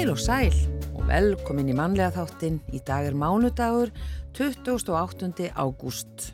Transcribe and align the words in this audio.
Heil 0.00 0.14
og 0.14 0.16
sæl 0.16 0.54
og 0.96 1.02
velkomin 1.10 1.68
í 1.68 1.74
mannlega 1.76 2.08
þáttin. 2.14 2.54
Í 2.72 2.78
dag 2.88 3.04
er 3.10 3.16
mánudagur 3.20 3.90
28. 4.32 5.50
ágúst. 5.52 6.30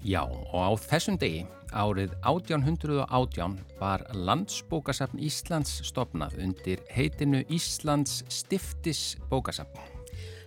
Já, 0.00 0.22
og 0.24 0.56
á 0.56 0.72
þessum 0.80 1.18
degi, 1.20 1.42
árið 1.68 2.14
1818, 2.24 3.58
var 3.76 4.06
Landsbókasafn 4.16 5.20
Íslands 5.20 5.82
stopnað 5.84 6.40
undir 6.40 6.80
heitinu 6.96 7.44
Íslands 7.52 8.22
stiftis 8.32 9.18
bókasafn. 9.28 9.76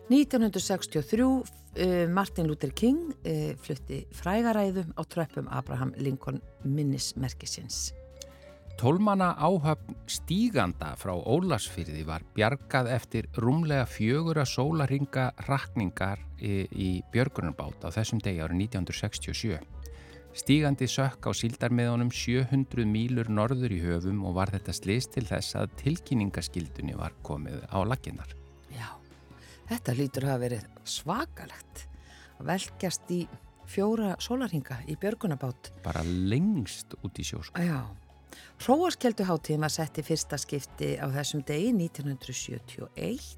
1963 0.09 1.29
uh, 1.29 2.09
Martin 2.09 2.49
Luther 2.49 2.73
King 2.73 3.13
uh, 3.21 3.53
flutti 3.61 4.07
frægaræðum 4.17 4.97
á 4.97 5.01
tröppum 5.05 5.45
Abraham 5.53 5.93
Lincoln 6.01 6.41
minnismerkisins. 6.65 7.91
Tólmana 8.77 9.35
áhöfn 9.37 9.93
stíganda 10.09 10.95
frá 10.97 11.13
Ólarsfyrði 11.13 12.01
var 12.07 12.23
bjargað 12.35 12.89
eftir 12.95 13.27
rúmlega 13.37 13.85
fjögura 13.85 14.43
sólaringa 14.49 15.29
rakningar 15.47 16.23
í, 16.41 16.65
í 16.73 16.89
Björgunarbát 17.13 17.85
á 17.85 17.93
þessum 17.93 18.19
degi 18.23 18.41
árið 18.41 18.65
1967. 18.65 19.61
Stígandi 20.33 20.89
sökk 20.89 21.29
á 21.29 21.31
síldarmiðunum 21.37 22.09
700 22.09 22.89
mílur 22.89 23.29
norður 23.29 23.77
í 23.77 23.79
höfum 23.83 24.25
og 24.25 24.39
var 24.39 24.49
þetta 24.55 24.73
slist 24.73 25.13
til 25.13 25.27
þess 25.29 25.53
að 25.61 25.75
tilkynningaskildunni 25.83 26.97
var 26.97 27.13
komið 27.21 27.61
á 27.69 27.77
laginnar. 27.85 28.33
Já, 28.73 28.89
þetta 29.69 29.99
lítur 30.01 30.25
að 30.25 30.33
hafa 30.33 30.45
verið 30.47 30.69
svakalegt 30.97 31.87
að 32.39 32.47
velkjast 32.49 33.13
í 33.13 33.23
fjóra 33.69 34.15
sólaringa 34.17 34.81
í 34.89 34.97
Björgunarbát. 34.97 35.75
Bara 35.85 36.01
lengst 36.03 36.97
út 37.03 37.21
í 37.21 37.27
sjósku. 37.29 37.61
Já. 37.61 37.85
Hróaskjölduháttíðin 38.63 39.65
var 39.65 39.71
sett 39.73 39.97
í 39.99 40.03
fyrsta 40.07 40.37
skipti 40.39 40.93
á 40.95 41.11
þessum 41.11 41.41
degi 41.43 41.73
1971. 41.75 43.33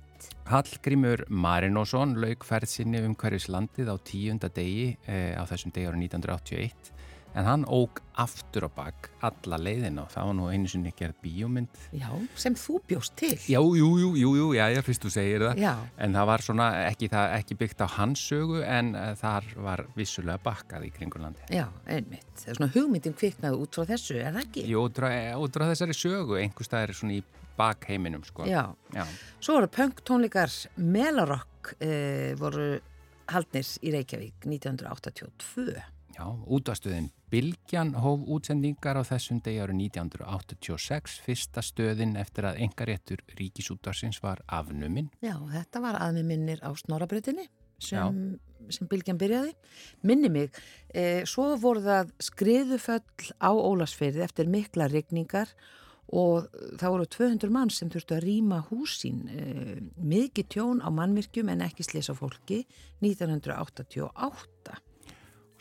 Hallgrímur 0.46 1.24
Marinósson 1.34 2.14
lauk 2.22 2.46
færð 2.46 2.70
sinni 2.70 3.02
um 3.02 3.16
hverjus 3.18 3.48
landið 3.50 3.90
á 3.90 3.96
tíunda 4.06 4.52
degi 4.54 4.92
eh, 5.10 5.34
á 5.34 5.42
þessum 5.50 5.74
degi 5.74 5.90
árið 5.90 6.04
1981 6.12 6.94
en 7.36 7.48
hann 7.48 7.66
óg 7.68 8.00
aftur 8.22 8.66
og 8.70 8.74
bakk 8.78 9.10
alla 9.26 9.58
leiðin 9.60 10.00
og 10.00 10.08
það 10.14 10.30
var 10.30 10.36
nú 10.38 10.48
einu 10.48 10.70
sinni 10.72 10.94
gerð 10.96 11.18
bíómynd. 11.24 11.80
Já, 12.00 12.08
sem 12.40 12.56
þú 12.60 12.80
bjóst 12.88 13.16
til. 13.20 13.36
Já, 13.52 13.60
jú, 13.60 13.90
jú, 14.00 14.12
jú, 14.16 14.32
jú, 14.40 14.48
já, 14.56 14.66
ég 14.72 14.86
fyrst 14.88 15.04
þú 15.04 15.12
segir 15.12 15.46
það. 15.50 15.62
Já. 15.66 15.74
En 16.06 16.16
það 16.16 16.30
var 16.32 16.46
svona 16.48 16.70
ekki, 16.86 17.10
það, 17.12 17.36
ekki 17.42 17.60
byggt 17.60 17.84
á 17.84 17.88
hans 17.98 18.24
sögu 18.32 18.62
en 18.64 18.94
uh, 18.96 19.12
þar 19.20 19.50
var 19.68 19.86
vissulega 19.98 20.40
bakkað 20.46 20.88
í 20.88 20.92
kringurlandi. 20.96 21.50
Já, 21.54 21.66
einmitt. 21.84 22.32
Það 22.40 22.54
er 22.54 22.60
svona 22.62 22.74
hugmyndin 22.78 23.18
kviknaði 23.20 23.64
út 23.66 23.80
frá 23.80 23.90
þessu, 23.92 24.20
er 24.22 24.32
það 24.32 24.44
ekki? 24.46 24.68
Jú, 24.72 24.86
út 24.88 25.02
frá, 25.02 25.10
frá 25.58 25.68
þessari 25.74 25.98
sögu, 25.98 26.40
einhver 26.40 26.70
stað 26.70 26.88
er 26.88 26.96
svona 27.02 27.18
í 27.20 27.24
bakheiminum, 27.56 28.24
sko. 28.28 28.48
Já. 28.48 28.64
Já. 28.96 29.04
Svo 29.40 29.60
voru 29.60 29.72
punk 29.72 30.04
tónleikar 30.08 30.52
Melarokk 30.80 31.76
eh, 31.80 32.36
voru 32.40 32.76
haldnir 33.32 33.68
í 33.82 33.94
Reykjavík 33.96 34.48
1982. 34.48 35.95
Já, 36.16 36.30
útvastuðin 36.48 37.10
Bilgjan 37.28 37.90
hóf 38.00 38.22
útsendingar 38.32 38.96
á 38.96 39.04
þessum 39.04 39.42
degi 39.44 39.60
árið 39.60 39.82
1986, 39.90 41.18
fyrsta 41.26 41.64
stöðin 41.66 42.14
eftir 42.16 42.48
að 42.48 42.62
engaréttur 42.64 43.24
ríkisútvarsins 43.36 44.22
var 44.24 44.40
afnuminn. 44.48 45.10
Já, 45.20 45.36
þetta 45.52 45.82
var 45.84 46.00
aðmið 46.00 46.30
minnir 46.30 46.64
á 46.64 46.72
Snorabröðinni 46.80 47.50
sem, 47.84 48.22
sem 48.72 48.88
Bilgjan 48.88 49.20
byrjaði. 49.20 49.52
Minni 50.08 50.32
mig, 50.32 50.62
eh, 50.94 51.26
svo 51.28 51.50
voru 51.60 51.84
það 51.84 52.16
skriðuföll 52.30 53.34
á 53.44 53.52
Ólasferði 53.52 54.24
eftir 54.24 54.48
mikla 54.48 54.88
regningar 54.88 55.52
og 56.16 56.48
það 56.80 56.96
voru 56.96 57.12
200 57.18 57.52
mann 57.52 57.74
sem 57.74 57.92
þurftu 57.92 58.16
að 58.16 58.26
rýma 58.30 58.64
húsín. 58.70 59.26
Eh, 59.36 59.84
mikið 60.00 60.48
tjón 60.48 60.80
á 60.80 60.88
mannvirkjum 60.88 61.52
en 61.52 61.68
ekki 61.68 61.84
slis 61.84 62.08
á 62.08 62.16
fólki 62.16 62.64
1988. 63.04 64.85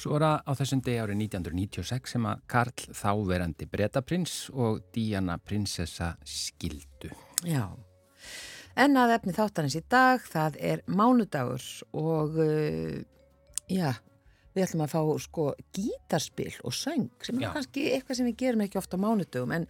Svo 0.05 0.19
var 0.19 0.21
það 0.21 0.41
á 0.45 0.53
þessum 0.59 0.81
degi 0.85 1.01
árið 1.01 1.21
1996 1.25 2.11
sem 2.13 2.25
að 2.29 2.41
Karl 2.53 2.83
þáverandi 2.93 3.67
bretaprins 3.73 4.35
og 4.53 4.83
Díana 4.93 5.39
prinsessa 5.41 6.11
skildu. 6.29 7.09
Já, 7.49 7.71
en 8.77 8.99
að 9.01 9.15
efni 9.15 9.33
þáttanins 9.33 9.79
í 9.81 9.83
dag, 9.89 10.21
það 10.29 10.59
er 10.61 10.83
mánudagur 10.93 11.65
og 11.97 12.37
uh, 12.37 12.99
já, 13.73 13.95
við 14.53 14.67
ætlum 14.67 14.85
að 14.85 14.93
fá 14.93 15.01
sko 15.25 15.47
gítarspil 15.73 16.53
og 16.69 16.77
söng 16.77 17.09
sem 17.25 17.41
er 17.41 17.47
Já. 17.47 17.55
kannski 17.57 17.89
eitthvað 17.95 18.21
sem 18.21 18.29
við 18.29 18.39
gerum 18.45 18.67
ekki 18.67 18.83
ofta 18.83 19.01
á 19.01 19.05
mánudagum 19.09 19.57
en 19.57 19.69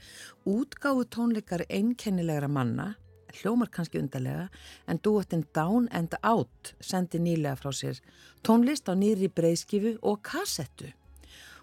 útgáfu 0.50 1.06
tónleikar 1.14 1.62
einkennilegra 1.68 2.50
manna 2.50 2.96
hljómar 3.40 3.70
kannski 3.74 4.00
undarlega 4.00 4.48
en 4.88 5.00
duettinn 5.04 5.46
Down 5.54 5.88
and 5.92 6.16
Out 6.22 6.74
sendi 6.80 7.20
nýlega 7.22 7.56
frá 7.60 7.72
sér 7.74 8.00
tónlist 8.46 8.88
á 8.90 8.94
nýri 8.94 9.30
breyðskifu 9.32 9.96
og 10.02 10.22
kassettu. 10.26 10.92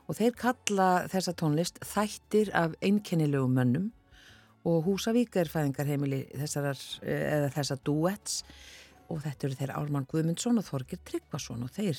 Og 0.09 0.18
þeir 0.18 0.36
kalla 0.36 0.90
þessa 1.12 1.34
tónlist 1.38 1.80
þættir 1.86 2.52
af 2.58 2.74
einkennilegum 2.82 3.54
mönnum. 3.56 3.92
Og 4.68 4.84
Húsavík 4.86 5.38
er 5.40 5.50
fæðingarheimili 5.50 6.26
þessarar, 6.38 6.82
eh, 7.02 7.24
eða 7.38 7.54
þessa 7.56 7.78
duets 7.84 8.44
og 9.09 9.24
þetta 9.24 9.48
eru 9.48 9.56
þeir 9.59 9.74
Ármann 9.78 10.08
Guðmundsson 10.09 10.59
og 10.59 10.68
Þorgir 10.68 11.00
Tryggvason 11.06 11.64
og 11.64 11.72
þeir 11.74 11.98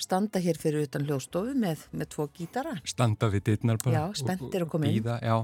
standa 0.00 0.42
hér 0.42 0.58
fyrir 0.60 0.86
utan 0.88 1.06
hljóstofu 1.08 1.54
með, 1.58 1.84
með 1.92 2.10
tvo 2.14 2.28
gítara. 2.34 2.76
Standa 2.88 3.30
við 3.32 3.44
dittnar 3.50 3.80
bara. 3.82 4.04
Já, 4.06 4.18
spenntir 4.22 4.66
að 4.66 4.72
koma 4.72 4.88
inn. 4.88 4.98
Bíða, 4.98 5.18
já, 5.22 5.36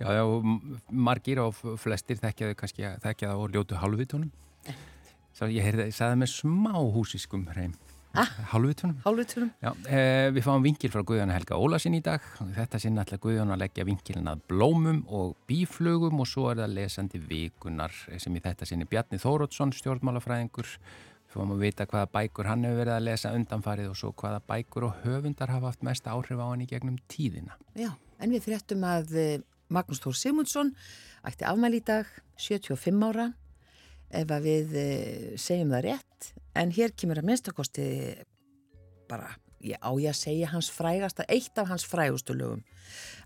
já, 0.00 0.08
já, 0.18 0.24
margir 1.10 1.42
og 1.44 1.60
flestir 1.82 2.20
þekkjaðu 2.22 2.58
kannski 2.62 2.88
að 2.88 2.98
þekkja 3.06 3.32
það 3.32 3.44
og 3.44 3.54
ljótu 3.56 3.82
halvvitunum. 3.82 4.32
Svo 5.36 5.46
ég 5.50 5.64
heyrði, 5.64 5.90
ég 5.90 5.96
sagði 5.96 6.22
með 6.24 6.34
smá 6.34 6.74
húsiskum 6.94 7.46
hreim. 7.52 7.76
Ah. 8.10 8.26
Halvvitunum. 8.50 8.96
Hálfuturum? 9.04 9.50
Já, 9.62 9.70
eh, 9.86 10.30
við 10.34 10.42
fáum 10.42 10.64
vinkil 10.64 10.90
frá 10.90 11.04
Guðjón 11.06 11.30
Helga 11.30 11.54
Ólasin 11.54 11.94
í 11.94 12.02
dag. 12.02 12.20
Þetta 12.56 12.80
sinn 12.80 12.98
ætla 12.98 13.20
Guðjón 13.22 13.52
að 13.54 13.60
leggja 13.62 13.86
vinkilin 13.86 14.26
að 14.26 14.40
blómum 14.50 15.04
og 15.06 15.36
bíflugum 15.46 16.18
og 16.18 16.26
svo 16.26 16.50
er 16.50 16.56
það 16.56 16.74
lesandi 16.74 17.20
vikunar 17.22 17.92
sem 18.18 18.34
í 18.34 18.40
þetta 18.42 18.66
sinni 18.66 18.84
Bjarni 18.84 19.18
Þórótsson, 19.22 19.70
stjórnmálafræðingur. 19.70 20.66
Fáum 21.30 21.52
að 21.54 21.62
vita 21.62 21.86
hvaða 21.86 22.08
bækur 22.10 22.48
hann 22.50 22.64
hefur 22.66 22.80
verið 22.80 22.96
að 22.96 23.04
lesa 23.06 23.30
undanfarið 23.36 23.92
og 23.92 23.98
svo 23.98 24.10
hvaða 24.18 24.40
bækur 24.48 24.88
og 24.88 25.04
höfundar 25.04 25.52
hafa 25.52 25.70
haft 25.70 25.84
mest 25.86 26.08
áhrif 26.10 26.40
á 26.42 26.46
hann 26.48 26.64
í 26.64 26.70
gegnum 26.70 26.96
tíðina. 27.10 27.54
Já, 27.78 27.92
en 28.18 28.34
við 28.34 28.48
fréttum 28.48 28.82
að 28.86 29.14
eh, 29.14 29.44
Magnús 29.70 30.02
Þór 30.02 30.16
Simundsson 30.18 30.72
ætti 31.26 31.46
afmæli 31.46 31.78
í 31.78 31.84
dag, 31.86 32.10
75 32.40 33.06
ára, 33.06 33.28
ef 34.10 34.34
að 34.34 34.48
við 34.48 34.74
eh, 34.80 35.30
segjum 35.38 35.70
það 35.76 35.86
rétt, 35.86 36.32
en 36.58 36.74
hér 36.74 36.96
kemur 36.98 37.22
að 37.22 37.30
minnstakosti 37.30 37.86
bara, 39.10 39.30
ég 39.62 39.78
á 39.78 39.90
ég 40.02 40.10
að 40.10 40.18
segja 40.24 40.50
hans 40.50 40.72
frægasta, 40.74 41.28
eitt 41.30 41.62
af 41.62 41.70
hans 41.70 41.86
frægustu 41.86 42.34
lögum, 42.34 42.66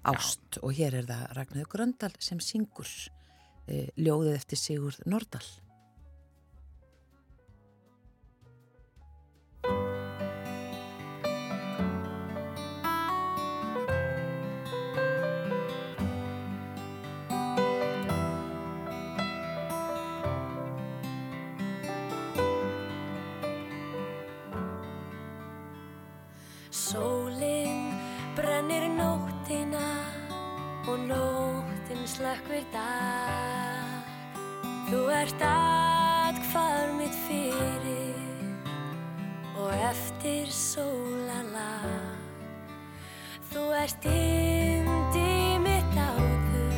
Ást, 0.04 0.58
og 0.60 0.74
hér 0.76 0.98
er 0.98 1.06
það 1.08 1.28
Ragnarður 1.38 1.68
Gröndal 1.72 2.12
sem 2.20 2.40
syngur 2.44 2.88
eh, 3.64 3.88
ljóðið 3.96 4.34
eftir 4.36 4.60
Sigurð 4.60 4.98
Nordal. 5.08 5.46
Slökkvir 32.14 32.62
dag. 32.70 34.06
Þú 34.86 35.00
ert 35.10 35.40
atkvar 35.42 36.92
mitt 36.94 37.14
fyrir 37.26 38.68
og 39.58 39.72
eftir 39.88 40.50
sólalag. 40.54 42.20
Þú 43.50 43.64
ert 43.80 44.06
yndi 44.10 45.58
mitt 45.64 45.98
áður 45.98 46.76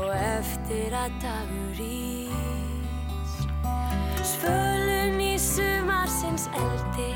og 0.00 0.10
eftir 0.16 0.96
að 0.98 1.14
dagur 1.22 1.84
ís. 1.86 3.36
Svölun 4.32 5.22
í 5.22 5.34
sumarsins 5.38 6.48
eldi 6.50 7.14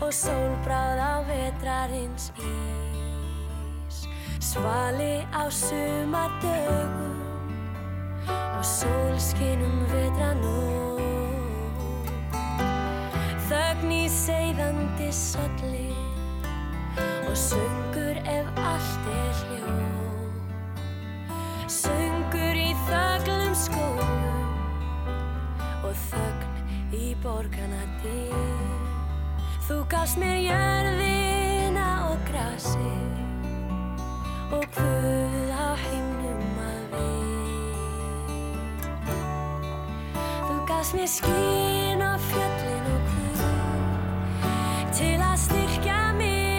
og 0.00 0.10
sólbráð 0.10 0.98
á 1.06 1.14
vetrarins 1.30 2.32
ís 2.34 2.85
svali 4.56 5.20
á 5.36 5.44
sumardögum 5.52 7.16
og 8.56 8.64
sólskinum 8.64 9.76
vetranum 9.90 11.02
þögn 13.48 13.92
í 13.92 14.04
seiðandi 14.08 15.10
salli 15.12 15.90
og 17.28 17.36
sungur 17.36 18.16
ef 18.36 18.48
allt 18.72 19.10
er 19.16 19.42
hljó 19.42 19.74
sungur 21.76 22.62
í 22.62 22.70
þöglum 22.88 23.52
skóðum 23.66 24.40
og 25.84 25.92
þögn 26.08 26.96
í 26.96 27.12
borgarna 27.20 27.84
dyr 28.00 28.64
Þú 29.66 29.80
gafst 29.90 30.16
mér 30.22 30.36
jörðina 30.46 31.86
og 32.06 32.20
grasið. 32.28 33.25
Guð 34.46 35.50
á 35.50 35.74
himnum 35.74 36.58
að 36.62 36.82
við. 36.92 37.74
Þú 40.46 40.54
gafst 40.68 40.94
mér 40.94 41.10
skín 41.10 42.04
og 42.06 42.20
fjöllin 42.28 42.86
og 42.92 43.00
Guð 43.10 43.42
til 44.94 45.18
að 45.18 45.34
styrkja 45.42 45.98
mig. 46.20 46.54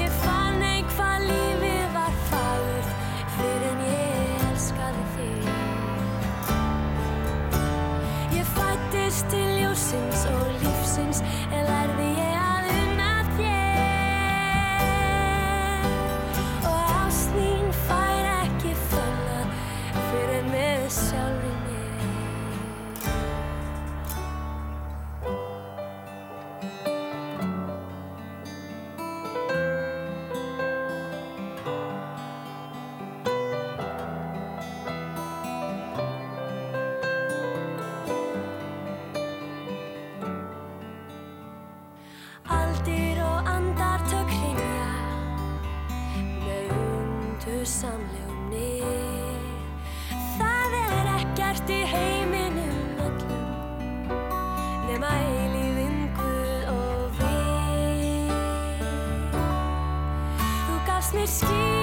Ég 0.00 0.16
fann 0.24 0.64
einhvað 0.64 1.28
lífið 1.28 1.86
var 1.98 2.16
fagurt 2.32 2.90
fyrir 3.36 3.68
en 3.68 3.80
ég 3.92 4.48
elskaði 4.48 5.04
þig. 5.18 5.44
Ég 8.40 8.46
fættist 8.56 9.28
til 9.28 9.48
ljósins 9.60 10.24
og 10.32 10.46
lífsins 10.64 11.20
en 11.52 11.68
lærði 11.68 12.15
undu 47.66 47.72
samlegumni. 47.72 48.82
Það 50.38 50.74
er 50.78 51.06
ekkert 51.16 51.70
í 51.70 51.80
heiminum 51.90 53.00
öllum 53.06 53.46
nema 54.86 55.10
eilífinn 55.10 56.06
Guð 56.16 56.68
og 56.74 57.18
við. 57.18 58.30
Þú 60.66 60.78
gafst 60.86 61.16
mér 61.18 61.26
skín 61.26 61.75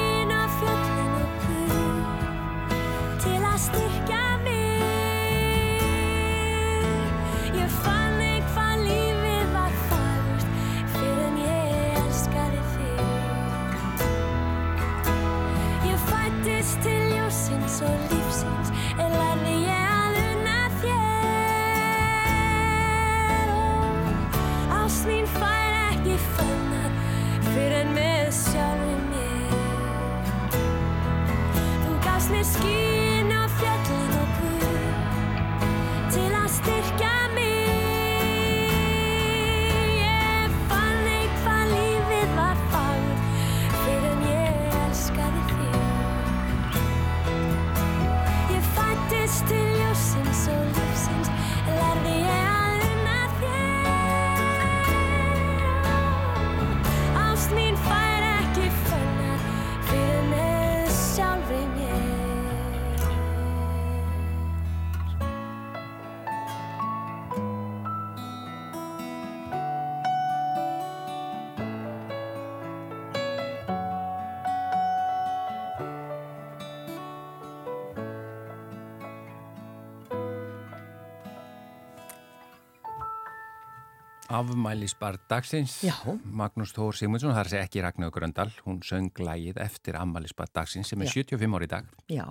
Afmælisbar 84.33 85.17
dagsins 85.29 85.75
Já. 85.85 85.93
Magnús 86.25 86.71
Þór 86.73 86.95
Sigmundsson, 86.97 87.33
það 87.35 87.41
er 87.43 87.49
að 87.53 87.65
ekki 87.67 87.81
Ragnar 87.85 88.11
Gröndal 88.15 88.49
hún 88.65 88.79
söng 88.85 89.11
lægið 89.21 89.59
eftir 89.61 89.97
afmælisbar 89.99 90.49
dagsins 90.55 90.89
sem 90.89 91.01
er 91.05 91.09
Já. 91.11 91.21
75 91.21 91.57
ári 91.59 91.67
í 91.67 91.71
dag 91.73 91.89
Já, 92.09 92.25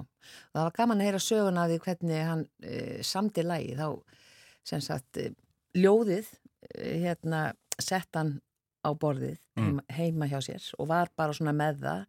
það 0.52 0.64
var 0.66 0.74
gaman 0.78 1.02
að 1.02 1.08
heyra 1.10 1.20
sögun 1.22 1.60
af 1.62 1.70
því 1.70 1.78
hvernig 1.86 2.24
hann 2.26 2.44
e, 2.62 2.78
samdi 3.06 3.44
lægi 3.46 3.76
þá 3.78 3.86
sem 4.72 4.82
sagt 4.82 5.20
e, 5.22 5.28
ljóðið 5.78 6.32
e, 6.74 6.92
hérna 7.04 7.42
sett 7.78 8.18
hann 8.18 8.40
á 8.82 8.90
borðið 8.98 9.38
Mm. 9.52 9.64
heima, 9.68 9.82
heima 9.92 10.26
hjá 10.32 10.38
sér 10.40 10.64
og 10.80 10.86
var 10.88 11.10
bara 11.16 11.34
svona 11.36 11.52
með 11.52 11.82
það 11.84 12.04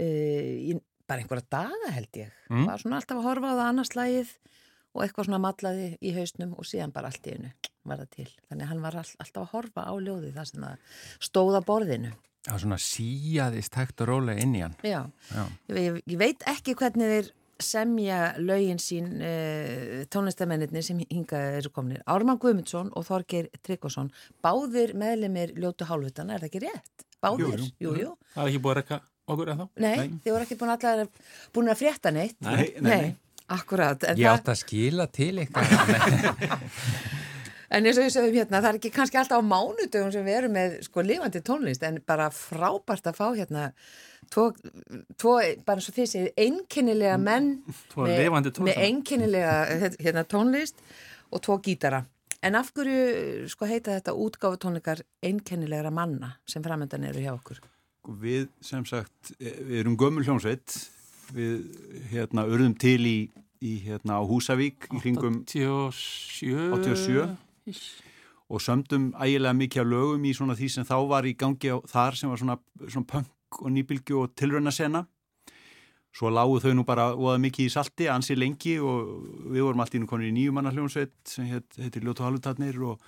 í 0.00 0.72
bara 1.06 1.20
einhverja 1.20 1.44
daga 1.52 1.90
held 1.92 2.16
ég 2.16 2.30
Mm. 2.48 2.64
var 2.66 2.78
svona 2.80 2.96
alltaf 2.96 3.18
að 3.20 3.26
horfa 3.28 3.50
á 3.52 3.58
það 3.58 3.68
annars 3.68 3.90
lægið 3.98 4.30
og 4.94 5.02
eitthvað 5.04 5.26
svona 5.28 5.40
matlaði 5.44 5.90
í 6.00 6.14
hausnum 6.16 6.54
og 6.56 6.64
síðan 6.64 6.92
bara 6.96 7.10
allt 7.12 7.26
í 7.28 7.34
einu 7.36 7.52
var 7.88 8.02
það 8.02 8.10
til 8.16 8.28
þannig 8.48 8.64
að 8.64 8.70
hann 8.72 8.84
var 8.86 8.98
all, 9.02 9.12
alltaf 9.24 9.42
að 9.42 9.54
horfa 9.56 9.86
á 9.88 9.94
ljóðið 9.98 10.36
þar 10.38 10.50
sem 10.50 10.66
það 10.66 10.98
stóð 11.28 11.58
á 11.58 11.62
borðinu 11.70 12.12
Það 12.42 12.56
var 12.56 12.62
svona 12.64 12.80
síjaðist 12.82 13.76
hægt 13.78 14.02
og 14.02 14.08
rólega 14.10 14.42
inn 14.42 14.56
í 14.58 14.64
hann 14.64 14.74
Já, 14.82 15.00
Já. 15.30 15.44
Ég, 15.70 16.02
ég, 16.02 16.18
veit 16.18 16.42
ekki 16.50 16.74
hvernig 16.78 17.12
þeir 17.12 17.30
semja 17.62 18.32
lögin 18.42 18.80
sín 18.82 19.20
uh, 19.22 20.02
tónlistamennirni 20.10 20.82
sem 20.82 20.98
hingað 21.06 21.58
eru 21.60 21.72
komnir. 21.74 22.02
Ármann 22.10 22.40
Guðmundsson 22.42 22.90
og 22.98 23.06
Þorgeir 23.06 23.48
Tryggvason, 23.62 24.10
báðir 24.44 24.96
meðlemið 24.98 25.54
ljótu 25.62 25.86
hálfutana, 25.88 26.36
er 26.36 26.44
það 26.44 26.50
ekki 26.50 26.64
rétt? 26.66 27.06
Báðir? 27.22 27.64
Jú, 27.78 27.94
jú. 28.00 28.12
Það 28.34 28.44
er 28.44 28.50
ekki 28.50 28.62
búið 28.64 28.74
að 28.74 28.80
rekka 28.80 29.00
okkur 29.32 29.52
eða 29.52 29.58
þá? 29.60 29.82
Nei, 29.86 30.06
þið 30.24 30.34
voru 30.34 30.48
ekki 30.48 30.60
búin 30.60 30.74
allar 30.76 31.04
búin 31.54 31.72
að 31.72 31.82
frétta 31.84 32.14
neitt. 32.14 32.38
Nei, 32.42 32.62
nei, 32.80 32.90
nei. 32.90 33.10
akkurat. 33.46 34.08
En, 34.10 34.18
Ég 34.18 34.26
það, 34.26 34.40
átt 34.40 34.54
að 34.56 34.62
skila 34.64 35.08
til 35.14 35.32
eitthvað 35.44 35.66
en 37.72 37.86
eins 37.88 37.98
og 37.98 38.04
við 38.06 38.14
segjum 38.14 38.36
hérna, 38.36 38.60
það 38.60 38.70
er 38.70 38.78
ekki 38.78 38.90
kannski 38.94 39.18
alltaf 39.20 39.40
á 39.40 39.50
mánudögum 39.50 40.12
sem 40.14 40.24
við 40.26 40.38
erum 40.42 40.52
með 40.56 40.78
sko 40.86 41.04
lifandi 41.06 41.40
tónlist, 41.46 41.84
en 41.88 42.00
bara 42.06 42.28
frábært 42.34 43.08
að 43.10 43.18
fá 43.18 43.26
hérna 43.36 43.66
tvo, 44.32 44.48
tvo 45.20 45.34
bara 45.66 45.80
eins 45.80 45.88
og 45.90 45.96
því 45.96 46.06
segið, 46.12 46.32
einkennilega 46.46 47.18
menn 47.20 47.52
Tvo 47.92 48.06
tónlistarmenn. 48.06 48.68
með 48.68 48.82
einkennilega 48.86 49.54
hérna, 50.02 50.24
tónlist 50.28 50.82
og 51.32 51.42
tvo 51.46 51.58
gítara. 51.64 52.04
En 52.42 52.56
af 52.58 52.72
hverju 52.74 53.46
sko 53.52 53.68
heita 53.70 53.94
þetta 53.94 54.16
útgáfu 54.18 54.58
tónleikar 54.64 55.04
einkennilegra 55.22 55.92
manna 55.94 56.32
sem 56.46 56.62
framöndan 56.64 57.04
eru 57.06 57.22
hjá 57.22 57.30
okkur? 57.36 57.60
Við 58.18 58.48
sem 58.60 58.82
sagt, 58.84 59.30
eh, 59.38 59.54
við 59.62 59.84
erum 59.84 59.96
gömul 59.96 60.24
hljómsveit, 60.26 60.74
við 61.32 61.62
hérna 62.10 62.42
urðum 62.50 62.74
til 62.76 62.98
í, 63.06 63.30
í 63.62 63.76
hérna 63.84 64.18
á 64.18 64.22
Húsavík 64.26 64.88
í 64.90 64.98
kringum 65.04 65.44
87 65.46 66.74
87. 66.74 67.28
og 68.52 68.60
sömdum 68.60 69.12
ægilega 69.16 69.54
mikið 69.56 69.80
af 69.80 69.88
lögum 69.88 70.26
í 70.28 70.34
svona 70.36 70.56
því 70.58 70.68
sem 70.74 70.84
þá 70.84 70.96
var 71.08 71.24
í 71.28 71.32
gangi 71.38 71.72
á, 71.72 71.76
þar 71.88 72.18
sem 72.18 72.32
var 72.32 72.40
svona, 72.40 72.58
svona 72.84 73.08
punk 73.08 73.62
og 73.62 73.72
nýbylgju 73.72 74.20
og 74.20 74.34
tilraunasena. 74.36 75.06
Svo 76.12 76.28
lágu 76.28 76.58
þau 76.60 76.74
nú 76.76 76.84
bara 76.84 77.14
óða 77.16 77.38
mikið 77.40 77.70
í 77.70 77.72
salti, 77.72 78.08
ansi 78.12 78.36
lengi 78.36 78.76
og 78.84 79.48
við 79.48 79.64
vorum 79.64 79.80
allt 79.80 79.96
í 79.96 80.02
nú 80.02 80.08
konur 80.10 80.28
í 80.28 80.34
nýjumanna 80.36 80.74
hljómsveit 80.74 81.14
sem 81.24 81.48
heit, 81.48 81.78
heitir 81.80 82.04
Ljótu 82.04 82.26
Halvutatnir 82.26 82.76
og, 82.84 83.00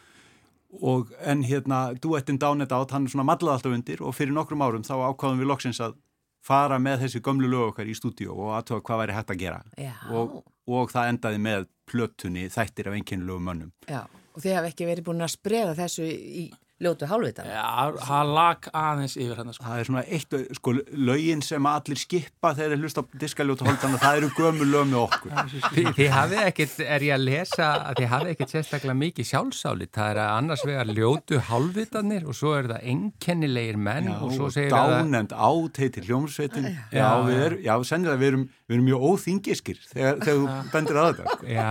og 0.80 1.12
en 1.20 1.44
hérna 1.44 1.90
duettin 2.00 2.40
Down 2.40 2.64
It 2.64 2.72
Out, 2.72 2.96
hann 2.96 3.10
svona 3.12 3.28
mallaði 3.28 3.58
alltaf 3.58 3.76
undir 3.76 4.00
og 4.00 4.16
fyrir 4.16 4.32
nokkrum 4.32 4.64
árum 4.64 4.86
þá 4.86 4.96
ákváðum 5.10 5.44
við 5.44 5.52
loksins 5.52 5.82
að 5.84 5.98
fara 6.44 6.80
með 6.80 7.04
þessi 7.04 7.20
gömlu 7.24 7.52
lög 7.52 7.74
okkar 7.74 7.92
í 7.92 7.96
stúdíu 7.96 8.32
og 8.32 8.56
aðtöða 8.56 8.84
hvað 8.88 9.00
væri 9.02 9.18
hægt 9.18 9.32
að 9.32 9.40
gera 9.44 9.92
og, 10.12 10.40
og 10.64 10.92
það 10.92 11.12
endaði 11.12 11.44
með 11.44 11.70
plötunni 11.88 12.48
þættir 12.52 12.88
af 12.88 12.96
einkennilögum 12.96 13.48
mönnum. 13.50 13.72
já. 13.84 14.04
Og 14.34 14.42
þið 14.42 14.56
hafa 14.58 14.70
ekki 14.72 14.88
verið 14.88 15.06
búin 15.06 15.24
að 15.24 15.34
spreða 15.36 15.74
þessu 15.78 16.06
í 16.10 16.44
ljótu 16.82 17.06
hálfvitan. 17.06 17.46
Já, 17.46 17.94
það 18.02 18.30
lag 18.34 18.66
aðeins 18.74 19.14
yfir 19.16 19.38
hann 19.38 19.52
sko. 19.54 19.64
Það 19.64 19.78
er 19.82 19.88
svona 19.88 20.02
eitt, 20.16 20.34
sko, 20.58 20.72
lögin 21.06 21.42
sem 21.46 21.68
allir 21.70 22.00
skippa 22.00 22.50
þegar 22.58 22.74
þeir 22.74 22.82
hlusta 22.82 23.04
á 23.04 23.04
diskaljóta 23.22 23.68
holdana, 23.68 24.00
það 24.02 24.18
eru 24.18 24.30
gömu 24.34 24.66
lög 24.68 24.88
með 24.90 24.98
okkur. 25.04 25.36
Þi, 25.74 25.84
þið 26.00 26.10
hafið 26.16 26.42
ekkert, 26.48 26.74
er 26.96 27.06
ég 27.06 27.14
að 27.14 27.24
lesa 27.28 27.68
þið 27.94 28.08
hafið 28.14 28.32
ekkert 28.34 28.54
sérstaklega 28.56 28.96
mikið 29.04 29.28
sjálfsálit 29.30 29.92
það 29.94 30.10
er 30.10 30.20
að 30.24 30.32
annars 30.40 30.64
vegar 30.66 30.90
ljótu 30.98 31.40
hálfvitanir 31.48 32.26
og 32.28 32.38
svo 32.38 32.54
er 32.58 32.68
það 32.72 32.88
enkennilegir 32.94 33.78
menn 33.80 34.10
Já, 34.10 34.16
og 34.18 34.34
svo 34.34 34.50
segir 34.52 34.74
það 34.74 34.94
dánend 34.98 35.34
áteitir 35.34 36.08
hljómsveitin. 36.10 36.68
Já, 36.90 36.98
Já, 37.04 37.08
við 37.28 37.42
erum, 37.46 37.62
já, 37.64 37.74
sennilega 37.86 38.20
við 38.20 38.30
erum, 38.32 38.44
við 38.66 38.76
erum 38.76 38.86
mjög 38.90 39.06
óþingiskir 39.12 39.80
þegar, 39.92 40.20
þegar 40.24 40.38
þú 40.42 40.70
bendir 40.74 41.00
að 41.00 41.08
þetta. 41.12 41.38
Sko. 41.38 41.48
Já, 41.54 41.70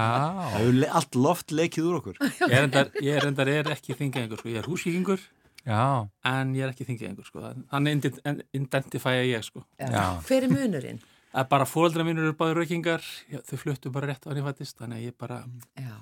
Það 0.53 0.67
er 0.71 0.97
allt 0.99 1.17
loft 1.19 1.53
leikið 1.53 1.87
úr 1.89 1.99
okkur. 1.99 2.19
Ég 2.23 2.53
er 2.53 2.63
endar, 2.63 2.89
ég 3.03 3.17
er, 3.19 3.27
endar 3.29 3.49
er 3.51 3.69
ekki 3.73 3.95
þingjengur 3.99 4.39
sko. 4.41 4.51
Ég 4.53 4.61
er 4.61 4.67
húsvíkingur 4.93 5.19
já, 5.65 6.09
en 6.29 6.53
ég 6.55 6.63
er 6.65 6.73
ekki 6.73 6.85
þingjengur 6.87 7.25
sko. 7.27 7.41
Þannig 7.71 8.07
identifæja 8.53 9.25
ég 9.25 9.43
sko. 9.45 9.63
Já. 9.79 10.19
Hver 10.27 10.47
er 10.47 10.51
munurinn? 10.53 10.99
Að 11.33 11.47
bara 11.49 11.65
fóreldra 11.65 12.03
mínur 12.05 12.27
eru 12.27 12.35
báði 12.37 12.59
raukingar, 12.59 13.05
þau 13.49 13.55
fluttu 13.57 13.89
bara 13.93 14.11
rétt 14.11 14.27
á 14.27 14.29
hann 14.29 14.37
ég 14.37 14.45
fættist, 14.45 14.77
þannig 14.77 14.99
að 14.99 15.05
ég 15.07 15.15
bara, 15.17 15.39
Já. 15.79 15.95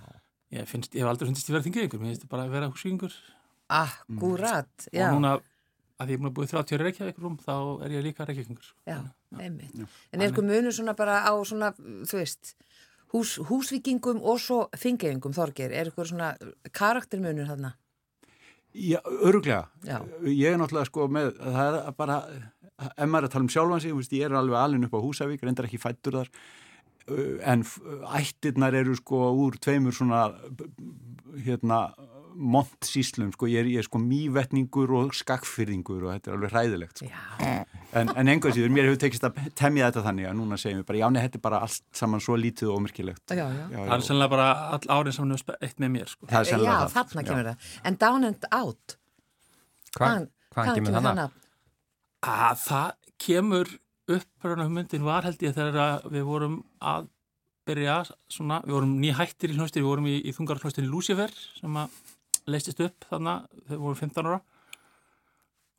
ég 0.58 0.68
finnst, 0.68 0.92
ég 0.92 1.06
hef 1.06 1.12
aldrei 1.14 1.30
fundist 1.30 1.48
ég 1.48 1.56
vera 1.56 1.64
þingjengur, 1.64 2.02
mér 2.02 2.12
finnst 2.12 2.26
ég 2.26 2.32
bara 2.34 2.44
að 2.50 2.58
vera 2.58 2.68
húsvíkingur 2.68 3.16
Akkurat, 3.72 4.90
já. 4.92 5.06
og 5.08 5.16
núna 5.16 5.38
að 6.02 6.10
því 6.10 6.12
ég 6.12 6.18
er 6.18 6.22
búin 6.26 6.32
að 6.32 6.36
búið 6.36 6.52
30 6.52 6.76
ári 6.76 6.88
reykjavík 6.90 7.22
rúm, 7.24 7.38
þá 7.40 7.54
er 7.86 7.96
ég 7.96 8.04
líka 8.04 8.28
reykjavíkingur. 8.28 8.68
sko. 8.68 8.78
Já, 8.90 9.00
einmitt. 9.40 9.78
En 10.12 10.20
er 10.20 10.28
eitthvað 10.28 10.50
munur 10.50 10.76
svona 10.76 10.98
bara 11.00 11.22
á 11.24 11.32
svona, 11.48 11.72
þú 11.80 12.20
veist, 12.20 12.52
hús, 13.16 13.38
húsvíkingum 13.48 14.20
og 14.20 14.42
svo 14.44 14.66
þingeyingum, 14.76 15.32
Þorgeir, 15.38 15.72
er 15.72 15.88
eitthvað 15.88 16.12
svona 16.12 16.34
karaktermunur 16.76 17.48
þarna? 17.48 17.72
Já, 18.74 19.00
öruglega. 19.04 19.66
Já. 19.84 20.00
Ég 20.24 20.54
er 20.54 20.60
náttúrulega 20.60 20.88
sko 20.88 21.08
með, 21.12 21.34
það 21.42 21.78
er 21.82 21.96
bara, 21.98 22.18
ef 22.88 23.04
maður 23.04 23.26
er 23.26 23.28
að 23.28 23.34
tala 23.34 23.46
um 23.46 23.52
sjálfan 23.52 23.84
sig, 23.84 23.96
ég 24.16 24.26
er 24.28 24.38
alveg 24.40 24.60
alveg 24.60 24.88
upp 24.88 24.96
á 24.96 25.06
Húsavík, 25.06 25.44
reyndar 25.44 25.68
ekki 25.68 25.82
fættur 25.82 26.22
þar, 26.22 26.32
uh, 27.12 27.36
en 27.52 27.66
ættirnar 28.22 28.78
eru 28.80 28.96
sko 29.00 29.26
úr 29.44 29.60
tveimur 29.60 29.96
svona, 29.98 30.24
hérna, 31.44 31.84
montsíslum, 32.32 33.34
sko, 33.36 33.50
ég 33.52 33.66
er, 33.66 33.72
ég 33.74 33.84
er 33.84 33.90
sko 33.90 34.00
mývetningur 34.00 34.96
og 35.02 35.16
skakfyrðingur 35.20 36.08
og 36.08 36.16
þetta 36.16 36.32
er 36.32 36.38
alveg 36.40 36.56
hræðilegt, 36.56 37.04
sko. 37.04 37.12
Já. 37.12 37.81
En, 37.92 38.08
en 38.16 38.30
einhvers 38.32 38.56
síður, 38.56 38.72
mér 38.72 38.88
hefur 38.88 39.00
tekist 39.04 39.26
að 39.28 39.40
temja 39.60 39.90
þetta 39.90 40.04
þannig 40.06 40.28
að 40.30 40.36
núna 40.40 40.58
segjum 40.62 40.80
við 40.80 40.86
bara, 40.88 41.00
já, 41.02 41.08
nei, 41.12 41.20
þetta 41.26 41.40
er 41.40 41.44
bara 41.44 41.60
allt 41.66 41.84
saman 42.00 42.22
svo 42.24 42.38
lítið 42.40 42.70
og 42.72 42.78
ómyrkilegt. 42.80 43.24
Já, 43.36 43.44
já. 43.52 43.66
Það 43.76 43.96
er 43.98 44.06
sennilega 44.08 44.32
bara 44.32 44.46
all 44.78 44.88
árið 44.96 45.16
sem 45.18 45.26
hann 45.26 45.36
hefur 45.36 45.58
eitt 45.68 45.82
með 45.84 45.92
mér 45.98 46.12
sko. 46.14 46.30
Það 46.30 46.38
er 46.40 46.48
Já, 46.48 46.52
sennilega 46.54 46.78
það. 46.82 46.94
þarna 46.96 47.24
kemur 47.28 47.50
það. 47.50 47.70
En 47.90 47.98
down 48.06 48.28
and 48.30 48.48
out, 48.56 48.96
hvað, 49.98 50.28
hvaðan 50.56 50.78
kemur 50.80 50.96
það 50.98 51.08
nafn? 51.10 51.22
nafn? 51.26 51.38
að 52.32 52.62
það 52.68 52.92
kemur 53.26 53.74
uppröðan 54.12 54.66
hugmyndin 54.68 55.06
var 55.06 55.26
held 55.28 55.44
ég 55.46 55.56
þegar 55.58 55.82
að 55.82 56.08
við 56.14 56.26
vorum 56.28 56.56
að 56.94 57.10
byrja 57.68 57.98
svona, 58.32 58.62
við 58.66 58.76
vorum 58.78 58.96
nýhættir 59.02 59.54
í 59.54 59.58
hljóðstir, 59.58 59.84
við 59.84 59.90
vorum 59.92 60.08
í, 60.10 60.16
í 60.26 60.34
þungarhljóðstinni 60.36 60.90
Lucifer 60.90 61.34
sem 61.60 61.78
að 61.78 62.00
leistist 62.50 62.82
upp 62.82 63.06
þannig 63.12 63.46
þegar 63.52 63.76
við 63.76 63.84
vorum 63.86 64.00
15 64.02 64.30
ára 64.32 64.40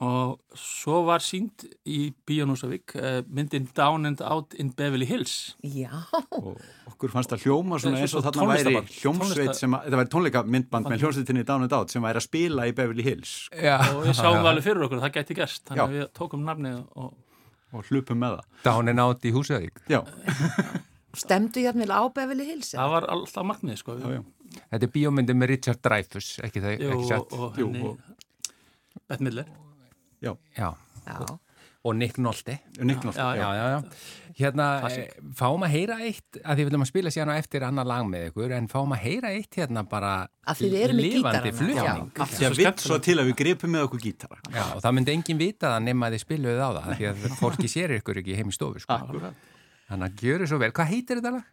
og 0.02 0.59
svo 0.59 1.02
var 1.06 1.23
sínd 1.23 1.62
í 1.87 2.09
Bíónúsavík 2.26 2.94
myndin 3.30 3.68
Down 3.76 4.09
and 4.09 4.23
Out 4.26 4.56
in 4.59 4.73
Beverly 4.75 5.06
Hills. 5.06 5.54
Já, 5.62 5.92
og 6.35 6.56
okkur 6.90 7.12
fannst 7.12 7.30
það 7.30 7.44
hljóma 7.47 7.78
svona 7.78 8.00
eins 8.00 8.11
og 8.11 8.25
svo 8.25 8.25
þarna 8.26 8.49
væri 8.50 8.75
hljómsveit 8.99 9.54
sem 9.59 9.76
að, 9.78 9.87
þetta 9.87 10.00
væri 10.00 10.12
tónleika 10.16 10.42
myndband 10.56 10.90
með 10.90 11.04
hljómsveitinni 11.04 11.47
Down 11.47 11.66
and 11.68 11.76
Out 11.76 11.94
sem 11.94 12.02
væri 12.02 12.18
að 12.18 12.26
spila 12.26 12.66
í 12.66 12.75
Beverly 12.75 13.06
Hills. 13.06 13.35
Já, 13.54 13.76
og 13.92 14.02
við 14.09 14.18
sáum 14.18 14.40
það 14.40 14.50
alveg 14.52 14.66
fyrir 14.66 14.87
okkur 14.88 14.99
að 14.99 15.06
það 15.06 15.16
gæti 15.21 15.38
gerst 15.38 15.66
þannig 15.71 15.82
Já. 15.82 15.87
að 15.87 15.97
við 15.99 16.09
tókum 16.18 16.47
nafnið 16.50 16.80
og 16.99 17.12
og 17.73 17.88
hlupum 17.88 18.18
með 18.21 18.35
það. 18.37 18.49
dánin 18.66 19.00
átt 19.00 19.23
í 19.25 19.32
Húsavík. 19.32 19.78
Já, 19.88 20.02
stemdu 21.16 21.62
jafnvel 21.64 21.88
á 21.88 22.02
Beverly 22.12 22.44
Hills? 22.50 22.75
það 22.75 22.94
var 22.99 23.06
alltaf 23.14 23.47
markmið 23.49 23.80
sko. 23.80 23.97
Já, 24.02 24.18
já. 24.18 24.23
Þetta 24.68 24.85
er 24.85 24.92
bíómyndi 24.92 25.37
með 25.38 25.54
Richard 25.54 25.80
Dreyfuss, 25.80 26.37
ekki 26.44 26.61
það, 26.61 26.75
Jú, 26.76 26.90
ekki 26.92 27.06
og, 27.06 27.94
satt 28.02 28.18
Bett 29.09 29.25
Miller 29.25 29.49
Já, 30.23 30.35
Já. 31.07 31.38
og 31.83 31.97
Nick 31.99 32.19
Nolte 32.23 32.59
Nicknoff. 32.79 33.17
Já, 33.19 33.35
Já, 33.37 33.49
já, 33.59 33.64
já. 33.73 33.81
Hérna, 34.38 34.67
eh, 34.88 35.09
fáum 35.37 35.61
að 35.67 35.73
heyra 35.75 35.97
eitt, 36.00 36.38
að 36.41 36.57
því 36.57 36.62
við 36.62 36.69
viljum 36.71 36.85
að 36.85 36.88
spila 36.88 37.11
á 37.12 37.35
eftir 37.37 37.64
annar 37.67 37.85
lag 37.85 38.07
með 38.09 38.31
ykkur, 38.31 38.52
en 38.57 38.69
fáum 38.71 38.95
að 38.95 39.02
heyra 39.02 39.33
eitt 39.37 39.59
hérna 39.59 39.83
bara 39.88 40.29
Að 40.47 40.62
gítarana. 40.62 41.59
flutning. 41.59 42.12
Allt 42.17 42.31
sem 42.38 42.52
vitt 42.57 42.81
svo 42.81 42.99
til 43.02 43.19
að 43.19 43.29
við 43.29 43.37
gripum 43.43 43.75
með 43.75 43.88
okkur 43.88 44.00
gítara. 44.00 44.38
Já, 44.49 44.64
og 44.76 44.81
það 44.81 44.95
myndi 44.97 45.12
enginn 45.12 45.38
vita 45.43 45.75
það 45.75 45.83
nema 45.83 46.07
að 46.09 46.17
þið 46.17 46.25
spiluðu 46.25 46.62
á 46.64 46.71
það, 46.79 46.97
því 46.97 47.09
að 47.11 47.37
fólki 47.43 47.69
sér 47.69 47.97
ykkur 47.99 48.23
ekki 48.23 48.38
heim 48.38 48.49
í 48.49 48.57
stofu, 48.57 48.81
sko. 48.81 48.93
Akkurat. 48.95 49.35
Þannig 49.91 50.09
að 50.09 50.25
gjöru 50.25 50.49
svo 50.49 50.59
vel. 50.62 50.73
Hvað 50.73 50.93
heitir 50.95 51.21
þetta 51.21 51.35
lag? 51.37 51.45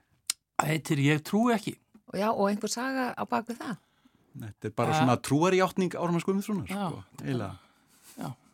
Heitir 0.64 1.00
Ég 1.04 1.22
trú 1.24 1.50
ekki 1.56 1.76
Og 2.10 2.18
Já, 2.18 2.30
og 2.34 2.50
einhver 2.50 2.72
saga 2.72 3.14
á 3.14 3.24
baku 3.30 3.54
það? 3.54 3.78
Þetta 4.40 4.70
er 4.70 4.74
bara 4.78 4.94
svona 4.98 5.16
trúarjáttning 5.22 5.94
Ármann 6.00 6.24
Guðmundssonar, 6.24 6.70
Já. 6.70 6.88
sko, 6.90 7.04
eiginlega. 7.22 7.58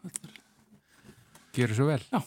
Er, 0.06 0.12
Gjöru 1.56 1.76
svo 1.78 1.86
vel. 1.88 2.02
já, 2.12 2.22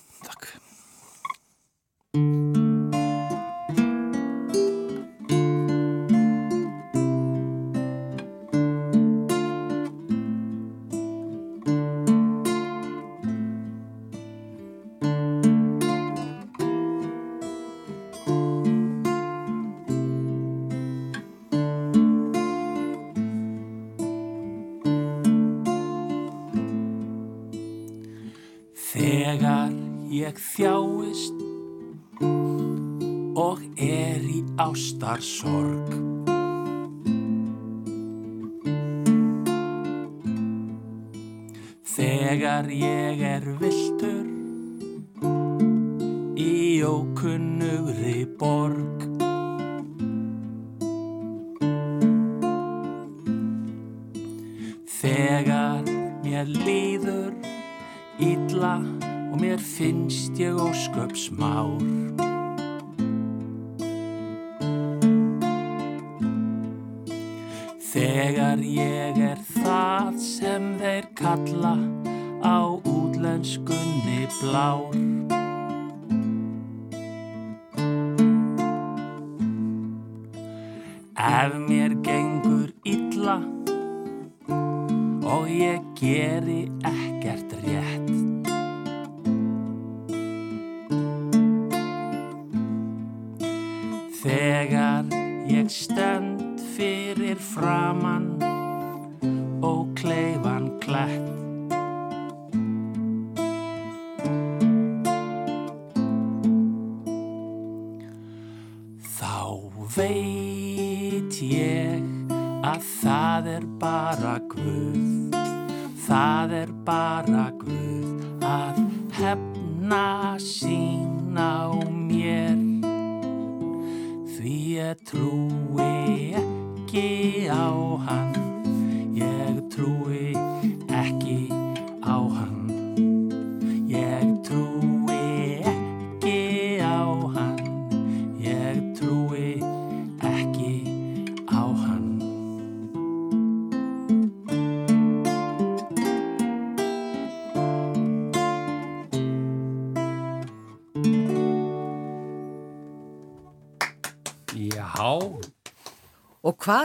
stend 95.98 96.60
fyrir 96.76 97.36
framann 97.36 98.57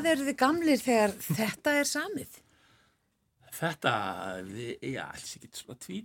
hvað 0.04 0.12
eru 0.18 0.26
þið 0.28 0.38
gamlir 0.42 0.82
þegar 0.84 1.14
þetta 1.24 1.74
er 1.80 1.88
samið? 1.88 2.40
Þetta, 3.54 3.92
já, 4.82 5.04
alls 5.06 5.36
ekki 5.38 5.50
svona 5.56 5.78
tví, 5.84 6.00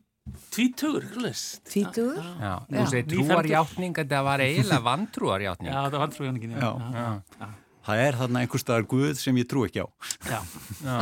tvítugur, 0.55 1.07
hlust. 1.17 1.63
Tvítugur? 1.67 2.19
Já, 2.21 2.53
þú 2.69 2.77
Já. 2.79 2.85
segir 2.93 3.07
trúarjátning, 3.15 3.97
þetta 3.97 4.21
var 4.27 4.45
eiginlega 4.45 4.85
vantrúarjátning. 4.87 5.73
Já, 5.73 5.81
það 5.89 6.03
var 6.05 6.13
trújóningin, 6.15 6.53
já. 6.55 6.69
Já. 6.69 7.07
Já. 7.41 7.49
Það 7.89 8.03
er 8.05 8.19
þarna 8.21 8.41
einhver 8.45 8.61
staðar 8.63 8.85
guð 8.93 9.15
sem 9.17 9.39
ég 9.41 9.49
trú 9.49 9.65
ekki 9.65 9.81
á. 9.81 9.89
Já, 10.29 10.41
Já. 10.85 10.99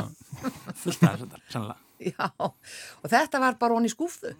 fullt 0.85 1.03
af 1.09 1.19
þessu, 1.19 1.41
sannlega. 1.51 1.81
Já, 2.07 2.29
og 2.39 3.09
þetta 3.11 3.43
var 3.43 3.59
bara 3.61 3.77
honni 3.79 3.93
skúfðu 3.93 4.37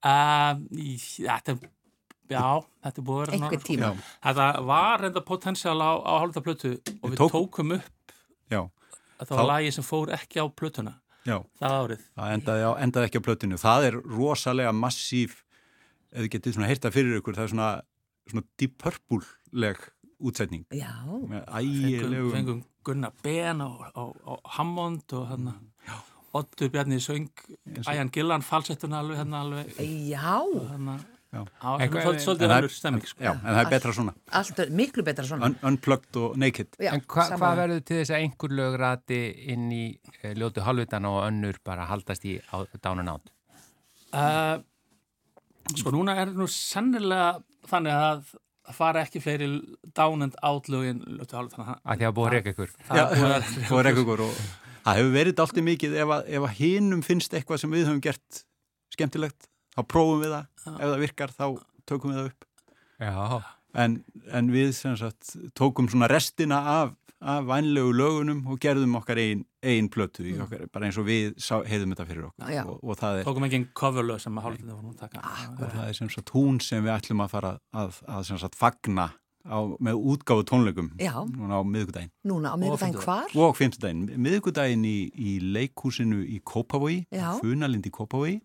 Uh, 0.00 0.54
í, 0.80 0.94
þetta, 0.96 1.58
já, 2.30 2.64
þetta 2.84 3.00
er 3.02 3.06
búið 3.10 3.20
að 3.20 3.22
vera 3.26 3.36
einhver 3.38 3.62
tíma. 3.66 3.90
Já. 3.90 4.08
Þetta 4.26 4.46
var 4.70 5.00
reynda 5.04 5.20
potensial 5.26 5.76
á, 5.82 5.90
á 6.00 6.12
hálfða 6.22 6.42
plötu 6.46 6.70
og 6.78 7.06
Við 7.10 7.10
við 7.14 7.20
tók- 7.20 7.34
tókum 7.36 7.72
upp 7.76 8.14
Já, 8.50 8.60
að 9.20 9.26
það 9.26 9.36
var 9.36 9.44
Þá- 9.44 9.50
lagi 9.52 9.72
sem 9.76 9.84
fór 9.84 10.12
ekki 10.16 10.40
á 10.42 10.46
plötuna 10.50 10.94
já. 11.26 11.36
það 11.60 11.76
árið. 11.80 12.02
Það 12.16 12.34
endaði, 12.38 12.62
á, 12.66 12.72
endaði 12.86 13.06
ekki 13.10 13.20
á 13.20 13.26
plötinu. 13.28 13.58
Það 13.60 13.86
er 13.90 13.94
rosalega 14.16 14.72
massíf, 14.72 15.42
ef 16.12 16.24
þið 16.24 16.30
getið 16.34 16.54
svona 16.56 16.70
heyrta 16.70 16.90
fyrir 16.90 17.20
ykkur, 17.20 17.34
það 17.38 17.46
er 17.46 17.52
svona, 17.54 17.70
svona 18.30 18.44
Deep 18.58 18.78
Purple-leg 18.78 19.78
útsetning. 20.20 20.64
Já, 20.74 20.90
Með 21.28 22.32
Fengum, 22.32 22.64
Gunnar 22.84 23.12
Ben 23.22 23.60
á, 23.60 23.68
Hammond 24.56 25.12
og 25.12 25.26
hann 25.28 25.54
Oddur 26.32 26.68
Bjarni 26.70 27.00
söng 27.02 27.26
Æjan 27.90 28.10
Gillan 28.14 28.42
falsettuna 28.42 29.00
alveg 29.02 29.18
hérna 29.18 29.40
alveg 29.42 29.72
já, 30.06 30.38
þannig 30.46 31.00
að 31.00 31.06
það 31.30 32.16
svolítið 32.24 32.48
það- 32.50 32.56
önnur 32.58 32.72
stemming 32.74 33.04
sko. 33.06 33.22
Já, 33.22 33.30
en 33.32 33.40
það 33.54 33.60
er 33.64 33.70
betra 33.70 33.92
svona. 33.94 34.14
allt 34.40 34.58
er 34.64 34.70
miklu 34.70 35.02
betra 35.06 35.24
svona. 35.24 35.46
Un 35.46 35.56
unplugged 35.62 36.16
og 36.16 36.36
naked. 36.36 36.66
Já, 36.80 36.92
En 36.92 37.00
hva, 37.06 37.26
hvað 37.38 37.56
verður 37.60 37.84
til 37.84 37.96
þess 38.00 38.10
að 38.10 38.22
einhver 38.24 38.50
lög 38.58 38.78
rati 38.80 39.20
inn 39.52 39.70
í 39.70 39.98
e, 40.24 40.34
ljótu 40.34 40.60
halvvitana 40.66 41.08
og 41.08 41.22
önnur 41.30 41.58
bara 41.64 41.86
haldast 41.86 42.24
í 42.24 42.40
á, 42.52 42.66
down 42.82 42.98
and 42.98 43.08
out? 43.08 43.30
uh, 44.12 44.58
Sko 45.76 45.92
núna 45.94 46.16
er 46.18 46.32
nú 46.34 46.48
sennilega 46.50 47.42
þannig 47.70 47.92
að 47.94 48.24
það 48.66 48.74
fara 48.74 49.02
ekki 49.04 49.20
fleiri 49.22 49.46
down 49.94 50.22
and 50.22 50.34
out 50.42 50.66
lögin 50.72 50.98
lögtu 51.18 51.36
hálf 51.38 51.52
þannig 51.54 51.68
að 51.70 51.78
Að 51.84 51.98
því 52.00 52.06
að 52.08 52.14
búið 52.16 52.26
að 52.26 52.34
reyka 52.34 52.52
ykkur. 52.54 52.72
það 52.88 52.98
er 52.98 53.14
búið 53.14 53.34
að 53.36 53.72
og 53.76 53.84
reyngur 53.86 54.20
og 54.26 54.34
það 54.84 54.96
hefur 54.98 55.12
verið 55.14 55.42
alltaf 55.44 55.62
mikið 55.68 55.94
ef 56.02 56.08
að, 56.16 56.22
ef 56.26 56.42
að 56.48 56.56
hinum 56.58 57.02
finnst 57.06 57.34
eitthvað 57.38 57.60
sem 57.62 57.70
við 57.70 57.86
höfum 57.86 58.00
gert 58.02 58.42
skemmtilegt, 58.90 59.46
þá 59.80 59.88
prófum 59.88 60.22
við 60.22 60.36
það 60.36 60.46
ef 60.76 60.86
það 60.86 61.02
virkar 61.06 61.34
þá 61.34 61.44
tökum 61.88 62.12
við 62.14 62.20
það 62.20 62.30
upp 62.30 62.48
Já. 63.00 63.42
en, 63.80 64.00
en 64.36 64.50
við 64.52 64.72
sem 64.76 64.96
sagt 65.00 65.34
tókum 65.56 65.88
svona 65.88 66.08
restina 66.10 66.58
af, 66.74 66.90
af 67.20 67.46
vænlegu 67.48 67.94
lögunum 67.96 68.42
og 68.50 68.60
gerðum 68.60 68.98
okkar 69.00 69.20
ein, 69.22 69.46
ein 69.64 69.88
plötu 69.92 70.26
í 70.28 70.34
okkar, 70.40 70.66
bara 70.72 70.88
eins 70.88 70.98
og 71.00 71.08
við 71.08 71.32
sá, 71.40 71.62
heiðum 71.64 71.94
þetta 71.94 72.08
fyrir 72.10 72.26
okkur 72.28 72.52
Já. 72.52 72.62
og, 72.66 72.82
og 72.84 73.00
það 73.00 73.22
er 73.22 73.30
tókum 73.30 73.48
ekki 73.48 73.60
einn 73.60 73.70
coverlög 73.80 74.20
sem 74.20 74.36
að 74.36 74.46
hálf 74.48 74.60
þetta 74.60 74.76
vorum 74.76 74.92
að 74.92 75.00
taka 75.06 75.24
og 75.54 75.64
það 75.64 75.86
er 75.86 75.96
sem 76.02 76.12
sagt 76.12 76.34
hún 76.36 76.60
sem 76.64 76.84
við 76.84 76.94
ætlum 76.98 77.24
að 77.24 77.34
fara 77.38 77.54
að, 77.72 78.02
að 78.04 78.28
sem 78.28 78.42
sagt 78.44 78.60
fagna 78.60 79.08
á, 79.48 79.58
með 79.80 80.02
útgáfu 80.12 80.44
tónleikum 80.50 80.92
Já. 81.00 81.14
núna 81.24 81.60
á 81.60 81.62
miðvikudaginn 81.64 82.12
Núna 82.28 82.52
á 82.52 82.56
miðvikudaginn 82.60 83.00
hvar? 83.00 83.32
og 83.32 83.56
fimmtudaginn, 83.56 84.04
miðvikudaginn 84.20 84.84
í, 84.84 84.98
í 85.16 85.38
leikhúsinu 85.56 86.20
í 86.28 86.42
Kópavogi. 86.44 87.06
Funalind 87.40 87.88
í 87.88 87.92
Kópavogi 87.94 88.40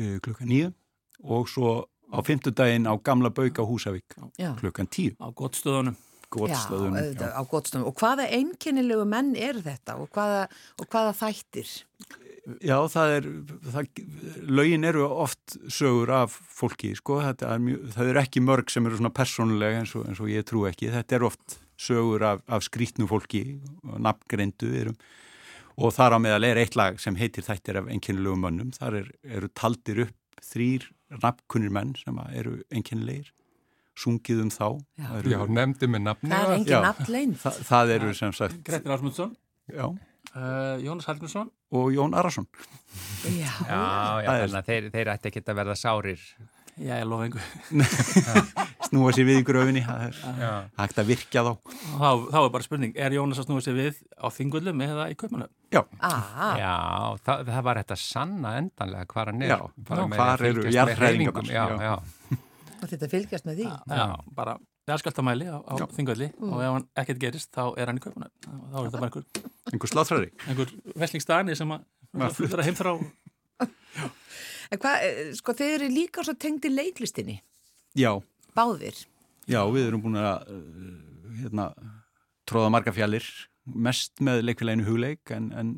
uh, 0.00 0.16
klukkan 0.24 0.48
nýju 0.50 0.72
og 1.22 1.50
svo 1.50 1.74
á 2.12 2.18
fimmtudaginn 2.24 2.88
á 2.88 2.94
Gamla 3.02 3.30
Bauka 3.30 3.64
Húsavík 3.66 4.16
Já, 4.38 4.52
klukkan 4.60 4.88
tíu, 4.90 5.16
á 5.20 5.28
gottstöðunum 5.30 5.96
já 5.96 6.08
góðstöðun 6.32 6.96
auðvitað, 6.96 7.32
á 7.36 7.42
gottstöðum. 7.48 7.86
Og 7.88 7.96
hvaða 8.00 8.26
einkennilegu 8.38 9.06
menn 9.08 9.32
eru 9.36 9.62
þetta? 9.64 9.96
Og 10.00 10.10
hvaða, 10.14 10.44
og 10.80 10.88
hvaða 10.92 11.14
þættir? 11.18 11.72
Já, 12.64 12.76
það 12.90 13.16
er, 13.16 13.26
það, 13.70 13.90
lögin 14.50 14.86
eru 14.88 15.04
oft 15.06 15.56
sögur 15.70 16.10
af 16.16 16.34
fólki, 16.34 16.90
sko, 16.98 17.20
þetta 17.22 17.52
er 17.54 17.62
mjög, 17.62 17.84
það 17.94 18.12
eru 18.12 18.22
ekki 18.24 18.42
mörg 18.42 18.72
sem 18.74 18.88
eru 18.88 18.98
svona 18.98 19.12
persónulega 19.14 19.82
eins 19.82 19.92
og, 19.98 20.08
eins 20.10 20.22
og 20.22 20.32
ég 20.32 20.46
trú 20.48 20.64
ekki, 20.70 20.90
þetta 20.90 21.18
er 21.18 21.26
oft 21.28 21.58
sögur 21.78 22.24
af, 22.26 22.42
af 22.50 22.66
skrítnu 22.66 23.06
fólki 23.10 23.44
og 23.86 24.02
nafngreindu 24.02 24.72
erum 24.80 24.98
og 25.82 25.92
þar 25.96 26.14
á 26.14 26.18
meðal 26.22 26.44
er 26.46 26.60
eitt 26.62 26.76
lag 26.78 26.98
sem 27.02 27.16
heitir 27.18 27.44
þættir 27.46 27.80
af 27.82 27.88
einkennilegu 27.90 28.38
mönnum, 28.38 28.70
þar 28.76 29.00
er, 29.02 29.08
eru 29.38 29.48
taldir 29.58 30.04
upp 30.06 30.42
þrýr 30.42 30.86
nafnkunnir 31.22 31.72
menn 31.74 31.90
sem 31.98 32.16
að 32.22 32.36
eru 32.40 32.52
einkennilegir, 32.72 33.32
sungið 33.98 34.44
um 34.46 34.52
þá. 34.54 34.68
Já. 35.02 35.08
Eru, 35.18 35.32
Já, 35.34 35.40
nefndi 35.58 35.88
með 35.92 36.04
nafni. 36.06 36.30
Það 36.32 36.46
er 36.46 36.54
engin 36.56 36.86
nafnlein. 36.86 37.34
það, 37.42 37.58
það 37.68 37.92
eru 37.98 38.14
sem 38.16 38.32
sagt, 38.38 38.62
Grettir 38.66 38.94
Ásmundsson, 38.96 39.34
já, 39.74 39.84
uh, 39.90 40.76
Jónas 40.86 41.10
Hallgrímsson 41.10 41.50
og 41.76 41.90
Jón 41.92 42.16
Arason. 42.16 42.46
Já, 43.26 43.52
Já, 43.68 43.82
er- 44.22 44.48
þannig 44.48 44.58
að 44.62 44.70
þeir, 44.72 44.88
þeir 44.96 45.12
ætti 45.16 45.32
ekki 45.32 45.44
að 45.44 45.60
verða 45.60 45.76
sárir. 45.82 46.24
Já, 46.80 46.94
ég 46.96 47.04
lofa 47.10 47.26
einhver 47.28 47.44
Snúa 48.92 49.12
sér 49.16 49.24
við 49.24 49.38
í 49.40 49.44
gröfinni, 49.48 49.82
það 49.86 50.02
er 50.04 50.16
Já. 50.36 50.48
hægt 50.76 50.98
að 51.00 51.06
virkja 51.08 51.44
þá. 51.46 51.52
þá, 51.72 52.08
þá 52.28 52.38
er 52.42 52.50
bara 52.52 52.66
spurning, 52.66 52.96
er 53.00 53.14
Jónas 53.16 53.40
að 53.40 53.46
snúa 53.48 53.64
sig 53.64 53.76
við 53.78 54.00
á 54.20 54.28
þingullum 54.36 54.82
eða 54.84 55.06
í 55.08 55.16
kaupmanum? 55.16 55.48
Já, 55.72 55.80
ah, 56.04 56.58
Já, 56.60 56.74
það, 57.24 57.46
það 57.48 57.62
var 57.70 57.80
þetta 57.80 57.98
sanna 58.02 58.52
endanlega 58.60 59.08
hvar 59.14 59.32
hann 59.32 59.46
er. 59.46 59.56
Hvar 59.88 60.44
eru 60.50 60.66
já. 60.68 60.84
og 62.82 62.90
þetta 62.90 63.08
fylgjast 63.08 63.48
með 63.48 63.62
því. 63.62 63.70
Já, 63.96 64.06
bara 64.36 64.58
jarðskjáltamæli 64.90 65.46
á, 65.46 65.58
á 65.62 65.72
Já. 65.78 65.86
þingulli 65.94 66.28
og 66.42 66.56
ef 66.58 66.72
hann 66.74 66.86
ekkert 66.98 67.20
gerist 67.22 67.52
þá 67.54 67.62
er 67.78 67.90
hann 67.90 68.00
í 68.00 68.02
kaupmanum 68.02 68.32
þá 68.42 68.76
er 68.80 68.88
þetta 68.88 68.98
bara 68.98 69.08
einhver, 69.08 69.50
einhver 69.70 69.92
sláttrari. 69.92 70.30
einhver 70.48 70.72
veslingstani 70.98 71.56
sem 71.58 71.74
að 71.76 72.34
fyrir 72.38 72.62
að 72.62 72.68
heimþrá 72.70 72.96
En 74.72 74.80
hvað, 74.80 75.02
eh, 75.04 75.32
sko, 75.36 75.52
þeir 75.52 75.74
eru 75.76 75.88
líka 75.92 76.22
svo 76.24 76.32
tengdi 76.40 76.70
leiklistinni, 76.72 77.42
Já, 77.92 78.16
báðir. 78.56 78.98
já, 79.48 79.60
við 79.72 79.86
erum 79.88 80.02
búin 80.04 80.18
að 80.20 80.52
uh, 80.52 80.92
hérna, 81.42 81.70
tróða 82.48 82.70
marga 82.74 82.92
fjallir, 82.94 83.26
mest 83.66 84.20
með 84.20 84.42
leikfélaginu 84.48 84.86
hugleik 84.88 85.30
en, 85.34 85.50
en 85.56 85.74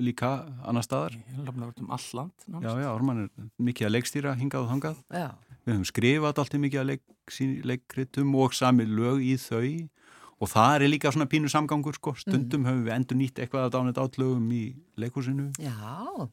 líka 0.00 0.30
annar 0.64 0.84
staðar. 0.86 1.16
Lofna 1.44 1.68
verið 1.68 1.82
um 1.84 1.90
all 1.92 2.06
land 2.16 2.46
Já, 2.64 2.70
já, 2.80 2.88
Orman 2.94 3.24
er 3.26 3.50
mikið 3.60 3.88
að 3.90 3.92
leikstýra, 3.98 4.32
hingað 4.40 4.64
og 4.64 4.70
þangað. 4.72 5.02
Já, 5.12 5.28
Við 5.66 5.74
höfum 5.74 5.86
skrifað 5.90 6.30
alltaf 6.30 6.60
mikið 6.62 6.80
að 6.80 6.88
leik, 6.92 7.02
sín- 7.34 7.60
leikritum 7.66 8.34
og 8.38 8.54
sami 8.54 8.86
lög 8.86 9.20
í 9.26 9.34
þau 9.42 9.88
og 10.36 10.50
það 10.52 10.74
er 10.76 10.90
líka 10.92 11.10
svona 11.12 11.26
pínu 11.32 11.48
samgangur, 11.48 11.96
sko. 11.96 12.12
Stundum 12.20 12.66
höfum 12.68 12.82
við 12.86 12.92
endur 12.94 13.16
nýtt 13.18 13.38
eitthvað 13.40 13.66
að 13.66 13.74
dánit 13.76 14.00
átlögum 14.00 14.48
í 14.52 14.62
leikhúsinu. 15.00 15.46
já, 15.58 15.72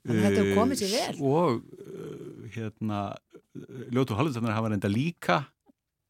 þannig 0.03 0.19
að 0.19 0.23
þetta 0.27 0.41
hefur 0.43 0.57
komið 0.59 0.81
sér 0.81 0.91
vel. 0.93 1.15
Uh, 1.17 1.27
og 1.33 1.63
uh, 1.63 2.49
hérna 2.55 3.01
Ljótu 3.93 4.15
Hallutarnar 4.17 4.55
hafa 4.57 4.71
reynda 4.73 4.89
líka 4.91 5.37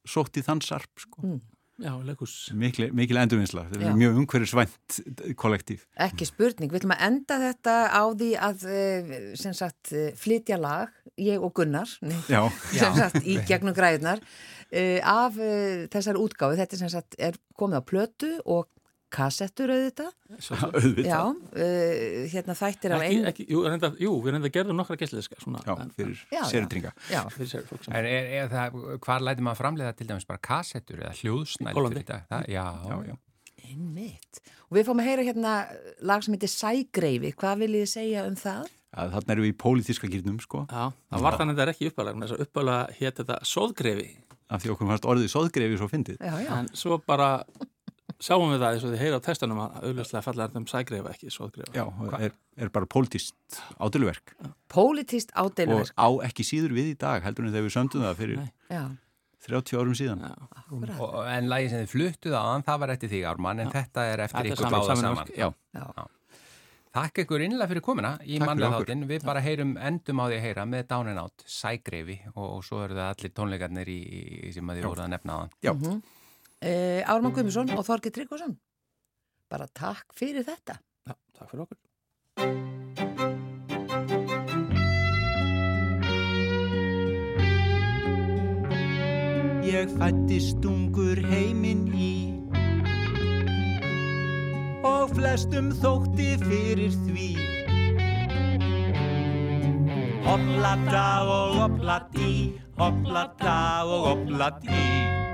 sótt 0.07 0.39
í 0.39 0.45
þann 0.45 0.63
sarp 0.65 1.03
sko. 1.03 1.23
Mm. 1.25 1.41
Já, 1.81 1.89
leikus 2.05 2.51
mikil, 2.53 2.85
mikil 2.93 3.17
endurvinnsla, 3.17 3.63
þetta 3.71 3.81
Já. 3.81 3.89
er 3.89 3.95
mjög 3.97 4.17
umhverfisvænt 4.21 4.97
kollektív. 5.41 5.87
Ekki 6.05 6.27
spurning, 6.29 6.69
við 6.69 6.83
ætlum 6.83 6.93
að 6.93 7.05
enda 7.07 7.37
þetta 7.41 7.73
á 7.89 8.03
því 8.13 8.27
að 8.47 8.65
eh, 8.69 9.15
sem 9.41 9.55
sagt 9.57 9.89
eh, 9.97 10.11
flytja 10.19 10.59
lag, 10.61 10.93
ég 11.17 11.41
og 11.41 11.55
Gunnar 11.57 11.89
nei, 12.05 12.19
Já, 12.33 12.43
sem 12.69 12.99
sagt 12.99 13.25
í 13.25 13.39
gegnum 13.49 13.75
græðunar 13.77 14.21
af 15.05 15.35
þessar 15.93 16.17
útgáfi, 16.17 16.57
þetta 16.57 16.73
er 16.73 16.79
sem 16.81 16.89
sagt 16.89 17.17
er 17.21 17.35
komið 17.59 17.81
á 17.81 17.83
plötu 17.85 18.29
og 18.49 18.69
kassettur 19.13 19.71
auðvitað, 19.73 20.11
auðvitað. 20.73 21.07
já, 21.07 21.19
uh, 21.23 22.27
hérna 22.33 22.55
þættir 22.57 22.95
af 22.97 23.03
einu, 23.05 23.25
ekki, 23.29 23.45
jú, 23.53 23.61
reynda, 23.67 23.91
jú, 24.01 24.13
við 24.25 24.35
reynda 24.37 24.51
gerðum 24.55 24.79
nokkra 24.81 24.97
gæsliðiska 25.01 25.37
svona, 25.43 25.61
Já, 25.67 25.75
fyrir 25.97 26.23
sérutringa. 26.49 26.93
já, 27.13 27.21
fyrir 27.33 27.51
sér 27.53 27.67
fólk 27.69 27.85
sem 27.85 27.93
En 27.99 28.07
er, 28.09 28.31
er 28.41 28.49
það, 28.53 28.79
hvar 29.05 29.25
læti 29.29 29.45
maður 29.45 29.61
framleiða 29.61 29.93
til 29.99 30.09
dæmis 30.09 30.25
bara 30.29 30.41
kassettur 30.49 31.03
eða 31.05 31.13
hljóðsnæl 31.21 31.73
Hollandi. 31.77 32.01
fyrir 32.01 32.09
þetta? 32.09 32.21
Það, 32.33 32.47
já, 32.55 32.65
Já, 32.89 32.97
já. 33.13 33.17
einmitt. 33.69 34.41
Og 34.69 34.77
við 34.79 34.87
fáum 34.89 35.01
að 35.03 35.07
heyra 35.11 35.27
hérna 35.29 35.53
lag 36.09 36.23
sem 36.25 36.33
heitir 36.35 36.49
Sægreifi, 36.51 37.33
hvað 37.37 37.61
viljið 37.63 37.83
þið 37.85 37.91
segja 37.93 38.25
um 38.29 38.35
það? 38.39 38.63
Ja, 38.93 39.05
Þannig 39.09 39.31
erum 39.33 39.45
við 39.47 39.53
í 39.53 39.57
pólitíska 39.63 40.09
gýrnum 40.09 40.35
sko, 40.43 40.65
Já, 40.69 40.83
það 41.13 41.23
var 41.25 41.37
þannig 41.39 41.53
að 41.53 41.57
þetta 41.57 41.63
er 41.65 41.71
ekki 41.73 41.87
uppalega 41.89 42.19
þess 42.23 42.35
að 42.35 42.43
uppalega 42.45 42.97
hétt 42.99 43.21
þetta 43.21 43.37
sóðgrefi 43.49 44.09
af 44.53 44.61
því 44.61 44.69
okkur 44.73 44.89
fannst 44.91 45.07
orðið 45.09 45.31
sóðgrefi 45.33 45.77
svo 45.81 45.87
fyndið. 45.89 46.17
Já, 46.21 46.33
já, 46.45 46.51
en 46.59 46.67
svo 46.77 46.99
bara 47.09 47.29
sjáum 48.23 48.53
við 48.53 48.63
það 48.63 48.77
eins 48.77 48.87
og 48.87 48.93
þið 48.93 49.03
heyra 49.03 49.19
á 49.19 49.25
testanum 49.27 49.61
að 49.63 49.77
auðvitað 49.83 50.25
falla 50.27 50.47
er 50.47 50.55
þeim 50.55 50.67
sægrefa 50.71 51.13
ekki 51.13 51.31
sóðgrefa 51.33 51.77
Já, 51.77 51.85
er, 52.19 52.35
er 52.57 52.73
bara 52.73 52.89
pólitíst 52.89 53.61
ádöluverk 53.77 54.35
pólitíst 54.71 55.33
og 55.35 55.51
ádeiluverk, 55.51 55.95
á 55.99 56.07
ekki 56.29 56.47
síður 56.47 56.75
við 56.77 56.93
í 56.93 56.99
dag 57.03 57.25
heldur 57.25 57.47
en 57.47 57.55
þegar 57.55 57.67
við 57.67 57.75
sömdum 57.77 58.07
það 58.07 58.21
fyrir 58.23 58.41
Nei. 58.41 58.51
já, 58.71 58.83
30 59.43 59.79
árum 59.79 59.95
síðan. 59.97 60.23
Já. 60.23 60.33
Og, 61.03 61.15
en 61.27 61.49
lagi 61.51 61.69
sem 61.71 61.83
þið 61.83 61.93
fluttuð 61.93 62.35
á 62.39 62.43
það 62.63 62.83
var 62.83 62.93
eftir 62.95 63.11
því 63.11 63.21
Ármann, 63.27 63.63
en 63.63 63.71
þetta 63.73 64.05
er 64.07 64.25
eftir 64.25 64.47
Þetta 64.47 64.55
ykkur 64.55 64.75
báða 64.75 64.95
saman 64.95 65.07
saman. 65.09 65.33
Já, 65.35 65.49
Já. 65.75 66.05
Takk 66.93 67.23
ykkur 67.23 67.41
innlega 67.41 67.71
fyrir 67.71 67.83
komuna 67.83 68.13
í 68.13 68.15
Takk 68.15 68.27
fyrir 68.29 68.45
mannlega 68.45 68.77
okkur. 68.77 68.85
þáttinn. 68.85 69.05
Við 69.09 69.23
bara 69.25 69.41
heyrum 69.41 69.71
endum 69.81 70.19
á 70.21 70.25
því 70.29 70.35
að 70.37 70.43
heyra 70.45 70.65
með 70.69 70.95
and 70.99 71.21
Out, 71.23 71.45
Sægreifi 71.49 72.17
og, 72.35 72.43
og 72.45 72.59
svo 72.67 72.83
eru 72.85 72.99
það 72.99 73.07
allir 73.15 73.33
tónleikarnir 73.39 73.89
í, 73.89 73.99
í, 74.03 74.51
sem 74.53 74.69
að 74.69 74.79
þið 74.79 74.89
voruð 74.91 75.05
að 75.07 75.13
nefna 75.15 75.33
á 75.33 75.41
já. 75.65 75.73
Uh, 76.63 77.03
Ármann 77.11 77.33
Guðmusson 77.35 77.73
og 77.75 77.83
Þorgi 77.83 78.07
Tryggvason. 78.15 78.53
Bara 79.51 79.65
takk 79.75 80.13
fyrir 80.15 80.45
þetta. 80.47 80.77
Já, 81.03 81.15
takk 81.35 81.49
fyrir 81.51 81.65
okkur. 81.65 81.79
Ég 89.67 89.91
fætti 89.97 90.37
stungur 90.39 91.19
heiminn 91.27 91.83
í 91.91 92.13
og 94.87 95.11
flestum 95.17 95.71
þótti 95.83 96.29
fyrir 96.45 96.95
því 97.03 97.29
Hoplata 100.23 101.05
og 101.27 101.59
hoplati, 101.59 102.31
hoplata 102.79 103.57
og 103.83 104.07
hoplati 104.07 105.32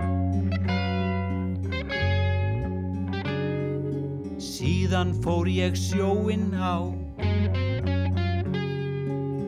Síðan 4.59 5.13
fór 5.23 5.47
ég 5.47 5.77
sjóinn 5.79 6.51
á. 6.51 6.91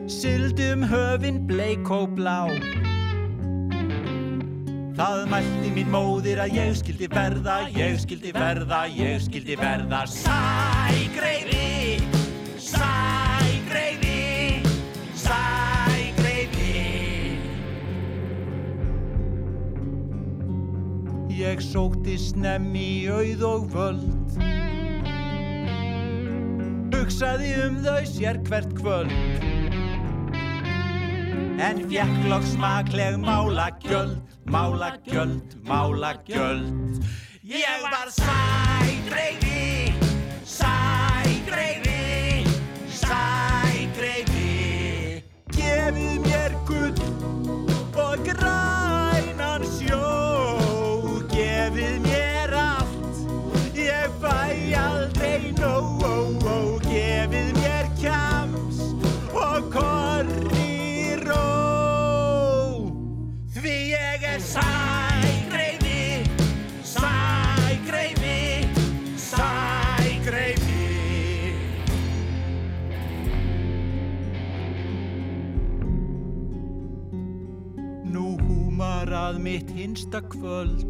Sildum 0.08 0.86
höfin 0.88 1.42
bleik 1.44 1.90
og 1.92 2.14
blá. 2.16 2.48
Það 4.96 5.20
mælti 5.28 5.72
mín 5.74 5.90
móðir 5.92 6.40
að 6.40 6.56
ég 6.56 6.72
skildi 6.80 7.10
verða, 7.12 7.58
ég 7.76 8.00
skildi 8.00 8.32
verða, 8.32 8.86
ég 8.88 9.20
skildi 9.26 9.58
verða. 9.60 10.00
Sægreifi, 10.08 12.00
sægreifi, 12.56 14.16
sægreifi 15.12 16.56
Ég 21.36 21.60
sótti 21.68 22.16
snemmi 22.16 22.90
auð 23.12 23.48
og 23.52 23.70
völd 23.76 24.21
Hugsaði 27.12 27.48
um 27.60 27.74
þau 27.84 28.04
sér 28.08 28.38
hvert 28.46 28.70
kvöld 28.72 29.10
En 31.60 31.82
fjekk 31.90 32.22
loks 32.30 32.54
smakleg 32.54 33.18
málagjöld, 33.20 34.14
málagjöld, 34.48 35.58
málagjöld. 35.68 37.04
Ég 37.44 37.84
var 37.84 38.08
sægreifi, 38.16 38.16
sægreifi, 38.16 39.81
hinsta 79.92 80.20
kvöld. 80.20 80.84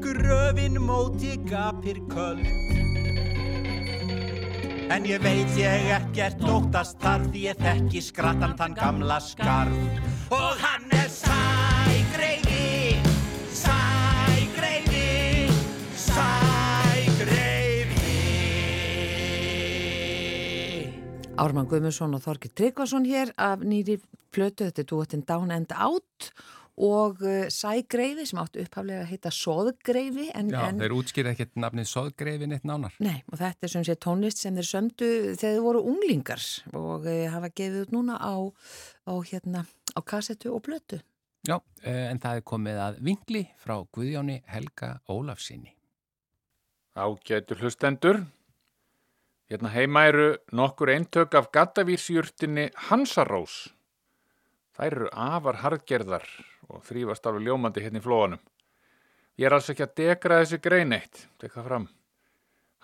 Gröfin 0.00 0.80
móti 0.80 1.40
gapir 1.44 2.00
köld. 2.08 2.46
En 4.88 5.04
ég 5.04 5.22
veit 5.22 5.56
ég 5.56 5.88
ekkert 5.94 6.42
óttast 6.42 6.98
þar 7.00 7.24
því 7.30 7.44
ég 7.46 7.56
þekki 7.62 8.00
skrattan 8.02 8.56
þann 8.58 8.74
gamla 8.74 9.20
skarf 9.22 10.34
Og 10.34 10.58
hann 10.60 10.90
er 10.90 11.06
sægreifi, 11.06 11.49
Ármann 21.40 21.68
Guðmundsson 21.70 22.16
og 22.16 22.24
Þorgi 22.24 22.50
Tryggvason 22.52 23.06
hér 23.08 23.30
af 23.40 23.62
nýri 23.64 23.96
plötu, 24.34 24.66
þetta 24.66 24.82
er 24.82 24.88
duettinn 24.90 25.26
Down 25.28 25.52
and 25.54 25.72
Out 25.72 26.32
og 26.80 27.20
uh, 27.24 27.46
Sægreifi 27.52 28.26
sem 28.28 28.40
áttu 28.40 28.60
upphaflega 28.62 29.04
að 29.04 29.10
heita 29.10 29.32
Soðgreifi 29.34 30.28
en, 30.36 30.50
Já, 30.52 30.62
en 30.68 30.80
þeir 30.80 30.94
útskýra 30.96 31.34
ekkert 31.34 31.56
nafnið 31.60 31.88
Soðgreifin 31.90 32.56
eitt 32.56 32.66
nánar. 32.68 32.96
Nei, 33.04 33.20
og 33.28 33.40
þetta 33.40 33.68
er 33.68 33.72
sem 33.74 33.86
sé 33.88 33.96
tónlist 34.00 34.40
sem 34.40 34.56
þeir 34.56 34.68
sömdu 34.68 35.10
þegar 35.10 35.40
þeir 35.42 35.62
voru 35.66 35.84
unglingar 35.92 36.46
og 36.72 37.08
uh, 37.08 37.22
hafa 37.34 37.52
gefið 37.52 37.86
út 37.86 37.94
núna 37.96 38.16
á, 38.20 38.36
á, 39.08 39.12
hérna, 39.32 39.64
á 39.96 40.00
kassettu 40.04 40.52
og 40.54 40.64
blötu. 40.68 41.00
Já, 41.48 41.56
eh, 41.88 42.10
en 42.10 42.18
það 42.20 42.36
er 42.36 42.44
komið 42.44 42.78
að 42.84 42.98
vingli 43.06 43.40
frá 43.56 43.78
Guðjóni 43.96 44.42
Helga 44.44 44.98
Ólafsinni. 45.08 45.72
Ágætur 47.00 47.62
hlustendur. 47.62 48.20
Hérna 49.50 49.72
heima 49.74 50.04
eru 50.06 50.26
nokkur 50.54 50.92
eintök 50.92 51.32
af 51.34 51.48
gattavísjurtinni 51.50 52.68
Hansarós. 52.86 53.54
Þær 54.78 54.86
eru 54.86 55.06
afar 55.10 55.56
harðgerðar 55.64 56.26
og 56.70 56.84
þrýfast 56.86 57.24
alveg 57.26 57.48
ljómandi 57.48 57.82
hérna 57.82 57.98
í 57.98 58.04
flóanum. 58.04 58.42
Ég 59.34 59.48
er 59.48 59.56
alls 59.56 59.70
ekki 59.72 59.82
að 59.82 59.96
degra 59.98 60.36
þessi 60.38 60.60
grein 60.62 60.94
eitt, 60.94 61.24
tekka 61.42 61.64
fram. 61.64 61.88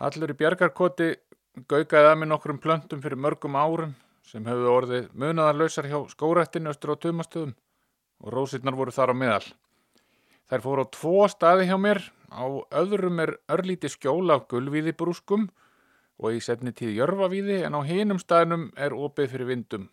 Hallur 0.03 0.33
í 0.33 0.37
bjargarkoti 0.41 1.07
gaukaði 1.71 2.09
að 2.11 2.19
með 2.19 2.31
nokkrum 2.33 2.59
plöntum 2.65 3.05
fyrir 3.05 3.23
mörgum 3.23 3.55
árum 3.55 3.93
sem 4.27 4.49
hefðu 4.51 4.73
orðið 4.73 5.07
munaðarlausar 5.15 5.87
hjá 5.87 6.01
skórættinu 6.11 6.73
östur 6.73 6.97
á 6.99 7.03
tumastöðum 7.05 7.53
og 8.25 8.35
rósirnar 8.35 8.75
voru 8.75 8.97
þar 8.97 9.13
á 9.15 9.21
meðal. 9.21 9.47
Þær 10.51 10.67
fóru 10.67 10.83
á 10.83 10.95
tvo 10.99 11.31
staði 11.31 11.71
hjá 11.71 11.79
mér, 11.79 12.03
á 12.35 12.43
öðrum 12.75 13.23
er 13.23 13.37
örlíti 13.55 13.93
skjól 13.93 14.35
af 14.35 14.49
gulvíði 14.51 14.97
brúskum 14.99 15.47
og 15.47 15.63
í 16.17 16.41
setni 16.41 16.73
tíð 16.73 16.97
jörfavíði 16.97 17.61
en 17.67 17.77
á 17.77 17.81
hinum 17.85 18.21
staðnum 18.23 18.71
er 18.77 18.97
opið 18.97 19.35
fyrir 19.35 19.51
vindum 19.51 19.89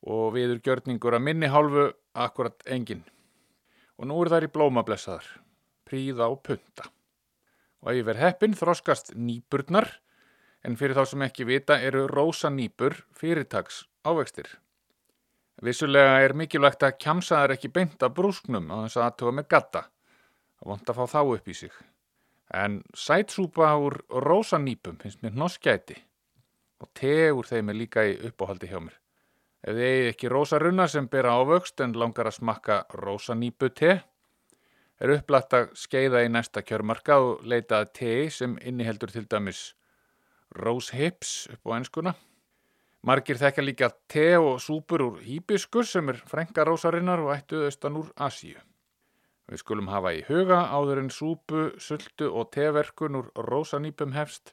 og 0.00 0.34
viður 0.36 0.60
gjörningur 0.64 1.16
að 1.16 1.24
minni 1.26 1.48
hálfu 1.52 1.90
akkurat 2.16 2.62
engin. 2.66 3.02
Og 4.00 4.08
nú 4.08 4.16
er 4.22 4.30
þær 4.32 4.46
í 4.46 4.52
blómablessaðar, 4.54 5.26
príða 5.84 6.30
og 6.32 6.40
punta. 6.44 6.88
Og 7.84 7.92
ef 7.92 8.06
verð 8.08 8.24
heppin 8.24 8.56
þroskast 8.56 9.12
nýburnar, 9.16 9.88
en 10.64 10.76
fyrir 10.76 10.96
þá 10.96 11.04
sem 11.08 11.24
ekki 11.24 11.46
vita 11.48 11.78
eru 11.80 12.06
rósa 12.08 12.50
nýbur 12.52 12.96
fyrirtags 13.16 13.84
ávextir. 14.04 14.48
Vissulega 15.60 16.20
er 16.24 16.32
mikilvægt 16.36 16.84
að 16.84 16.96
kjamsa 17.00 17.42
þær 17.42 17.56
ekki 17.56 17.72
beint 17.72 18.02
af 18.04 18.14
brúsknum 18.16 18.70
á 18.72 18.84
þess 18.84 18.96
að 18.96 19.06
aðtuga 19.06 19.36
með 19.36 19.48
gatta 19.52 19.82
og 20.60 20.72
vant 20.72 20.92
að 20.92 21.00
fá 21.00 21.04
þá 21.16 21.20
upp 21.36 21.48
í 21.48 21.56
sig. 21.56 21.72
En 22.50 22.80
sætsúpa 22.94 23.70
úr 23.78 24.00
rósa 24.10 24.58
nýpum 24.58 24.98
finnst 24.98 25.22
mér 25.22 25.36
hnoskæti 25.36 25.96
og 26.80 26.88
te 26.96 27.30
úr 27.30 27.46
þeim 27.46 27.70
er 27.70 27.78
líka 27.78 28.04
í 28.08 28.16
uppáhaldi 28.30 28.70
hjá 28.70 28.80
mér. 28.82 28.96
Ef 29.60 29.76
þið 29.76 29.86
eigið 29.86 30.08
ekki 30.10 30.30
rósarunna 30.32 30.86
sem 30.88 31.08
bera 31.12 31.34
ávöxt 31.36 31.82
en 31.84 31.92
langar 31.92 32.30
að 32.30 32.38
smakka 32.38 32.78
rósanýpu 32.96 33.68
te, 33.76 33.98
er 35.00 35.12
upplætt 35.14 35.56
að 35.56 35.68
skeiða 35.76 36.24
í 36.24 36.30
næsta 36.32 36.62
kjörmarka 36.64 37.20
og 37.20 37.44
leita 37.44 37.82
að 37.82 37.92
tei 38.00 38.30
sem 38.32 38.56
inniheldur 38.64 39.12
til 39.12 39.26
dæmis 39.28 39.74
róships 40.56 41.46
upp 41.52 41.70
á 41.70 41.76
enskuna. 41.76 42.14
Margir 43.06 43.38
þekka 43.40 43.64
líka 43.64 43.92
te 44.08 44.34
og 44.36 44.58
súpur 44.60 45.06
úr 45.06 45.20
hýbiskus 45.24 45.94
sem 45.94 46.08
er 46.12 46.20
frænka 46.28 46.64
rósarinnar 46.68 47.22
og 47.24 47.32
ættu 47.36 47.62
austan 47.64 47.96
úr 48.00 48.10
Asíu. 48.16 48.58
Við 49.50 49.64
skulum 49.64 49.88
hafa 49.90 50.12
í 50.14 50.22
huga 50.28 50.60
áður 50.70 51.00
en 51.02 51.08
súpu, 51.10 51.62
sultu 51.82 52.28
og 52.30 52.52
teverkun 52.54 53.18
úr 53.18 53.30
rósanýpum 53.48 54.12
hefst 54.14 54.52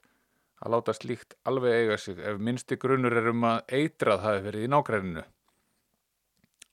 að 0.58 0.74
láta 0.74 0.96
slíkt 0.98 1.36
alveg 1.46 1.76
eiga 1.84 1.98
sig 2.02 2.18
ef 2.18 2.40
minnsti 2.42 2.80
grunnur 2.82 3.14
er 3.20 3.30
um 3.30 3.46
að 3.46 3.76
eitrað 3.78 4.24
hafi 4.26 4.42
verið 4.48 4.66
í 4.66 4.72
nágræninu. 4.74 5.24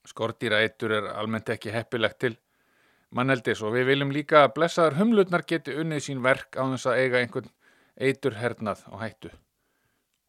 Skortýra 0.09 0.63
eitur 0.65 0.95
er 0.97 1.11
almennt 1.13 1.53
ekki 1.53 1.73
heppilegt 1.75 2.19
til 2.25 2.33
manneldis 3.15 3.61
og 3.61 3.77
við 3.77 3.91
viljum 3.93 4.17
líka 4.17 4.47
að 4.47 4.55
blessaðar 4.57 4.97
humlutnar 5.03 5.45
geti 5.49 5.77
unnið 5.81 6.07
sín 6.07 6.25
verk 6.25 6.57
á 6.57 6.65
þess 6.65 6.89
að 6.89 7.03
eiga 7.03 7.21
einhvern 7.21 7.53
eitur 8.01 8.41
hernað 8.41 8.87
og 8.89 9.05
hættu. 9.05 9.35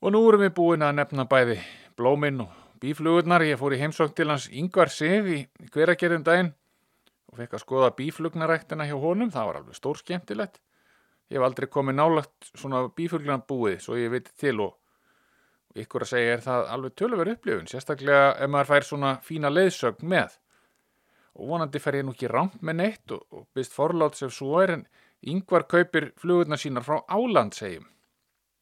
Og 0.03 0.11
nú 0.11 0.21
erum 0.27 0.43
við 0.43 0.53
búin 0.59 0.83
að 0.83 0.99
nefna 0.99 1.27
bæði 1.31 1.57
blóminn 1.95 2.43
og 2.43 2.51
bíflugurnar. 2.83 3.47
Ég 3.47 3.59
fór 3.59 3.73
í 3.73 3.79
heimsókn 3.79 4.15
til 4.19 4.29
hans 4.29 4.51
yngvar 4.51 4.91
sig 4.91 5.31
í 5.31 5.39
hveragerðum 5.71 6.27
daginn 6.27 6.53
og 7.35 7.41
fekk 7.41 7.57
að 7.57 7.63
skoða 7.65 7.91
bíflugnaræktina 7.97 8.87
hjá 8.87 8.95
honum. 9.01 9.31
Það 9.33 9.49
var 9.49 9.59
alveg 9.59 9.77
stór 9.77 9.99
skemmtilegt. 9.99 10.61
Ég 11.29 11.39
hef 11.39 11.45
aldrei 11.45 11.67
komið 11.71 11.97
nálagt 11.99 12.49
svona 12.53 12.85
bífuglunarbúið 12.95 13.79
svo 13.83 13.97
ég 13.99 14.11
veit 14.13 14.27
til 14.39 14.59
og, 14.63 14.75
ykkur 15.75 16.05
að 16.05 16.11
segja 16.11 16.35
er 16.35 16.43
það 16.45 16.67
alveg 16.75 16.97
tölver 17.01 17.31
upplifun, 17.33 17.69
sérstaklega 17.69 18.35
ef 18.39 18.51
maður 18.53 18.69
fær 18.69 18.85
svona 18.87 19.13
fína 19.25 19.51
leiðsögn 19.51 20.05
með. 20.15 20.37
og 21.35 21.49
vonandi 21.49 21.79
fer 21.83 21.97
ég 21.97 22.05
nú 22.07 22.13
ekki 22.15 22.29
rámt 22.31 22.61
með 22.63 22.75
neitt 22.79 23.11
og, 23.11 23.25
og 23.35 23.47
byrst 23.51 23.73
forláts 23.75 24.23
ef 24.23 24.31
svo 24.31 24.61
er 24.61 24.71
en 24.71 24.85
yngvar 25.27 25.65
kaupir 25.67 26.13
flugurna 26.15 26.55
sínar 26.55 26.85
frá 26.85 27.01
Álandsegjum 27.11 27.89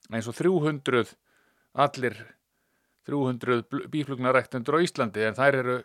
eins 0.10 0.28
og 0.28 0.34
300 0.40 1.12
allir 1.86 2.18
300 3.06 3.86
bíflugnarektundur 3.94 4.80
á 4.80 4.84
Íslandi 4.88 5.28
en 5.28 5.38
þær 5.38 5.60
eru 5.60 5.78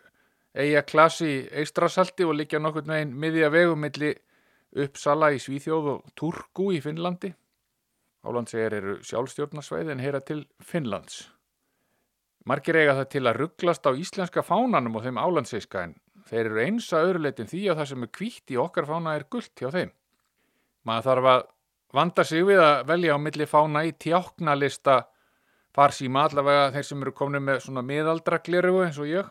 eiga 0.53 0.83
klassi 0.87 1.29
í 1.29 1.41
Eistrasalti 1.61 2.25
og 2.25 2.37
liggja 2.39 2.61
nokkur 2.61 2.87
meginn 2.89 3.15
miðja 3.19 3.51
vegum 3.53 3.81
milli 3.85 4.13
Uppsala 4.79 5.31
í 5.33 5.39
Svíþjóð 5.41 5.87
og 5.93 6.11
Turku 6.17 6.69
í 6.75 6.81
Finnlandi. 6.83 7.31
Álandsegir 8.25 8.75
eru 8.77 8.95
sjálfstjórnarsveið 9.07 9.93
en 9.93 10.03
heyra 10.03 10.21
til 10.21 10.43
Finnlands. 10.61 11.23
Margir 12.49 12.77
eiga 12.79 12.95
það 12.97 13.09
til 13.13 13.23
að 13.27 13.39
rugglast 13.39 13.87
á 13.87 13.91
íslenska 13.93 14.43
fánanum 14.45 14.97
og 14.99 15.05
þeim 15.05 15.19
álandseiska 15.21 15.85
en 15.87 15.95
þeir 16.29 16.45
eru 16.45 16.61
eins 16.63 16.89
að 16.93 17.07
öðruleitin 17.09 17.49
því 17.49 17.63
að 17.69 17.79
það 17.79 17.89
sem 17.91 18.05
er 18.05 18.11
kvítt 18.19 18.53
í 18.53 18.59
okkar 18.61 18.87
fána 18.89 19.15
er 19.17 19.25
gullt 19.31 19.55
hjá 19.59 19.69
þeim. 19.73 19.91
Maður 20.87 21.07
þarf 21.09 21.29
að 21.33 21.41
vanda 21.99 22.25
sig 22.25 22.45
við 22.45 22.61
að 22.63 22.83
velja 22.91 23.17
á 23.17 23.19
milli 23.21 23.47
fána 23.49 23.83
í 23.87 23.95
tjáknalista 23.97 24.99
farsíma 25.75 26.25
allavega 26.27 26.71
þeir 26.75 26.87
sem 26.87 27.03
eru 27.05 27.15
komin 27.15 27.45
með 27.45 27.63
svona 27.65 27.85
miðaldra 27.85 28.41
glerugu 28.45 28.85
eins 28.85 28.99
og 29.01 29.09
ég. 29.09 29.29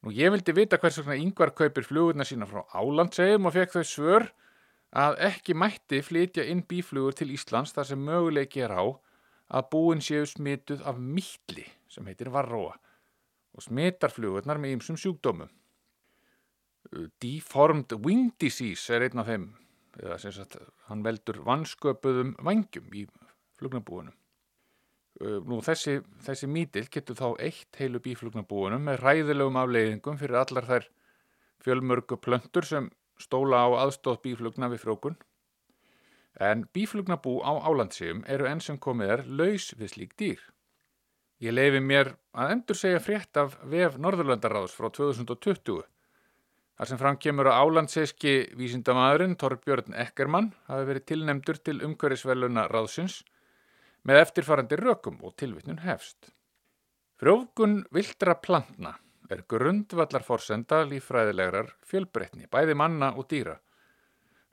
Nú 0.00 0.12
ég 0.16 0.32
vildi 0.32 0.54
vita 0.56 0.78
hvers 0.80 0.96
vegna 1.02 1.18
yngvar 1.20 1.52
kaupir 1.52 1.84
flugurna 1.84 2.24
sína 2.24 2.46
frá 2.48 2.62
Álandsegjum 2.72 3.48
og 3.48 3.56
fekk 3.56 3.74
þau 3.74 3.84
svör 3.84 4.28
að 4.96 5.18
ekki 5.28 5.54
mætti 5.54 6.00
flytja 6.02 6.46
inn 6.48 6.62
bíflugur 6.66 7.16
til 7.16 7.34
Íslands 7.34 7.74
þar 7.76 7.90
sem 7.90 8.06
möguleiki 8.06 8.64
er 8.64 8.72
á 8.72 8.84
að 9.50 9.68
búin 9.74 10.00
séu 10.00 10.24
smituð 10.26 10.86
af 10.88 10.98
mítli 10.98 11.66
sem 11.90 12.06
heitir 12.08 12.30
varróa 12.32 12.78
og 13.52 13.66
smitar 13.66 14.14
flugurnar 14.14 14.60
með 14.62 14.76
ýmsum 14.78 14.98
sjúkdómum. 15.00 15.50
Deformed 17.20 17.92
wing 18.04 18.30
disease 18.40 18.94
er 18.94 19.04
einn 19.04 19.20
af 19.20 19.28
þeim, 19.28 19.50
eða 20.00 20.16
sem 20.22 20.32
sagt 20.34 20.56
hann 20.88 21.04
veldur 21.04 21.42
vansköpuðum 21.44 22.36
vangjum 22.46 22.94
í 22.94 23.04
flugnabúinum. 23.58 24.14
Nú 25.20 25.58
þessi, 25.60 25.98
þessi 26.24 26.48
mítill 26.48 26.86
getur 26.88 27.18
þá 27.18 27.26
eitt 27.44 27.76
heilu 27.76 28.00
bíflugnabúinum 28.00 28.86
með 28.88 29.02
ræðilegum 29.04 29.58
afleiðingum 29.60 30.16
fyrir 30.20 30.38
allar 30.40 30.68
þær 30.68 30.86
fjölmörgu 31.60 32.16
plöntur 32.24 32.64
sem 32.64 32.86
stóla 33.20 33.60
á 33.60 33.68
aðstóð 33.82 34.22
bíflugna 34.24 34.70
við 34.72 34.80
frjókun. 34.86 35.18
En 36.40 36.64
bíflugnabú 36.72 37.40
á 37.44 37.52
álandsíum 37.68 38.22
eru 38.32 38.48
enn 38.48 38.62
sem 38.64 38.78
komið 38.80 39.12
er 39.16 39.22
laus 39.28 39.74
við 39.76 39.92
slík 39.92 40.16
dýr. 40.16 40.40
Ég 41.40 41.52
leifi 41.52 41.82
mér 41.84 42.14
að 42.36 42.54
endur 42.54 42.78
segja 42.80 43.00
frétt 43.04 43.36
af 43.40 43.58
vef 43.68 43.98
Norðurlandaráðs 44.00 44.76
frá 44.76 44.88
2020 44.88 45.82
þar 46.80 46.88
sem 46.88 47.00
framkemur 47.00 47.48
að 47.50 47.60
álandsíski 47.60 48.34
vísindamæðurinn 48.56 49.36
Torbjörn 49.40 49.96
Ekkermann 50.00 50.50
hafi 50.68 50.88
verið 50.88 51.06
tilnemdur 51.12 51.60
til 51.60 51.76
umhverjusveluna 51.84 52.66
ráðsins 52.72 53.18
með 54.06 54.22
eftirfarandi 54.24 54.78
rökum 54.80 55.18
og 55.24 55.36
tilvittnun 55.40 55.82
hefst. 55.84 56.30
Frjófgun 57.20 57.82
vildra 57.92 58.36
plantna 58.40 58.94
er 59.30 59.44
grundvallar 59.48 60.24
forsenda 60.26 60.82
lífræðilegrar 60.88 61.74
fjölbreytni, 61.86 62.48
bæði 62.50 62.74
manna 62.74 63.12
og 63.14 63.28
dýra. 63.30 63.58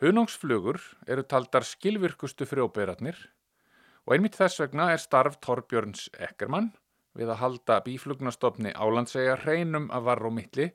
Hunóngsflugur 0.03 0.77
eru 1.09 1.23
taldar 1.25 1.65
skilvirkustu 1.65 2.45
frjóbeirarnir 2.45 3.17
og 4.05 4.13
einmitt 4.13 4.37
þess 4.37 4.61
vegna 4.61 4.91
er 4.93 5.01
starf 5.01 5.39
Torbjörns 5.41 6.09
Ekkermann 6.13 6.69
við 7.17 7.31
að 7.33 7.41
halda 7.41 7.79
bíflugnastofni 7.87 8.75
álandsega 8.77 9.39
hreinum 9.41 9.89
að 9.89 10.05
varro 10.11 10.29
mittli 10.31 10.69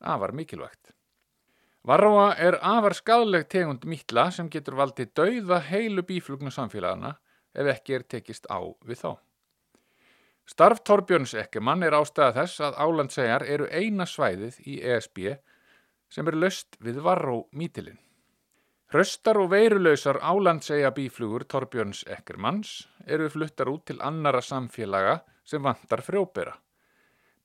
afar 0.00 0.34
mikilvægt. 0.36 0.92
Varroa 1.86 2.34
er 2.42 2.58
afar 2.60 2.96
skadleg 2.98 3.46
tegund 3.48 3.86
mittla 3.88 4.28
sem 4.34 4.50
getur 4.52 4.76
valdið 4.76 5.14
dauða 5.16 5.60
heilu 5.70 6.02
bíflugnasamfélagana 6.04 7.14
ef 7.56 7.72
ekki 7.72 7.96
er 7.98 8.04
tekist 8.04 8.46
á 8.52 8.60
við 8.84 9.00
þá. 9.02 9.10
Starf 10.46 10.84
Torbjörns 10.86 11.34
Ekkermann 11.34 11.82
er 11.82 11.96
ástæða 11.98 12.32
þess 12.36 12.62
að 12.68 12.76
álandsegjar 12.84 13.44
eru 13.50 13.66
eina 13.66 14.06
svæðið 14.06 14.60
í 14.62 14.76
ESB 14.78 15.22
sem 16.12 16.28
er 16.30 16.36
löst 16.38 16.78
við 16.78 17.00
varró 17.02 17.40
mítilinn. 17.50 17.98
Hröstar 18.94 19.40
og 19.42 19.50
veirulausar 19.50 20.20
álandsegja 20.22 20.92
bíflugur 20.94 21.42
Torbjörns 21.50 22.04
Ekkermanns 22.06 22.76
eru 23.10 23.26
fluttar 23.32 23.72
út 23.72 23.88
til 23.90 23.98
annara 23.98 24.38
samfélaga 24.38 25.18
sem 25.42 25.62
vantar 25.62 26.04
frjóbera. 26.06 26.54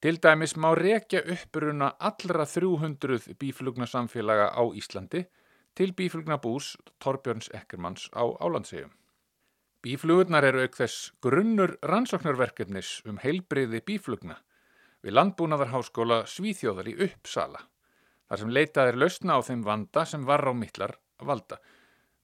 Til 0.02 0.22
dæmis 0.22 0.54
má 0.58 0.76
rekja 0.78 1.24
uppbruna 1.26 1.96
allra 1.98 2.46
300 2.46 3.34
bíflugna 3.42 3.90
samfélaga 3.90 4.54
á 4.54 4.62
Íslandi 4.78 5.26
til 5.74 5.94
bíflugnabús 5.98 6.76
Torbjörns 7.02 7.50
Ekkermanns 7.54 8.10
á 8.14 8.30
álandsegjum. 8.38 8.94
Bíflugurnar 9.82 10.46
eru 10.46 10.60
auk 10.62 10.76
þess 10.78 11.08
grunnur 11.26 11.72
rannsóknarverkefnis 11.90 13.00
um 13.10 13.16
heilbriði 13.18 13.80
bíflugna 13.82 14.36
við 15.02 15.16
Landbúnaðarháskóla 15.16 16.20
Svíþjóðar 16.30 16.90
í 16.92 16.94
Uppsala, 17.08 17.64
þar 18.30 18.42
sem 18.44 18.52
leitað 18.54 18.92
er 18.92 19.00
lausna 19.02 19.38
á 19.38 19.46
þeim 19.48 19.64
vanda 19.66 20.04
sem 20.06 20.28
var 20.28 20.46
á 20.46 20.54
mittlar 20.54 20.94
valda. 21.18 21.58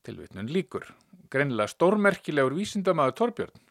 Tilvitnun 0.06 0.52
líkur, 0.54 0.86
greinilega 1.34 1.74
stórmerkilegur 1.74 2.54
vísindamaður 2.60 3.17
Torbjörn, 3.24 3.65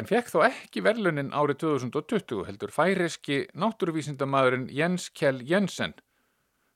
en 0.00 0.08
fekk 0.08 0.32
þó 0.32 0.38
ekki 0.48 0.80
verlunin 0.88 1.34
árið 1.36 1.60
2020 1.66 2.46
heldur 2.48 2.72
færiski 2.72 3.42
náttúruvísindamaðurinn 3.52 4.70
Jens 4.72 5.10
Kjell 5.12 5.44
Jensen, 5.44 5.92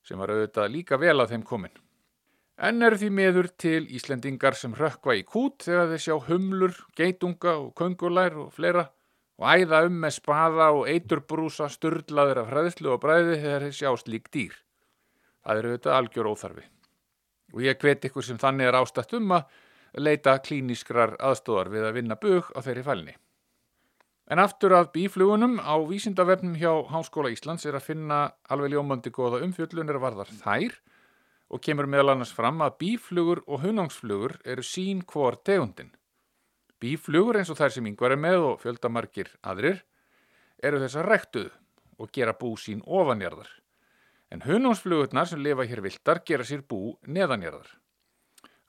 sem 0.05 0.21
var 0.21 0.37
auðvitað 0.37 0.77
líka 0.77 1.01
vel 1.01 1.17
á 1.17 1.25
þeim 1.25 1.49
komin. 1.49 1.84
En 2.55 2.83
eru 2.87 2.99
því 3.01 3.09
meður 3.11 3.49
til 3.59 3.87
Íslendingar 3.99 4.55
sem 4.55 4.75
rökkva 4.79 5.17
í 5.19 5.25
kút 5.27 5.65
þegar 5.67 5.89
þeir 5.91 6.03
sjá 6.05 6.15
humlur, 6.29 6.77
geitunga 6.95 7.57
og 7.59 7.73
kongulær 7.75 8.37
og 8.45 8.53
fleira 8.55 8.85
og 9.43 9.49
æða 9.51 9.81
um 9.89 9.97
með 10.05 10.15
spaða 10.21 10.69
og 10.77 10.87
eiturbrúsa 10.93 11.67
sturdlaður 11.73 12.45
af 12.45 12.53
hræðslu 12.53 12.93
og 12.95 13.03
bræði 13.03 13.41
þegar 13.43 13.67
þeir 13.67 13.77
sjá 13.81 13.91
slík 13.99 14.31
dýr. 14.31 14.55
Það 15.43 15.59
eru 15.59 15.73
auðvitað 15.73 15.99
algjör 15.99 16.31
óþarfi. 16.31 16.65
Og 17.55 17.67
ég 17.67 17.83
hveti 17.83 18.11
ykkur 18.11 18.29
sem 18.29 18.39
þannig 18.39 18.71
er 18.71 18.79
ástætt 18.79 19.19
um 19.19 19.35
að 19.35 19.61
leita 20.07 20.39
klíniskrar 20.39 21.19
aðstóðar 21.19 21.75
við 21.75 21.89
að 21.89 21.99
vinna 21.99 22.21
bug 22.23 22.55
á 22.55 22.59
þeirri 22.63 22.87
fælni. 22.87 23.19
En 24.31 24.41
aftur 24.41 24.73
að 24.79 24.93
bíflugunum 24.95 25.59
á 25.59 25.75
vísindavefnum 25.85 26.55
hjá 26.57 26.71
Háskóla 26.89 27.35
Íslands 27.35 27.67
er 27.67 27.77
að 27.77 27.91
finna 27.91 28.21
alveg 28.49 28.73
ljómandi 28.73 29.11
góða 29.13 29.43
umfjöllunir 29.45 29.99
varðar 30.01 30.31
þær 30.39 30.79
og 31.53 31.63
kemur 31.65 31.89
meðal 31.91 32.15
annars 32.15 32.33
fram 32.35 32.63
að 32.65 32.79
bíflugur 32.81 33.43
og 33.47 33.63
hunangsflugur 33.65 34.39
eru 34.45 34.65
sín 34.65 35.03
hvor 35.09 35.37
tegundin. 35.45 35.93
Bíflugur 36.81 37.39
eins 37.39 37.51
og 37.53 37.59
þær 37.61 37.77
sem 37.77 37.87
yngvar 37.91 38.15
er 38.15 38.21
með 38.21 38.49
og 38.51 38.63
fjöldamarkir 38.65 39.31
aðrir 39.43 39.85
eru 40.65 40.81
þess 40.83 40.99
að 41.01 41.09
rektuð 41.11 41.53
og 42.01 42.11
gera 42.13 42.35
bú 42.37 42.55
sín 42.61 42.83
ofanjarðar. 42.85 43.49
En 44.33 44.43
hunangsflugurnar 44.45 45.29
sem 45.31 45.43
lifa 45.43 45.67
hér 45.69 45.85
viltar 45.85 46.23
gera 46.27 46.45
sér 46.45 46.65
bú 46.67 46.97
neðanjarðar. 47.07 47.69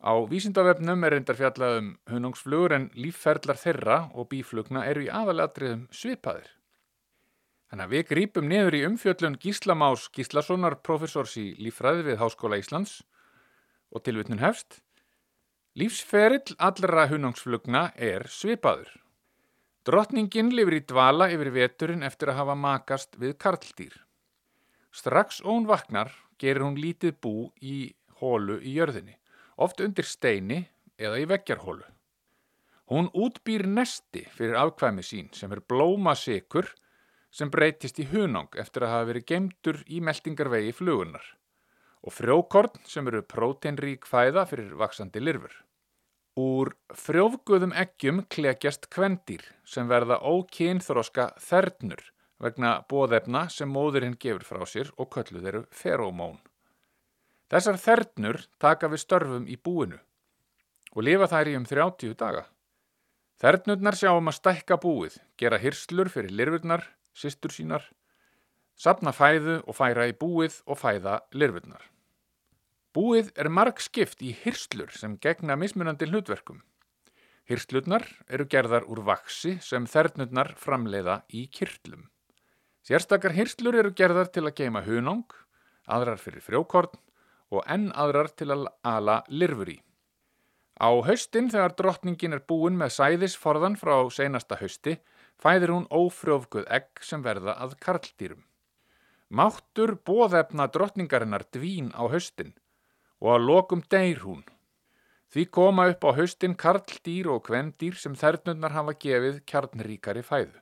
Á 0.05 0.13
vísindavefnum 0.29 1.07
er 1.07 1.15
reyndar 1.15 1.39
fjallað 1.39 1.79
um 1.79 1.87
hunangsflugur 2.11 2.75
en 2.77 2.91
lífferðlar 2.93 3.57
þeirra 3.57 3.97
og 4.13 4.29
bíflugna 4.29 4.85
eru 4.85 5.07
í 5.07 5.09
aðalatriðum 5.09 5.87
svipaðir. 5.89 6.51
Þannig 7.71 7.85
að 7.85 7.93
við 7.95 8.03
grípum 8.11 8.49
niður 8.49 8.77
í 8.77 8.81
umfjöllun 8.85 9.37
Gíslamás 9.41 10.09
Gíslasonar, 10.13 10.77
professors 10.85 11.33
í 11.41 11.47
lífræði 11.57 12.05
við 12.11 12.19
Háskóla 12.21 12.59
Íslands 12.61 12.99
og 13.89 14.03
tilvitnun 14.05 14.43
hefst. 14.43 14.81
Lífsferill 15.75 16.55
allra 16.61 17.07
hunangsflugna 17.11 17.89
er 17.97 18.27
svipaður. 18.31 18.91
Drottningin 19.85 20.53
lifir 20.55 20.77
í 20.77 20.83
dvala 20.87 21.27
yfir 21.33 21.51
veturinn 21.53 22.05
eftir 22.05 22.31
að 22.31 22.39
hafa 22.39 22.55
makast 22.57 23.17
við 23.21 23.35
karldýr. 23.41 23.97
Strax 24.95 25.41
og 25.43 25.51
hún 25.51 25.67
vaknar 25.69 26.13
gerir 26.41 26.63
hún 26.63 26.79
lítið 26.79 27.17
bú 27.21 27.33
í 27.61 27.91
hólu 28.21 28.61
í 28.61 28.77
jörðinni, 28.77 29.17
oft 29.57 29.81
undir 29.83 30.07
steini 30.07 30.63
eða 30.97 31.19
í 31.19 31.27
veggjarhólu. 31.29 31.83
Hún 32.89 33.09
útbýr 33.17 33.65
nesti 33.67 34.23
fyrir 34.37 34.57
afkvæmi 34.61 35.03
sín 35.03 35.31
sem 35.33 35.51
er 35.51 35.63
blómasikur 35.65 36.69
sem 37.35 37.51
breytist 37.51 37.99
í 37.99 38.07
hunang 38.13 38.53
eftir 38.61 38.85
að 38.85 38.93
hafa 38.93 39.09
verið 39.11 39.27
gemdur 39.31 39.81
í 39.91 39.99
meldingarvegi 40.07 40.71
flugunar 40.77 41.25
og 42.05 42.13
frjókorn 42.13 42.83
sem 42.87 43.07
eru 43.09 43.23
próteinrík 43.25 44.05
fæða 44.07 44.45
fyrir 44.49 44.75
vaksandi 44.79 45.23
lirfur. 45.23 45.53
Úr 46.35 46.73
frjófguðum 46.93 47.73
eggjum 47.81 48.21
klekjast 48.31 48.89
kvendýr 48.93 49.43
sem 49.65 49.87
verða 49.89 50.19
ókynþróska 50.21 51.31
þernur 51.41 52.03
vegna 52.43 52.73
bóðefna 52.91 53.45
sem 53.49 53.71
móðurinn 53.71 54.17
gefur 54.19 54.43
frá 54.47 54.65
sér 54.69 54.91
og 54.99 55.09
kölluð 55.15 55.47
eru 55.51 55.63
feromón. 55.71 56.41
Þessar 57.49 57.79
þernur 57.79 58.41
taka 58.59 58.89
við 58.91 59.03
störfum 59.05 59.47
í 59.47 59.55
búinu 59.55 60.01
og 60.95 61.07
lifa 61.07 61.29
þær 61.31 61.51
í 61.51 61.55
um 61.59 61.65
30 61.67 62.19
daga. 62.19 62.45
Þernurnar 63.41 63.97
sjá 63.99 64.13
um 64.15 64.31
að 64.31 64.37
stækka 64.37 64.77
búið, 64.79 65.17
gera 65.39 65.59
hyrslur 65.59 66.07
fyrir 66.11 66.31
lirfurnar, 66.31 66.85
sýstur 67.15 67.53
sínar, 67.55 67.85
sapna 68.75 69.13
fæðu 69.15 69.61
og 69.63 69.77
færa 69.77 70.09
í 70.11 70.15
búið 70.19 70.59
og 70.67 70.79
fæða 70.81 71.19
lirfurnar. 71.33 71.83
Búið 72.95 73.31
er 73.39 73.49
marg 73.51 73.79
skipt 73.83 74.21
í 74.23 74.31
hyrslur 74.43 74.91
sem 74.95 75.17
gegna 75.19 75.57
mismunandi 75.59 76.07
hlutverkum. 76.07 76.61
Hyrslurnar 77.45 78.05
eru 78.31 78.45
gerðar 78.49 78.87
úr 78.89 79.03
vaksi 79.05 79.57
sem 79.61 79.85
þernurnar 79.85 80.53
framleiða 80.57 81.19
í 81.29 81.45
kirtlum. 81.51 82.07
Sérstakar 82.85 83.35
hyrslur 83.35 83.75
eru 83.81 83.91
gerðar 83.97 84.31
til 84.33 84.45
að 84.45 84.55
geima 84.61 84.81
hunang, 84.85 85.27
aðrar 85.85 86.21
fyrir 86.21 86.43
frjókorn 86.45 86.95
og 87.53 87.65
enn 87.69 87.91
aðrar 87.93 88.31
til 88.33 88.51
að 88.53 88.65
ala 88.85 89.19
lirfur 89.29 89.73
í. 89.75 89.77
Á 90.75 90.89
haustin 91.07 91.51
þegar 91.51 91.75
drottningin 91.77 92.35
er 92.35 92.43
búin 92.47 92.75
með 92.79 92.95
sæðisforðan 92.97 93.77
frá 93.79 93.95
seinasta 94.11 94.57
hausti 94.59 94.97
fæðir 95.41 95.73
hún 95.73 95.87
ófrjófguð 95.91 96.67
egg 96.77 97.01
sem 97.03 97.23
verða 97.25 97.55
að 97.61 97.77
karldýrum. 97.85 98.43
Máttur 99.29 99.95
bóðefna 100.05 100.67
drottningarinnar 100.71 101.45
dvín 101.51 101.89
á 101.97 102.05
haustin 102.07 102.53
og 103.19 103.35
að 103.35 103.47
lokum 103.49 103.81
deyr 103.89 104.21
hún. 104.23 104.43
Því 105.33 105.47
koma 105.57 105.87
upp 105.91 106.05
á 106.05 106.11
haustin 106.15 106.53
karldýr 106.55 107.31
og 107.33 107.41
kvendýr 107.47 107.97
sem 107.99 108.13
þernurnar 108.15 108.75
hafa 108.75 108.93
gefið 109.01 109.41
kjarnríkari 109.49 110.23
fæðu. 110.23 110.53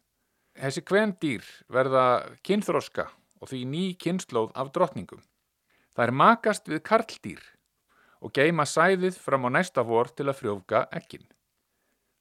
Þessi 0.58 0.82
kvendýr 0.86 1.44
verða 1.68 2.06
kynþroska 2.46 3.10
og 3.42 3.52
því 3.52 3.62
ný 3.70 3.84
kynnslóð 4.00 4.54
af 4.56 4.72
drottningum. 4.74 5.22
Það 5.94 6.08
er 6.08 6.18
makast 6.24 6.70
við 6.72 6.82
karldýr 6.88 7.44
og 8.24 8.32
geima 8.34 8.66
sæðið 8.66 9.20
fram 9.20 9.50
á 9.52 9.60
næsta 9.60 9.84
vor 9.84 10.10
til 10.10 10.30
að 10.30 10.40
frjófga 10.40 10.86
ekkin. 10.96 11.26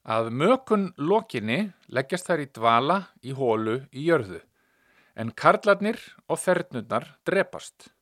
Að 0.03 0.33
mökun 0.35 0.89
lokinni 0.99 1.73
leggjast 1.87 2.27
þær 2.27 2.41
í 2.43 2.47
dvala 2.51 2.97
í 3.23 3.35
hólu 3.39 3.77
í 3.95 4.09
jörðu, 4.09 4.41
en 5.15 5.31
karlarnir 5.31 6.01
og 6.27 6.41
þernurnar 6.43 7.07
drepast. 7.23 7.93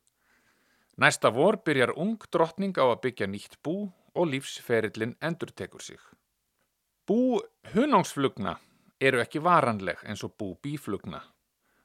Næsta 0.97 1.29
vor 1.29 1.59
byrjar 1.61 1.93
ung 1.93 2.17
drottning 2.33 2.73
á 2.81 2.89
að 2.89 3.01
byggja 3.05 3.27
nýtt 3.29 3.59
bú 3.61 3.91
og 4.17 4.27
lífsferillin 4.33 5.13
endur 5.21 5.53
tekur 5.53 5.81
sig. 5.81 6.01
Bú 7.05 7.37
hunángsflugna 7.75 8.57
eru 8.99 9.21
ekki 9.21 9.39
varanleg 9.39 10.01
eins 10.01 10.25
og 10.25 10.33
bú 10.37 10.55
bíflugna 10.57 11.21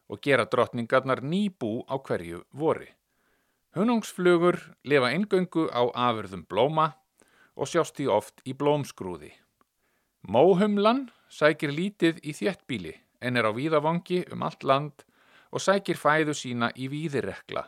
og 0.09 0.21
gera 0.25 0.49
drottningarnar 0.49 1.21
ný 1.21 1.51
bú 1.53 1.85
á 1.93 2.01
hverju 2.01 2.45
vori. 2.53 2.89
Hunángsflugur 3.77 4.57
lifa 4.85 5.13
ingöngu 5.13 5.69
á 5.69 5.85
afurðum 5.93 6.47
blóma 6.49 6.95
og 7.57 7.69
sjást 7.69 8.01
því 8.01 8.09
oft 8.09 8.41
í 8.49 8.57
blómskrúði. 8.57 9.37
Móhumlan 10.27 11.05
sækir 11.31 11.71
lítið 11.71 12.17
í 12.27 12.33
þjettbíli 12.35 12.97
en 13.23 13.39
er 13.39 13.47
á 13.47 13.55
víðavangi 13.55 14.25
um 14.35 14.43
allt 14.43 14.65
land 14.67 15.05
og 15.55 15.63
sækir 15.63 15.95
fæðu 15.95 16.35
sína 16.35 16.73
í 16.75 16.89
víðirekla. 16.91 17.63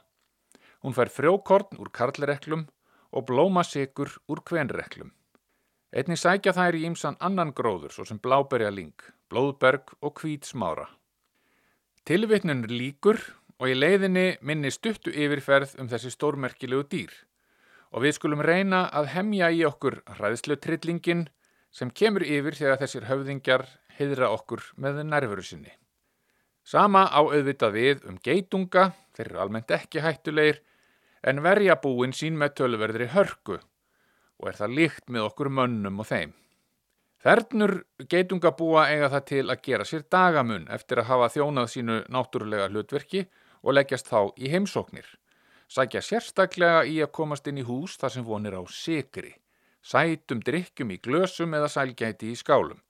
Hún 0.83 0.97
fær 0.97 1.12
frjókorn 1.14 1.79
úr 1.79 1.92
karlreklum 1.94 2.66
og 3.14 3.27
blómasikur 3.31 4.11
úr 4.27 4.42
kvenreklum. 4.42 5.12
Einnig 5.94 6.18
sækja 6.18 6.57
þær 6.59 6.81
í 6.81 6.83
ýmsan 6.90 7.21
annan 7.23 7.55
gróður 7.55 7.94
svo 7.94 8.09
sem 8.11 8.18
bláberjaling, 8.18 8.97
blóðberg 9.31 9.94
og 10.03 10.18
kvítsmára. 10.18 10.88
Tilvitnun 12.11 12.66
líkur 12.66 13.23
og 13.62 13.71
í 13.71 13.79
leiðinni 13.79 14.35
minni 14.42 14.75
stuttu 14.75 15.14
yfirferð 15.14 15.79
um 15.79 15.87
þessi 15.87 16.11
stórmerkilegu 16.11 16.90
dýr 16.90 17.14
og 17.94 18.03
við 18.03 18.18
skulum 18.18 18.42
reyna 18.42 18.88
að 18.92 19.14
hemja 19.14 19.49
í 19.55 19.62
okkur 19.64 20.03
hræðslu 20.18 20.59
trillingin 20.61 21.29
sem 21.70 21.90
kemur 21.90 22.24
yfir 22.24 22.57
þegar 22.57 22.81
þessir 22.83 23.07
höfðingjar 23.09 23.66
heidra 23.98 24.31
okkur 24.35 24.62
með 24.76 25.02
nærveru 25.07 25.44
sinni. 25.44 25.72
Sama 26.64 27.07
á 27.09 27.20
auðvitað 27.24 27.72
við 27.72 28.02
um 28.09 28.18
geitunga, 28.20 28.90
þeir 29.16 29.31
eru 29.31 29.40
almennt 29.44 29.70
ekki 29.72 30.02
hættulegir, 30.04 30.61
en 31.22 31.42
verja 31.42 31.78
búin 31.83 32.12
sín 32.14 32.37
með 32.38 32.59
tölverðri 32.61 33.09
hörku 33.14 33.59
og 34.38 34.50
er 34.50 34.59
það 34.59 34.76
líkt 34.78 35.09
með 35.11 35.24
okkur 35.31 35.50
mönnum 35.50 36.02
og 36.02 36.07
þeim. 36.07 36.35
Þernur 37.18 37.72
geitungabúa 38.07 38.85
eiga 38.92 39.09
það 39.11 39.24
til 39.31 39.44
að 39.50 39.62
gera 39.66 39.87
sér 39.88 40.04
dagamun 40.12 40.68
eftir 40.70 41.00
að 41.02 41.09
hafa 41.09 41.31
þjónað 41.35 41.72
sínu 41.72 41.96
náttúrulega 42.14 42.68
hlutverki 42.70 43.24
og 43.64 43.74
leggjast 43.74 44.07
þá 44.12 44.20
í 44.38 44.52
heimsóknir. 44.52 45.09
Sækja 45.68 46.04
sérstaklega 46.04 46.85
í 46.87 47.00
að 47.02 47.11
komast 47.18 47.50
inn 47.50 47.59
í 47.59 47.66
hús 47.66 47.98
þar 47.98 48.14
sem 48.14 48.24
vonir 48.24 48.54
á 48.54 48.62
sigri, 48.70 49.35
sætum 49.83 50.43
drikkjum 50.45 50.93
í 50.95 50.99
glösum 51.03 51.55
eða 51.55 51.71
sælgæti 51.73 52.33
í 52.33 52.37
skálum. 52.38 52.81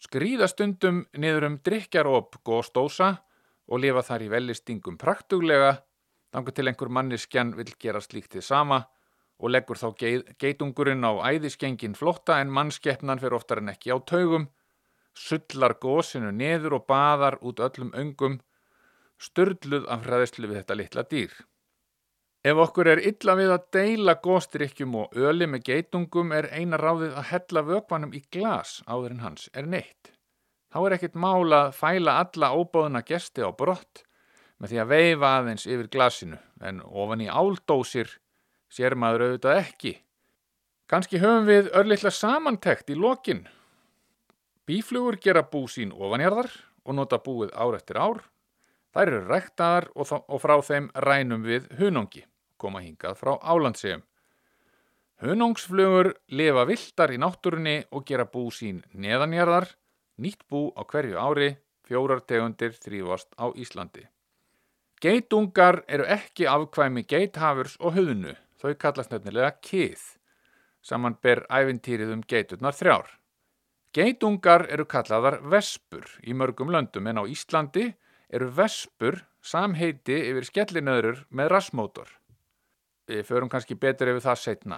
Skrýða 0.00 0.48
stundum 0.48 1.02
niður 1.12 1.46
um 1.50 1.58
drikjaróp 1.64 2.38
góðstósa 2.46 3.18
og 3.68 3.82
lifa 3.82 4.02
þar 4.06 4.24
í 4.24 4.30
velistingum 4.32 4.96
praktuglega, 5.00 5.74
þangar 6.32 6.56
til 6.56 6.68
einhver 6.70 6.92
manniskjan 6.96 7.52
vil 7.58 7.74
gera 7.78 8.00
slíktið 8.00 8.46
sama 8.46 8.84
og 9.40 9.52
leggur 9.54 9.78
þá 9.80 9.88
geitungurinn 10.40 11.04
á 11.04 11.12
æðiskengin 11.32 11.96
flotta 11.96 12.40
en 12.40 12.52
mannskeppnan 12.52 13.20
fyrir 13.20 13.38
oftar 13.38 13.62
en 13.62 13.72
ekki 13.72 13.92
á 13.92 13.98
taugum, 14.00 14.48
sullar 15.16 15.76
gósinu 15.80 16.32
neður 16.32 16.80
og 16.80 16.86
baðar 16.88 17.38
út 17.40 17.60
öllum 17.60 17.92
öngum, 17.96 18.40
störluð 19.20 19.88
af 19.88 20.04
hraðislu 20.06 20.48
við 20.48 20.62
þetta 20.62 20.76
litla 20.80 21.04
dýr. 21.08 21.32
Ef 22.40 22.56
okkur 22.56 22.88
er 22.88 23.02
illa 23.04 23.34
við 23.36 23.50
að 23.52 23.64
deila 23.76 24.14
góstrykkjum 24.24 24.94
og 24.96 25.16
öli 25.28 25.44
með 25.44 25.66
geitungum 25.66 26.30
er 26.32 26.46
eina 26.56 26.78
ráðið 26.80 27.18
að 27.20 27.26
hella 27.34 27.62
vökvanum 27.68 28.14
í 28.16 28.22
glas 28.32 28.78
áður 28.88 29.16
en 29.16 29.24
hans 29.26 29.50
er 29.52 29.68
neitt. 29.68 30.14
Þá 30.72 30.78
er 30.86 30.94
ekkit 30.96 31.18
mála 31.20 31.66
að 31.66 31.74
fæla 31.76 32.14
alla 32.22 32.52
óbóðuna 32.56 33.02
gesti 33.04 33.44
á 33.44 33.52
brott 33.52 34.06
með 34.56 34.72
því 34.72 34.80
að 34.80 34.90
veifa 34.94 35.34
aðeins 35.36 35.66
yfir 35.68 35.90
glasinu 35.92 36.38
en 36.64 36.80
ofan 36.86 37.26
í 37.26 37.28
áldósir 37.28 38.16
sér 38.72 38.96
maður 38.96 39.26
auðvitað 39.26 39.60
ekki. 39.60 39.94
Kanski 40.88 41.20
höfum 41.20 41.44
við 41.50 41.68
örlittla 41.76 42.10
samantekt 42.14 42.88
í 42.88 42.96
lokin. 42.96 43.44
Bíflugur 44.64 45.20
gera 45.20 45.44
bú 45.44 45.66
sín 45.68 45.92
ofanjarðar 45.92 46.48
og 46.86 46.96
nota 46.96 47.20
búið 47.20 47.52
ár 47.52 47.76
eftir 47.76 48.00
ár. 48.00 48.24
Þær 48.94 49.06
eru 49.12 49.20
ræktaðar 49.28 49.90
og, 49.94 50.08
og 50.24 50.40
frá 50.42 50.56
þeim 50.66 50.88
rænum 51.04 51.44
við 51.46 51.68
hunangi, 51.78 52.24
koma 52.60 52.84
hingað 52.84 53.18
frá 53.18 53.34
álandsegum. 53.40 54.04
Hunungsflugur 55.20 56.14
lifa 56.32 56.64
viltar 56.68 57.12
í 57.12 57.18
náttúrunni 57.20 57.82
og 57.92 58.06
gera 58.08 58.24
bú 58.24 58.46
sín 58.54 58.80
neðanjarðar, 58.92 59.66
nýtt 60.16 60.46
bú 60.48 60.70
á 60.76 60.84
hverju 60.88 61.18
ári, 61.20 61.50
fjórar 61.84 62.22
tegundir 62.24 62.72
þrývast 62.76 63.34
á 63.36 63.52
Íslandi. 63.52 64.06
Geitungar 65.00 65.82
eru 65.88 66.04
ekki 66.04 66.44
afkvæmi 66.48 67.04
geithafurs 67.08 67.76
og 67.80 67.96
höðnu, 67.96 68.34
þau 68.60 68.74
kallast 68.80 69.12
nefnilega 69.12 69.54
kið, 69.64 70.00
saman 70.84 71.16
ber 71.24 71.46
æfintýrið 71.48 72.12
um 72.16 72.24
geiturnar 72.24 72.76
þrjár. 72.76 73.08
Geitungar 73.96 74.68
eru 74.70 74.84
kallaðar 74.86 75.40
vespur 75.50 76.06
í 76.22 76.36
mörgum 76.36 76.70
löndum 76.70 77.08
en 77.10 77.20
á 77.20 77.24
Íslandi 77.24 77.88
eru 78.30 78.48
vespur 78.54 79.24
samheiti 79.42 80.20
yfir 80.30 80.46
skellinöðrur 80.46 81.24
með 81.34 81.52
rassmótor. 81.56 82.19
Við 83.10 83.24
förum 83.26 83.48
kannski 83.50 83.74
betur 83.74 84.12
yfir 84.12 84.22
það 84.22 84.36
setna. 84.38 84.76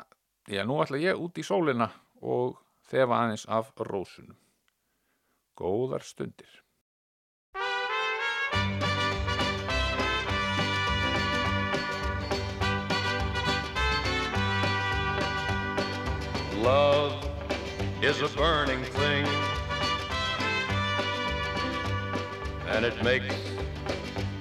Já, 0.49 0.62
nú 0.64 0.78
ætla 0.80 0.97
ég 0.97 1.18
út 1.20 1.37
í 1.37 1.43
sólina 1.45 1.91
og 2.24 2.57
þefa 2.89 3.18
aðeins 3.26 3.45
af 3.45 3.74
rósunum. 3.76 4.39
Góðar 5.53 6.01
stundir. 6.01 6.49
Love 16.62 17.12
is 18.01 18.22
a 18.22 18.28
burning 18.39 18.85
thing, 18.97 19.26
and 22.68 22.87
it 22.87 22.97
makes 23.03 23.35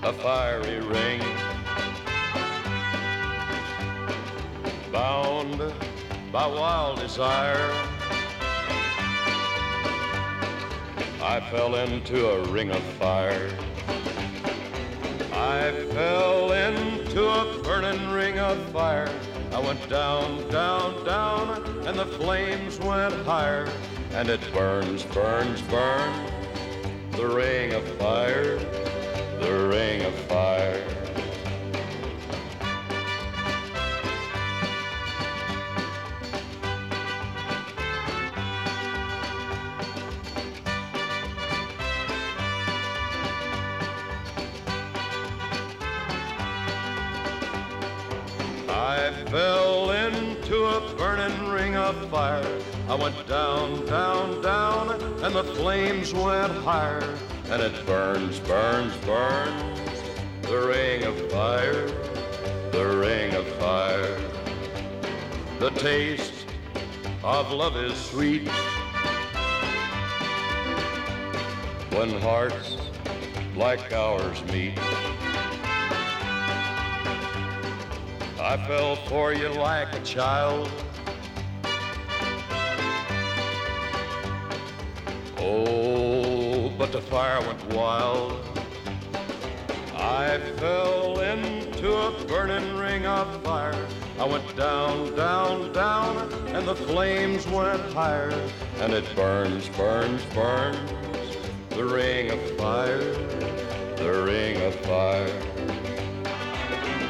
a 0.04 0.14
fiery 0.14 0.80
ring. 0.80 1.51
Bound 4.92 5.74
by 6.34 6.46
wild 6.46 7.00
desire, 7.00 7.72
I 11.22 11.40
fell 11.50 11.76
into 11.76 12.28
a 12.28 12.46
ring 12.48 12.72
of 12.72 12.84
fire. 13.00 13.50
I 15.32 15.72
fell 15.92 16.52
into 16.52 17.26
a 17.26 17.64
burning 17.64 18.10
ring 18.10 18.38
of 18.40 18.58
fire. 18.72 19.10
I 19.54 19.60
went 19.60 19.88
down, 19.90 20.50
down, 20.50 21.06
down, 21.06 21.88
and 21.88 21.98
the 21.98 22.06
flames 22.06 22.78
went 22.80 23.14
higher. 23.26 23.70
And 24.12 24.30
it 24.30 24.42
burns, 24.54 25.04
burns, 25.04 25.62
burns, 25.62 26.32
the 27.12 27.28
ring 27.28 27.74
of 27.74 27.88
fire, 27.98 28.58
the 29.40 29.70
ring 29.70 30.02
of 30.04 30.14
fire. 30.26 31.01
I 52.92 52.96
went 52.96 53.26
down, 53.26 53.86
down, 53.86 54.42
down, 54.42 55.02
and 55.24 55.34
the 55.34 55.46
flames 55.56 56.14
went 56.14 56.52
higher. 56.52 57.18
And 57.46 57.62
it 57.62 57.86
burns, 57.86 58.38
burns, 58.40 58.94
burns, 59.06 59.90
the 60.42 60.60
ring 60.68 61.06
of 61.06 61.32
fire, 61.32 61.88
the 62.74 62.86
ring 63.02 63.34
of 63.34 63.48
fire. 63.54 64.20
The 65.60 65.70
taste 65.70 66.46
of 67.24 67.50
love 67.54 67.78
is 67.78 67.96
sweet 67.96 68.50
when 71.94 72.10
hearts 72.20 72.76
like 73.56 73.94
ours 73.94 74.44
meet. 74.52 74.78
I 78.38 78.62
fell 78.68 78.98
for 79.08 79.32
you 79.32 79.48
like 79.48 79.96
a 79.96 80.02
child. 80.02 80.70
The 86.92 87.02
fire 87.02 87.40
went 87.48 87.64
wild. 87.74 88.38
I 89.96 90.40
fell 90.58 91.18
into 91.22 91.94
a 91.94 92.26
burning 92.26 92.76
ring 92.78 93.06
of 93.06 93.42
fire. 93.44 93.88
I 94.20 94.26
went 94.26 94.58
down, 94.58 95.16
down, 95.16 95.72
down, 95.72 96.18
and 96.48 96.68
the 96.68 96.76
flames 96.76 97.48
went 97.48 97.82
higher. 97.94 98.32
And 98.80 98.92
it 98.92 99.06
burns, 99.16 99.70
burns, 99.70 100.22
burns, 100.34 100.78
the 101.70 101.86
ring 101.86 102.30
of 102.30 102.58
fire, 102.58 103.00
the 103.96 104.24
ring 104.26 104.62
of 104.62 104.76
fire. 104.82 105.32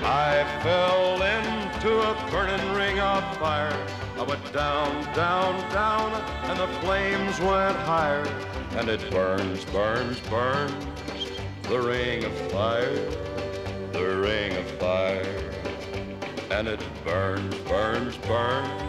I 0.04 0.46
fell 0.62 1.24
into 1.24 2.02
a 2.02 2.30
burning 2.30 2.74
ring 2.74 3.00
of 3.00 3.38
fire. 3.38 3.88
I 4.16 4.22
went 4.22 4.54
down, 4.54 5.04
down, 5.16 5.60
down, 5.72 6.14
and 6.44 6.60
the 6.60 6.68
flames 6.82 7.40
went 7.40 7.78
higher. 7.78 8.28
And 8.78 8.90
it 8.90 9.04
burns, 9.12 9.66
burns, 9.66 10.20
burns, 10.30 10.86
the 11.64 11.80
ring 11.80 12.24
of 12.24 12.34
fire, 12.52 12.96
the 13.92 14.22
ring 14.24 14.56
of 14.56 14.66
fire. 14.80 15.52
And 16.50 16.68
it 16.68 16.82
burns, 17.04 17.56
burns, 17.68 18.18
burns, 18.18 18.82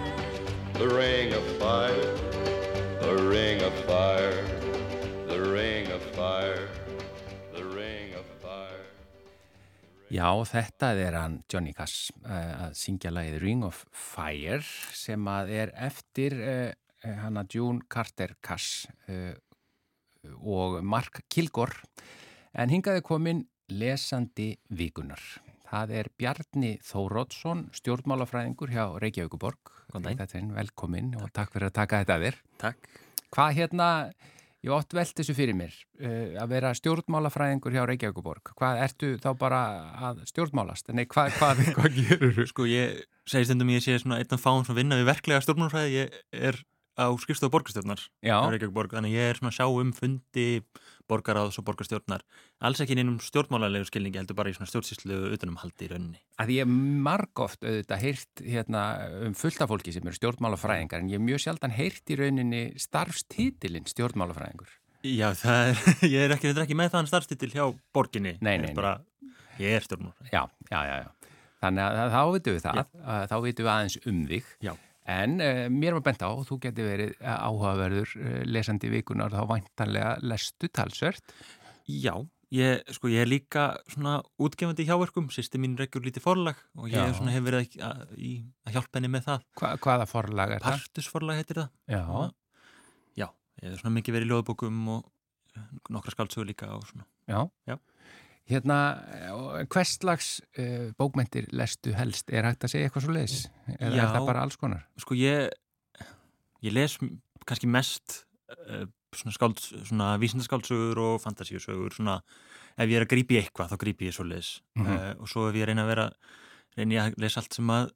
the 0.75 0.89
ring 0.89 1.33
of 1.33 1.45
fire, 1.59 2.15
the 3.01 3.17
ring 3.29 3.61
of 3.63 3.75
fire, 3.85 4.47
the 5.29 5.41
ring 5.41 5.93
of 5.93 6.03
fire. 6.15 6.69
Já, 10.13 10.29
þetta 10.45 10.91
er 11.01 11.15
hann 11.17 11.39
Johnny 11.49 11.73
Cass 11.73 12.11
uh, 12.27 12.67
að 12.67 12.75
syngja 12.77 13.11
lagið 13.15 13.39
Ring 13.41 13.63
of 13.65 13.79
Fire 13.97 14.59
sem 14.93 15.29
að 15.31 15.53
er 15.57 15.73
eftir 15.73 16.37
uh, 16.37 16.73
hana 17.23 17.47
June 17.49 17.81
Carter 17.89 18.35
Cass 18.45 18.85
uh, 19.09 19.33
og 20.43 20.83
Mark 20.85 21.23
Kilgore 21.33 21.87
en 22.53 22.73
hingaði 22.73 23.03
komin 23.07 23.47
lesandi 23.73 24.53
vikunar. 24.77 25.23
Það 25.73 25.95
er 25.97 26.11
Bjarni 26.21 26.75
Þórótsson, 26.85 27.65
stjórnmálafræðingur 27.79 28.75
hjá 28.75 28.85
Reykjavíkuborg. 29.01 29.73
Góðan. 29.93 30.21
Velkomin 30.53 31.15
og 31.17 31.33
takk 31.33 31.55
fyrir 31.55 31.71
að 31.71 31.79
taka 31.79 32.03
þetta 32.03 32.19
að 32.19 32.27
þér. 32.27 32.39
Takk. 32.61 32.91
Hvað 33.33 33.55
hérna, 33.57 33.87
ég 34.61 34.75
ótt 34.77 34.93
velt 34.97 35.15
þessu 35.17 35.37
fyrir 35.37 35.57
mér, 35.57 35.73
uh, 36.03 36.37
að 36.43 36.53
vera 36.53 36.75
stjórnmálafræðingur 36.77 37.73
hjá 37.73 37.87
Reykjavíkuborg. 37.89 38.53
Hvað 38.59 38.83
ertu 38.85 39.15
þá 39.23 39.31
bara 39.41 39.63
að 40.11 40.21
stjórnmálast? 40.29 40.93
Nei, 40.93 41.07
hvað, 41.09 41.33
hvað, 41.41 41.65
hvað 41.79 41.97
gerur 42.03 42.37
þú? 42.37 42.47
Sko 42.53 42.69
ég 42.69 43.01
segi 43.25 43.49
stundum 43.49 43.73
ég 43.73 43.85
sé 43.85 43.97
svona 44.03 44.21
einn 44.21 44.37
af 44.37 44.45
fáum 44.45 44.67
sem 44.69 44.77
vinna 44.77 45.01
við 45.01 45.09
verklega 45.09 45.41
stjórnmálfræði, 45.47 46.05
ég 46.05 46.21
er 46.37 46.61
á 46.99 47.07
skrifstofu 47.21 47.53
borgarstjórnar 47.53 48.03
borg, 48.73 48.93
þannig 48.93 49.15
ég 49.15 49.31
er 49.31 49.39
svona 49.39 49.53
að 49.53 49.59
sjá 49.59 49.67
um 49.69 49.93
fundi 49.97 50.47
borgaráðs 51.11 51.59
og 51.61 51.67
borgarstjórnar. 51.67 52.23
Alls 52.65 52.81
ekki 52.83 52.97
innum 52.97 53.19
stjórnmálarlegu 53.23 53.89
skilningi 53.89 54.21
heldur 54.21 54.39
bara 54.39 54.53
í 54.53 54.57
svona 54.57 54.71
stjórnsýslu 54.71 55.33
utanum 55.35 55.59
haldi 55.61 55.87
í 55.87 55.91
rauninni. 55.93 56.21
Að 56.41 56.53
ég 56.57 56.69
margóft 56.69 57.65
auðvitað 57.65 58.05
heyrt 58.05 58.45
hérna, 58.47 58.85
um 59.27 59.35
fullta 59.37 59.69
fólki 59.71 59.95
sem 59.95 60.07
eru 60.07 60.19
stjórnmálafræðingar 60.21 61.03
en 61.03 61.11
ég 61.13 61.19
hef 61.19 61.27
mjög 61.27 61.43
sjaldan 61.47 61.75
heyrt 61.77 62.13
í 62.13 62.19
rauninni 62.21 62.63
starfstítilinn 62.81 63.89
stjórnmálafræðingur. 63.91 64.71
Já, 65.03 65.33
það 65.35 65.73
er, 65.73 65.83
ég 66.15 66.29
er 66.29 66.37
ekki, 66.37 66.53
er 66.53 66.63
ekki 66.65 66.79
með 66.79 66.95
þann 66.95 67.11
starfstitil 67.11 67.51
hjá 67.53 67.67
borginni. 67.95 68.37
Nei, 68.41 68.55
er 68.55 68.69
nei, 68.69 68.77
bara, 68.79 69.01
Ég 69.61 69.77
er 69.77 69.85
stjórnmálfræði 69.85 70.33
Já, 70.33 70.47
já, 70.71 70.81
já, 70.89 70.97
já. 71.03 71.11
Þannig 71.63 71.85
að 71.87 72.15
þá 72.15 72.23
vitum 72.35 72.57
við 72.57 72.65
það, 72.65 72.79
að, 73.03 73.25
þá 73.31 73.37
vitum 73.45 73.67
við 73.67 73.73
aðeins 73.73 73.99
um 74.11 74.23
þig. 74.31 74.49
Já. 74.65 74.73
En 75.11 75.41
uh, 75.43 75.65
mér 75.73 75.97
var 75.99 76.05
bent 76.07 76.23
á, 76.23 76.31
þú 76.47 76.61
geti 76.63 76.85
verið 76.87 77.17
eh, 77.17 77.33
áhugaverður 77.33 78.13
uh, 78.21 78.37
lesandi 78.47 78.91
vikunar, 78.93 79.35
þá 79.35 79.49
væntanlega 79.51 80.13
lestu 80.23 80.71
talsvert. 80.71 81.35
Já, 81.91 82.15
ég, 82.53 82.83
sko, 82.95 83.11
ég 83.11 83.25
er 83.25 83.31
líka 83.31 83.65
svona 83.91 84.19
útgefandi 84.43 84.85
í 84.85 84.89
hjáverkum, 84.91 85.31
sýsti 85.33 85.61
mín 85.61 85.75
regjur 85.81 86.05
lítið 86.05 86.25
forlag 86.25 86.61
og 86.79 86.91
ég 86.93 87.19
hef 87.33 87.47
verið 87.47 87.79
að, 87.83 88.05
í, 88.15 88.33
að 88.67 88.77
hjálpa 88.77 89.01
henni 89.01 89.11
með 89.13 89.27
það 89.29 89.47
Hva, 89.59 89.73
hvaða 89.87 90.09
forlag 90.11 90.55
er 90.57 90.65
það? 90.65 90.85
Partusforlag 90.85 91.41
heitir 91.41 91.63
það 91.63 91.97
Já, 91.97 92.05
Já, 93.23 93.27
ég 93.63 93.73
hef 93.73 93.81
svona 93.83 93.97
mikið 93.97 94.19
verið 94.19 94.29
í 94.29 94.33
ljóðbókum 94.35 94.83
og 94.97 95.09
eh, 95.57 95.67
nokkra 95.97 96.15
skaldsögur 96.15 96.51
líka 96.53 96.71
og 96.77 96.87
svona 96.91 97.09
já. 97.27 97.41
Já. 97.73 97.79
Hérna, 98.51 98.77
eh, 99.15 99.67
hvers 99.71 99.93
slags 100.01 100.29
uh, 100.59 100.91
bókmentir 100.99 101.47
lestu 101.55 101.93
helst? 101.95 102.29
Er 102.35 102.45
hægt 102.49 102.65
að 102.67 102.73
segja 102.75 102.89
eitthvað 102.89 103.05
svo 103.07 103.15
leis? 103.15 103.37
Eða 103.79 103.95
Já. 103.95 104.03
er 104.03 104.11
það 104.17 104.27
bara 104.27 104.43
alls 104.43 104.57
konar? 104.59 104.83
Sko 104.99 105.15
ég, 105.15 105.53
ég 106.67 106.75
les 106.75 106.97
kannski 107.47 107.71
mest 107.71 108.25
uh, 108.67 108.85
svona, 109.15 109.35
skáld, 109.37 109.63
svona 109.87 110.11
vísindaskáldsögur 110.23 110.99
og 111.05 111.21
fantasíusögur 111.23 111.95
svona 111.95 112.19
ef 112.77 112.89
ég 112.89 112.99
er 112.99 113.07
að 113.07 113.13
grípi 113.15 113.39
eitthvað 113.41 113.73
þá 113.73 113.79
grípi 113.85 114.09
ég 114.11 114.17
svo 114.17 114.25
leis 114.27 114.61
Mhm. 114.75 114.87
uh, 114.91 115.15
og 115.23 115.29
svo 115.31 115.49
ef 115.51 115.55
ég 115.61 115.67
reyna 115.69 115.85
að 115.87 115.93
vera 115.95 116.07
reyna 116.77 116.95
ég 116.95 117.03
að 117.13 117.19
lesa 117.23 117.41
allt 117.43 117.55
sem 117.55 117.69
að 117.71 117.91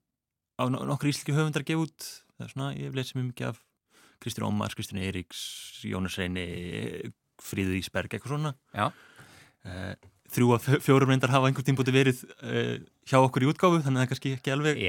á 0.61 0.65
no- 0.71 0.85
nokkur 0.87 1.09
íslenski 1.11 1.35
höfundar 1.35 1.65
gefa 1.67 1.83
út 1.89 2.11
það 2.39 2.45
er 2.47 2.53
svona, 2.55 2.71
ég 2.77 2.85
hef 2.87 2.95
lesið 2.95 3.17
mjög 3.19 3.29
mikið 3.33 3.49
af 3.51 3.63
Kristján 4.23 4.47
Ómars, 4.49 4.75
Kristján 4.79 5.03
Eiríks, 5.03 5.41
Jónas 5.85 6.17
Reyni 6.17 6.47
Fríðu 7.43 7.77
Ísberg, 7.83 8.09
eitthvað 8.15 8.33
svona 8.37 8.55
Já. 8.73 8.93
Þrjú 10.35 10.49
af 10.57 10.67
fjórum 10.85 11.11
reyndar 11.13 11.31
hafa 11.33 11.49
einhvern 11.51 11.67
tímpúti 11.69 11.93
verið 11.95 12.23
uh, 12.43 12.77
hjá 13.07 13.17
okkur 13.21 13.45
í 13.47 13.49
útgáfu 13.53 13.81
þannig 13.85 13.87
að 13.87 14.01
það 14.01 14.05
er 14.07 14.11
kannski 14.13 14.33
ekki 14.37 14.53
alveg 14.55 14.81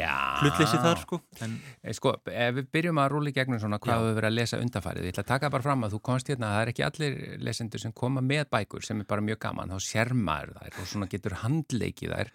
hlutleysi 0.42 0.80
þar 0.84 1.02
sko 1.04 1.20
en 1.46 1.58
Eh, 1.88 1.94
Sko, 1.98 2.14
ef 2.28 2.56
við 2.58 2.68
byrjum 2.74 3.00
að 3.00 3.10
rúli 3.14 3.32
gegnum 3.36 3.60
svona 3.62 3.80
hvað 3.80 4.02
hefur 4.02 4.18
verið 4.18 4.30
að 4.32 4.38
lesa 4.38 4.60
undarfærið, 4.60 5.06
ég 5.08 5.14
ætla 5.16 5.24
að 5.24 5.32
taka 5.32 5.50
bara 5.54 5.66
fram 5.68 5.86
að 5.88 5.94
þú 5.96 6.00
komst 6.10 6.28
hérna 6.32 6.50
að 6.50 6.56
það 6.58 6.62
er 6.66 6.72
ekki 6.74 6.86
allir 6.88 7.18
lesendur 7.48 7.84
sem 7.84 7.94
koma 7.96 8.22
með 8.26 8.46
bækur 8.52 8.84
sem 8.86 9.00
er 9.04 9.08
bara 9.08 9.24
mjög 9.24 9.40
gaman, 9.46 9.72
þá 9.72 9.80
sér 9.88 10.14
maður 10.18 10.56
þær 10.60 10.80
og 10.82 10.90
svona 10.92 11.10
getur 11.12 11.38
handleikið 11.44 12.16
þær. 12.18 12.32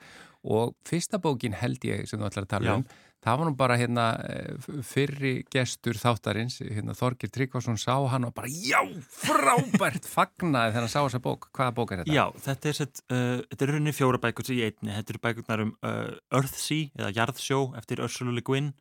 Og 0.53 0.72
fyrsta 0.88 1.20
bókin 1.22 1.55
held 1.55 1.84
ég 1.86 2.07
sem 2.11 2.18
þú 2.18 2.26
ætlar 2.30 2.46
að 2.48 2.53
tala 2.55 2.70
Já. 2.72 2.74
um, 2.80 2.86
það 3.23 3.39
var 3.39 3.49
nú 3.49 3.55
bara 3.59 3.77
hérna 3.79 4.07
eh, 4.27 4.70
fyrri 4.87 5.33
gestur 5.53 5.99
þáttarins, 6.01 6.59
hérna 6.62 6.97
Þorgir 6.99 7.31
Tryggvason 7.33 7.79
sá 7.81 7.95
hann 8.11 8.27
og 8.27 8.35
bara 8.35 8.51
já, 8.51 8.81
frábært! 9.14 10.09
Fagnaði 10.16 10.75
þegar 10.75 10.87
hann 10.87 10.93
sá 10.93 10.99
þessa 11.01 11.23
bók, 11.23 11.49
hvaða 11.55 11.77
bók 11.77 11.95
er 11.95 12.03
þetta? 12.03 12.16
Já, 12.16 12.25
þetta 12.49 12.70
er, 12.70 12.79
sett, 12.81 13.05
uh, 13.12 13.39
þetta 13.53 13.66
er 13.66 13.73
rauninni 13.75 13.95
fjóra 13.97 14.23
bækur 14.23 14.51
í 14.55 14.59
einni, 14.66 14.97
þetta 14.99 15.14
eru 15.14 15.23
bækurnar 15.29 15.64
um 15.66 15.73
uh, 15.87 16.11
Earthsea 16.35 16.91
eða 16.99 17.14
Jarðsjó 17.20 17.62
eftir 17.79 18.03
Ursula 18.03 18.35
Le 18.35 18.45
Guin. 18.47 18.75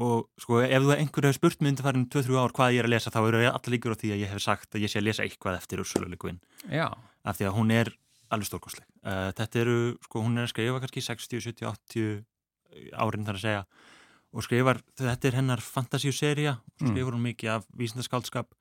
Og 0.00 0.30
sko 0.40 0.62
ef 0.64 0.80
þú 0.80 0.94
einhver 0.94 1.26
hefur 1.28 1.36
spurt 1.36 1.60
mig 1.60 1.74
undir 1.74 1.84
farin 1.84 2.06
2-3 2.08 2.38
ár 2.40 2.54
hvað 2.56 2.70
ég 2.72 2.80
er 2.80 2.86
að 2.88 2.94
lesa 2.94 3.10
þá 3.12 3.18
eru 3.20 3.42
allir 3.50 3.74
líkur 3.74 3.92
á 3.92 4.00
því 4.00 4.14
að 4.14 4.22
ég 4.22 4.30
hef 4.32 4.40
sagt 4.40 4.72
að 4.72 4.86
ég 4.86 4.92
sé 4.92 4.96
að 4.96 5.10
lesa 5.10 5.26
eitthvað 5.26 5.58
eftir 5.58 5.82
Ursula 5.82 6.08
Le 6.08 6.16
Guin. 6.16 6.38
Já, 6.72 6.86
af 7.20 7.36
því 7.36 7.50
að 7.50 7.56
hún 7.58 7.74
er 7.76 7.90
alveg 8.32 8.48
stórkostleg. 8.48 8.86
Uh, 9.04 9.28
þetta 9.36 9.60
eru, 9.60 9.76
sko 10.06 10.22
hún 10.24 10.40
er 10.40 10.46
að 10.46 10.54
skrifa 10.54 10.80
kannski 10.80 11.04
60, 11.04 11.44
70, 11.50 11.68
80 11.68 12.22
árin 12.92 13.26
þar 13.26 13.38
að 13.38 13.44
segja 13.44 13.64
og 14.32 14.44
skrifar, 14.46 14.78
þetta 14.96 15.26
er 15.30 15.36
hennar 15.40 15.58
fantasíuserja 15.64 16.52
og 16.60 16.82
Mm. 16.86 16.90
skrifar 16.92 17.12
hún 17.16 17.24
mikið 17.26 17.50
af 17.56 17.64
vísindaskaldskap 17.76 18.52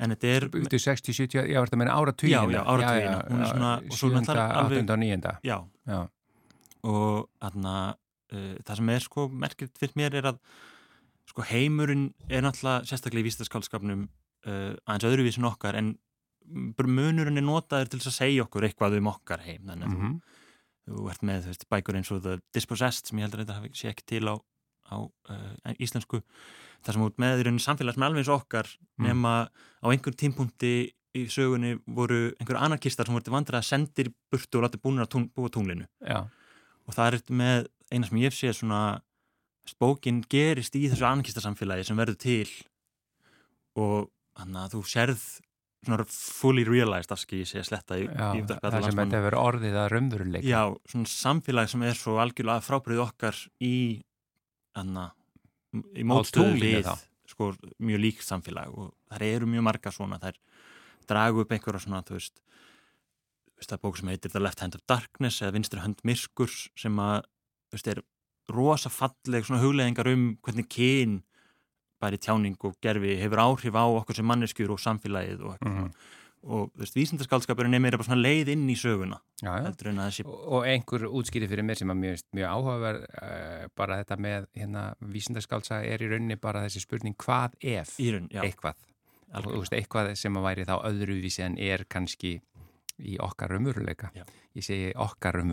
en 0.00 0.10
þetta 0.10 0.30
er 0.36 0.48
byggt 0.48 0.76
60, 0.80 1.12
70, 1.12 1.46
já, 1.52 1.60
þetta 1.64 1.76
meina 1.76 1.92
áratugina 1.96 2.42
Já, 2.44 2.50
já, 2.52 2.62
áratugina. 2.64 3.18
Hún 3.28 3.40
er 3.40 3.46
svona- 3.52 3.76
og 3.78 3.96
svo 3.96 4.08
7. 4.10 4.14
náttúrulega 4.16 4.56
alveg- 4.56 4.82
8. 4.84 4.90
og 4.92 4.98
9. 4.98 5.38
já, 5.44 5.58
og 6.84 7.28
þarna 7.42 7.74
uh, 8.32 8.54
það 8.64 8.76
sem 8.76 8.88
er 8.90 9.00
sko 9.00 9.28
merkilt 9.28 9.78
fyrir 9.78 9.94
mér 9.96 10.14
er 10.20 10.22
að 10.32 10.38
sko 11.26 11.42
heimurinn 11.42 12.08
er 12.30 12.42
náttúrulega 12.42 12.86
sérstaklega 12.88 13.24
í 13.24 13.28
vísindaskálskapnum 13.28 14.08
uh, 14.46 14.74
aðeins 14.86 15.08
öðruvísin 15.10 15.48
okkar 15.48 15.76
en 15.80 15.98
munurinn 16.86 17.36
er 17.40 17.42
notaður 17.46 17.88
til 17.90 17.98
að 18.00 18.14
segja 18.14 18.44
okkur 18.46 18.62
eitthvað 18.68 18.98
um 19.00 19.08
okkar 19.10 19.40
heim 19.42 19.64
þannig 19.66 19.88
að 19.88 19.96
mhm, 19.96 20.12
þú, 20.14 20.35
þú 20.86 21.08
ert 21.10 21.24
með 21.26 21.48
veist, 21.50 21.66
bækur 21.72 21.98
eins 21.98 22.10
og 22.14 22.22
The 22.24 22.38
Dispossessed 22.54 23.10
sem 23.10 23.18
ég 23.18 23.26
heldur 23.26 23.42
að 23.44 23.50
þetta 23.66 23.80
sé 23.80 23.90
ekki 23.90 24.06
til 24.06 24.24
á, 24.30 24.34
á 24.90 24.96
uh, 25.02 25.72
íslensku 25.82 26.22
það 26.86 26.92
sem 26.94 27.06
út 27.08 27.16
með 27.18 27.40
í 27.40 27.46
rauninni 27.46 27.64
samfélags 27.64 27.98
með 27.98 28.08
alveg 28.10 28.22
eins 28.24 28.34
okkar 28.36 28.68
Mm. 28.96 29.10
nema 29.10 29.32
á 29.52 29.86
einhver 29.92 30.14
tímpunkti 30.16 30.70
í 31.16 31.26
sögunni 31.28 31.74
voru 31.84 32.30
einhver 32.40 32.56
anarkistar 32.56 33.04
sem 33.04 33.12
voru 33.12 33.24
til 33.26 33.34
vandra 33.34 33.58
að 33.60 33.66
sendir 33.68 34.08
burtu 34.32 34.56
og 34.56 34.64
láti 34.64 34.80
búinir 34.80 35.04
að 35.04 35.10
tún, 35.12 35.26
búa 35.36 35.50
tunglinu 35.52 35.84
já, 36.00 36.22
og 36.86 36.94
það 36.96 37.06
er 37.12 37.18
með 37.28 37.66
eina 37.92 38.08
sem 38.08 38.22
ég 38.22 38.32
sé 38.32 38.52
svona 38.56 39.02
bókin 39.80 40.22
gerist 40.30 40.76
í 40.78 40.86
þessu 40.88 41.04
anarkistasamfélagi 41.08 41.84
sem 41.88 41.98
verður 42.00 42.18
til 42.22 42.48
og 43.76 44.08
þannig 44.38 44.60
að 44.62 44.74
þú 44.76 44.82
sérð 44.88 45.24
svona 45.86 46.06
fully 46.10 46.64
realized 46.66 47.12
afski 47.14 47.42
ég 47.42 47.50
sé 47.50 47.62
sletta 47.66 47.98
í, 48.00 48.06
Já, 48.06 48.28
í 48.36 48.42
það 48.46 48.78
sem 48.84 49.00
þetta 49.00 49.20
hefur 49.20 49.38
orðið 49.40 49.78
að 49.80 49.90
raunveruleika. 49.94 50.46
Já, 50.46 50.62
svona 50.90 51.10
samfélag 51.12 51.70
sem 51.72 51.84
er 51.86 51.98
svo 51.98 52.16
algjörlega 52.22 52.64
frábriðið 52.66 53.04
okkar 53.06 53.42
í 53.64 53.76
anna, 54.76 55.10
í 55.96 56.04
mótstöðu 56.06 56.58
við 56.60 56.90
sko, 57.30 57.52
mjög 57.82 58.02
líkt 58.02 58.26
samfélag 58.26 58.74
og 58.74 58.92
það 59.10 59.28
eru 59.28 59.48
mjög 59.50 59.64
marga 59.66 59.92
svona 59.94 60.20
þær 60.22 60.40
dragu 61.10 61.44
upp 61.44 61.54
einhverja 61.54 61.84
svona 61.84 62.02
þú 62.06 62.18
veist, 62.18 62.42
það 63.62 63.76
er 63.78 63.82
bók 63.82 64.00
sem 64.00 64.10
heitir 64.12 64.34
The 64.34 64.42
Left 64.42 64.62
Hand 64.62 64.76
of 64.78 64.84
Darkness 64.90 65.42
eða 65.42 65.56
Vinstri 65.56 65.82
hönd 65.82 66.02
myrkurs 66.06 66.66
sem 66.78 67.00
að 67.02 67.24
þú 67.70 67.78
veist, 67.78 67.90
er 67.94 68.02
rosa 68.52 68.92
falleg 68.92 69.46
svona 69.46 69.62
hugleðingar 69.62 70.10
um 70.12 70.28
hvernig 70.44 70.68
kyn 70.70 71.20
bæri 72.02 72.18
tjáning 72.20 72.56
og 72.64 72.76
gerfi 72.82 73.16
hefur 73.22 73.42
áhrif 73.42 73.74
á 73.78 73.84
okkur 73.88 74.14
sem 74.20 74.26
manneskjur 74.28 74.70
og 74.74 74.78
samfélagið 74.82 75.40
og, 75.44 75.56
Mhm. 75.60 75.76
svona. 75.76 75.90
og 76.46 76.70
þú 76.76 76.82
veist, 76.84 76.94
vísindaskaldskapurinn 76.94 77.74
er 77.74 77.80
meira 77.80 77.98
bara 77.98 78.06
svona 78.06 78.22
leið 78.22 78.48
inn 78.52 78.68
í 78.70 78.76
söguna 78.78 79.18
Já, 79.42 79.50
að 79.98 80.10
þessi 80.12 80.26
Og 80.26 80.52
og 80.52 80.64
einhver 80.66 81.06
útskýri 81.10 81.48
fyrir 81.48 81.64
mér 81.66 81.76
sem 81.78 81.88
að 81.90 81.98
mjög, 82.04 82.22
mjög 82.34 82.50
áhugaverð 82.54 83.06
uh, 83.22 83.68
bara 83.76 83.98
þetta 84.04 84.16
með 84.20 84.46
hérna, 84.54 84.94
vísindaskálsa 85.00 85.80
er 85.84 85.98
í 86.04 86.10
rauninni 86.12 86.36
bara 86.40 86.62
þessi 86.66 86.80
spurning 86.84 87.16
hvað 87.16 87.56
ef 87.62 87.96
raun, 88.12 88.28
eitthvað? 88.44 88.74
Og 89.34 89.42
þú 89.42 89.58
veist, 89.64 89.72
eitthvað 89.74 90.14
sem 90.16 90.36
að 90.38 90.44
væri 90.46 90.64
þá 90.64 90.76
öðruvísi 90.86 91.42
en 91.44 91.58
er 91.58 91.84
kannski 91.90 92.40
í 93.02 93.18
okkar 93.20 93.50
Já. 94.14 94.22
ég 94.56 94.64
segi 94.64 94.92
okkar 94.96 95.34
að 95.36 95.44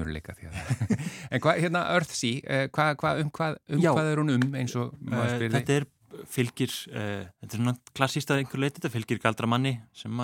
en 1.34 1.42
hvað, 1.44 1.58
hérna 1.60 1.82
Earthsea 1.92 2.40
uh, 2.46 2.68
hvað, 2.72 2.94
hvað, 3.02 3.20
um, 3.26 3.32
hvað, 3.36 3.58
um 3.68 3.82
hvað 3.98 4.12
er 4.14 4.22
hún 4.22 4.32
um 4.38 4.54
eins 4.62 4.76
og 4.80 4.94
maður 5.02 5.26
Uh, 5.26 5.34
spyrði 5.40 5.58
þetta 5.58 5.76
er 5.82 5.88
fylgir 6.30 6.72
uh, 6.94 7.24
þetta 7.42 7.50
er 7.52 7.60
svona 7.62 7.76
klassíst 7.98 8.32
að 8.34 8.44
einhver 8.44 8.62
leiti 8.64 8.80
þetta 8.82 8.94
fylgir 8.94 9.22
galdramanni 9.24 9.76
sem 9.98 10.24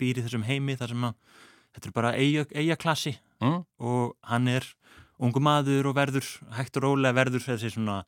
býr 0.00 0.20
í 0.20 0.24
þessum 0.26 0.46
heimi 0.48 0.76
þar 0.80 0.92
sem 0.94 1.04
að 1.08 1.14
þetta 1.76 1.90
er 1.90 1.94
bara 2.00 2.14
eiga, 2.18 2.46
eiga 2.54 2.76
klassi 2.80 3.16
Mm. 3.38 3.60
og 3.86 4.16
hann 4.26 4.48
er 4.50 4.64
ungu 5.22 5.38
maður 5.38 5.86
og 5.86 5.94
verður 5.94 6.26
hægt 6.56 6.74
og 6.80 6.82
rólega 6.88 7.14
verður 7.14 7.44
þessi 7.44 7.68
svona 7.70 8.00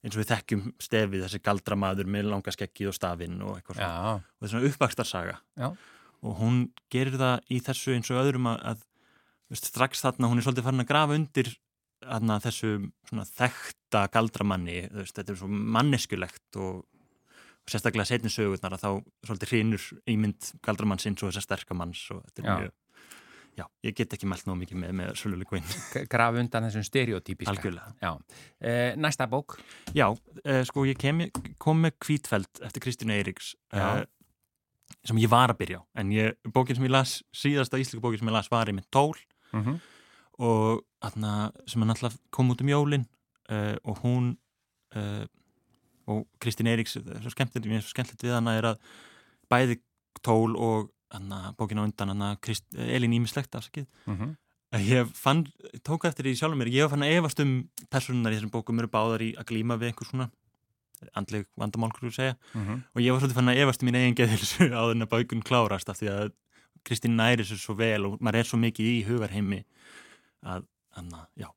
eins 0.00 0.14
og 0.16 0.22
við 0.22 0.30
þekkjum 0.30 0.62
stefið 0.80 1.24
þessi 1.26 1.40
galdramaður 1.44 2.08
með 2.08 2.30
langa 2.30 2.54
skeggið 2.54 2.88
og 2.88 2.96
stafinn 2.96 3.34
og 3.44 3.58
eitthvað 3.58 3.76
svona 3.82 3.90
Já, 3.90 4.14
og 4.16 4.22
þetta 4.38 4.46
er 4.48 4.52
svona 4.54 4.70
uppvakstarsaga 4.70 5.34
Já. 5.60 5.68
og 6.24 6.38
hún 6.40 6.56
gerir 6.88 7.18
það 7.20 7.52
í 7.52 7.60
þessu 7.68 7.92
eins 7.98 8.08
og 8.14 8.22
öðrum 8.22 8.48
að, 8.54 8.64
að 8.72 9.60
strax 9.60 10.00
þarna 10.06 10.30
hún 10.32 10.40
er 10.40 10.46
svolítið 10.48 10.68
farin 10.70 10.84
að 10.86 10.90
grafa 10.94 11.18
undir 11.20 11.52
þarna, 12.04 12.38
þessu 12.44 12.72
svona 13.08 13.26
þekta 13.28 14.04
galdramanni 14.14 14.80
veist, 14.92 15.16
þetta 15.16 15.34
er 15.34 15.40
svo 15.40 15.48
manneskjulegt 15.48 16.58
og, 16.62 16.82
og 16.84 17.72
sérstaklega 17.72 18.08
setni 18.08 18.32
sögurnar 18.32 18.76
að 18.76 18.84
þá 18.84 18.90
svolítið 19.28 19.54
hrinur 19.54 19.88
ímynd 20.10 20.52
galdramannsins 20.64 21.22
og 21.22 21.32
þessar 21.32 21.48
sterkamanns 21.48 22.04
og 22.14 22.22
þetta 22.28 22.44
er 22.44 22.50
Já. 22.50 22.58
mjög 22.62 22.76
Já, 23.58 23.64
ég 23.82 23.94
get 23.98 24.12
ekki 24.14 24.28
mælt 24.30 24.46
nóg 24.46 24.60
mikið 24.60 24.78
með, 24.78 24.90
með 25.00 25.08
Söluli 25.18 25.46
Quinn. 25.48 25.64
graf 26.12 26.36
undan 26.38 26.68
þessum 26.68 26.84
stereotypíska 26.86 27.56
Algjörlega. 27.56 28.12
Uh, 28.62 28.92
næsta 29.02 29.26
bók 29.30 29.56
Já, 29.96 30.06
uh, 30.12 30.60
sko 30.68 30.84
ég 30.86 30.98
kem, 31.00 31.24
kom 31.58 31.82
með 31.82 31.96
Kvítfeld 32.04 32.62
eftir 32.62 32.84
Kristínu 32.84 33.16
Eiríks 33.16 33.56
Já. 33.74 34.04
uh, 34.04 34.94
sem 35.02 35.18
ég 35.18 35.30
var 35.32 35.50
að 35.50 35.58
byrja 35.64 35.82
á 35.82 35.84
en 35.98 36.12
ég, 36.14 36.38
bókin 36.54 36.78
sem 36.78 36.86
ég 36.86 36.94
las, 36.94 37.18
síðasta 37.34 37.80
íslenska 37.80 38.04
bókin 38.04 38.22
sem 38.22 38.30
ég 38.30 38.36
las 38.38 38.50
var 38.52 38.70
í 38.70 38.76
með 38.76 38.86
tól 38.94 39.16
mm 39.50 39.64
-hmm. 39.64 39.80
Og 40.38 40.84
þarna, 41.02 41.52
sem 41.66 41.82
hann 41.82 41.90
alltaf 41.94 42.16
kom 42.34 42.50
út 42.52 42.60
um 42.62 42.68
jólin 42.70 43.06
uh, 43.50 43.76
og 43.84 43.98
hún 44.04 44.36
uh, 44.96 45.24
og 46.08 46.24
Kristín 46.40 46.68
Eiríks 46.70 46.94
svo 46.96 47.30
skemmtilegt, 47.34 47.66
mér 47.68 47.80
er 47.82 47.84
svo 47.84 47.92
skemmtilegt 47.92 48.22
við 48.24 48.32
hana 48.38 48.54
er 48.56 48.68
að 48.70 48.78
bæði 49.52 49.78
tól 50.24 50.54
og 50.56 50.90
hana, 51.12 51.52
bókin 51.58 51.80
á 51.80 51.84
undan 51.84 52.38
Krist, 52.40 52.64
Elín 52.74 53.12
Ímislegt 53.16 53.54
afsakið 53.54 53.86
Mhm. 54.06 54.36
að 54.72 54.82
ég 54.88 55.12
fann, 55.16 55.46
tók 55.84 56.04
eftir 56.04 56.24
því 56.26 56.34
sjálfum 56.36 56.58
mér 56.60 56.72
ég 56.72 56.90
fann 56.90 57.00
að 57.04 57.14
efast 57.18 57.40
um 57.40 57.68
personunar 57.90 58.32
í 58.32 58.36
þessum 58.38 58.50
bókum 58.52 58.78
eru 58.78 58.88
báðar 58.88 59.20
í 59.24 59.30
að 59.36 59.46
glíma 59.52 59.78
við 59.80 59.92
einhver 59.92 60.08
svona 60.10 60.30
andleg 61.14 61.46
vandamál, 61.56 61.92
hverju 61.94 62.12
segja 62.12 62.34
Mhm. 62.54 62.82
og 62.94 63.00
ég 63.02 63.12
var 63.12 63.20
svolítið 63.20 63.34
fann 63.38 63.48
að 63.48 63.60
efast 63.62 63.82
um 63.82 63.88
mín 63.88 63.96
eigin 63.96 64.16
geðhilsu 64.18 64.68
áður 64.80 64.90
en 64.96 65.02
að 65.06 65.12
bækun 65.12 65.42
klárast 65.44 65.88
af 65.88 65.98
því 66.00 66.08
að 66.12 66.32
Kristín 66.84 67.16
næri 67.16 67.44
sér 67.44 67.58
svo 67.60 67.74
vel 67.76 68.04
og 68.06 68.20
maður 68.20 68.38
er 68.40 68.44
svo 68.48 68.58
mikið 68.58 68.86
í 68.96 69.04
hugarheimi 69.06 69.64
að, 70.44 70.66
anna, 70.98 71.26
já, 71.38 71.48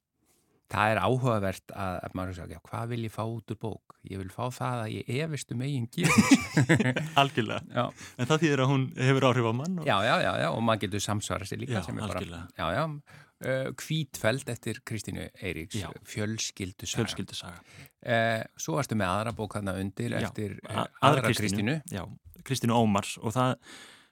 Það 0.71 0.91
er 0.93 0.99
áhugavert 1.03 1.71
að, 1.75 1.95
að 2.05 2.13
maður 2.15 2.35
sagði, 2.37 2.55
já, 2.55 2.59
hvað 2.69 2.91
vil 2.93 2.99
ég 3.03 3.11
fá 3.11 3.23
út 3.27 3.51
úr 3.51 3.57
bók? 3.59 3.95
Ég 4.07 4.21
vil 4.21 4.29
fá 4.31 4.45
það 4.55 4.83
að 4.85 4.93
ég 4.93 5.09
efist 5.25 5.51
um 5.51 5.63
eigin 5.65 5.87
geðhilsu. 5.91 6.37
algjörlega 7.21 7.75
já. 7.75 7.83
en 8.15 8.29
það 8.29 8.45
þýðir 8.45 8.63
að 8.63 8.71
hún 8.71 8.85
hefur 8.95 9.27
áhrif 9.27 9.49
á 9.51 9.53
mann 9.59 9.81
og... 9.81 9.89
já, 9.89 9.97
já, 10.07 10.13
já, 10.23 10.31
já, 10.45 10.47
og 10.55 10.63
maður 10.63 10.83
getur 10.85 11.03
samsvara 11.03 11.49
sér 11.49 11.61
líka 11.65 11.75
Já, 11.75 11.83
sem 11.89 11.99
er 11.99 12.05
bara, 12.07 12.21
algjörlega. 12.21 12.47
já, 12.55 12.71
já, 12.79 13.19
Kvítfeld 13.81 14.49
eftir 14.53 14.79
Kristínu 14.85 15.27
Eiríks, 15.41 15.79
Já. 15.81 15.89
fjölskyldu 16.07 16.85
saga. 16.85 17.01
fjölskyldusaga 17.01 17.89
Uh, 18.01 18.41
svo 18.57 18.79
varstu 18.79 18.95
með 18.97 19.11
aðra 19.13 19.31
bók 19.37 19.53
þarna 19.53 19.75
undir 19.77 20.15
eftir 20.17 20.55
uh, 20.65 20.87
aðra 21.05 21.29
Kristínu. 21.37 21.75
já, 21.93 22.01
Kristínu 22.47 22.73
Ómars 22.73 23.11
og 23.21 23.35
það, 23.35 23.51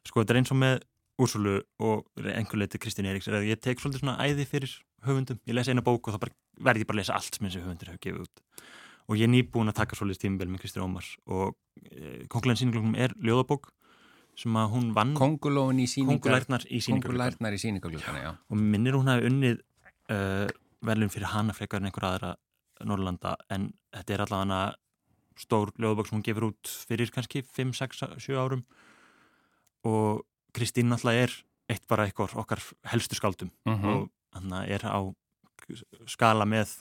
sko, 0.05 0.21
þetta 0.21 0.35
er 0.35 0.39
eins 0.43 0.51
og 0.53 0.59
með 0.61 0.83
Úrsulu 1.19 1.57
og 1.83 2.05
einhver 2.23 2.61
leiti 2.61 2.79
Kristínu 2.81 3.11
Eiríks 3.11 3.27
er 3.27 3.39
að 3.39 3.49
ég 3.49 3.61
tek 3.63 3.81
svolítið 3.81 4.03
svona 4.03 4.19
æði 4.23 4.45
fyrir 4.47 4.75
höfundum, 5.05 5.39
ég 5.47 5.57
les 5.57 5.69
eina 5.71 5.83
bók 5.83 6.07
og 6.07 6.15
þá 6.15 6.29
verði 6.63 6.83
ég 6.83 6.89
bara 6.89 6.99
að 6.99 7.01
lesa 7.01 7.17
allt 7.17 7.35
sem 7.35 7.47
þessi 7.47 7.63
höfundur 7.63 7.91
hefur 7.91 8.03
gefið 8.05 8.23
út. 8.23 8.43
Og 9.09 9.17
ég 9.17 9.25
er 9.25 9.33
nýbúin 9.33 9.71
að 9.71 9.79
taka 9.81 9.97
svolítið 9.99 10.25
tímbil 10.25 10.49
með 10.51 10.63
Kristínu 10.63 10.85
Ómars 10.85 11.11
og 11.27 11.55
e, 11.81 12.25
Kongulegin 12.31 12.61
sýninglunum 12.61 12.97
er 12.99 13.15
ljóðabók 13.19 13.71
sem 14.39 14.55
að 14.59 14.75
hún 14.75 14.91
vann 14.95 15.15
Kongulóin 15.17 15.81
í 15.81 15.87
já. 18.23 18.29
Og 18.47 18.61
minnir 18.75 18.95
hún 18.95 19.09
hafi 19.11 19.27
unnið 19.27 19.63
uh, 20.13 20.45
verðlun 20.85 21.11
fyrir 21.11 21.33
hana 21.33 21.55
frekar 21.57 21.81
en 21.81 21.89
einhver 21.89 22.07
aðra 22.07 22.35
Norrlanda 22.87 23.35
en 23.51 23.73
þetta 23.95 24.15
er 24.15 24.23
allavega 24.23 24.61
stór 25.39 25.73
ljóðbók 25.79 26.09
sem 26.09 26.19
hún 26.19 26.25
gefur 26.27 26.49
út 26.51 26.71
fyrir 26.87 27.11
kannski 27.15 27.43
5, 27.43 27.75
6, 27.79 28.05
7 28.23 28.39
árum. 28.39 28.63
Og 29.87 30.23
Kristín 30.55 30.89
náttúrulega 30.89 31.27
er 31.27 31.33
eitt 31.69 31.85
bara 31.87 32.07
eitthvað 32.07 32.35
okkar 32.41 32.61
helstu 32.91 33.15
skáldum 33.19 33.51
Mhm. 33.65 33.85
og 33.85 34.09
hann 34.33 34.53
er 34.65 34.81
á 34.85 34.99
skala 36.09 36.45
með 36.45 36.71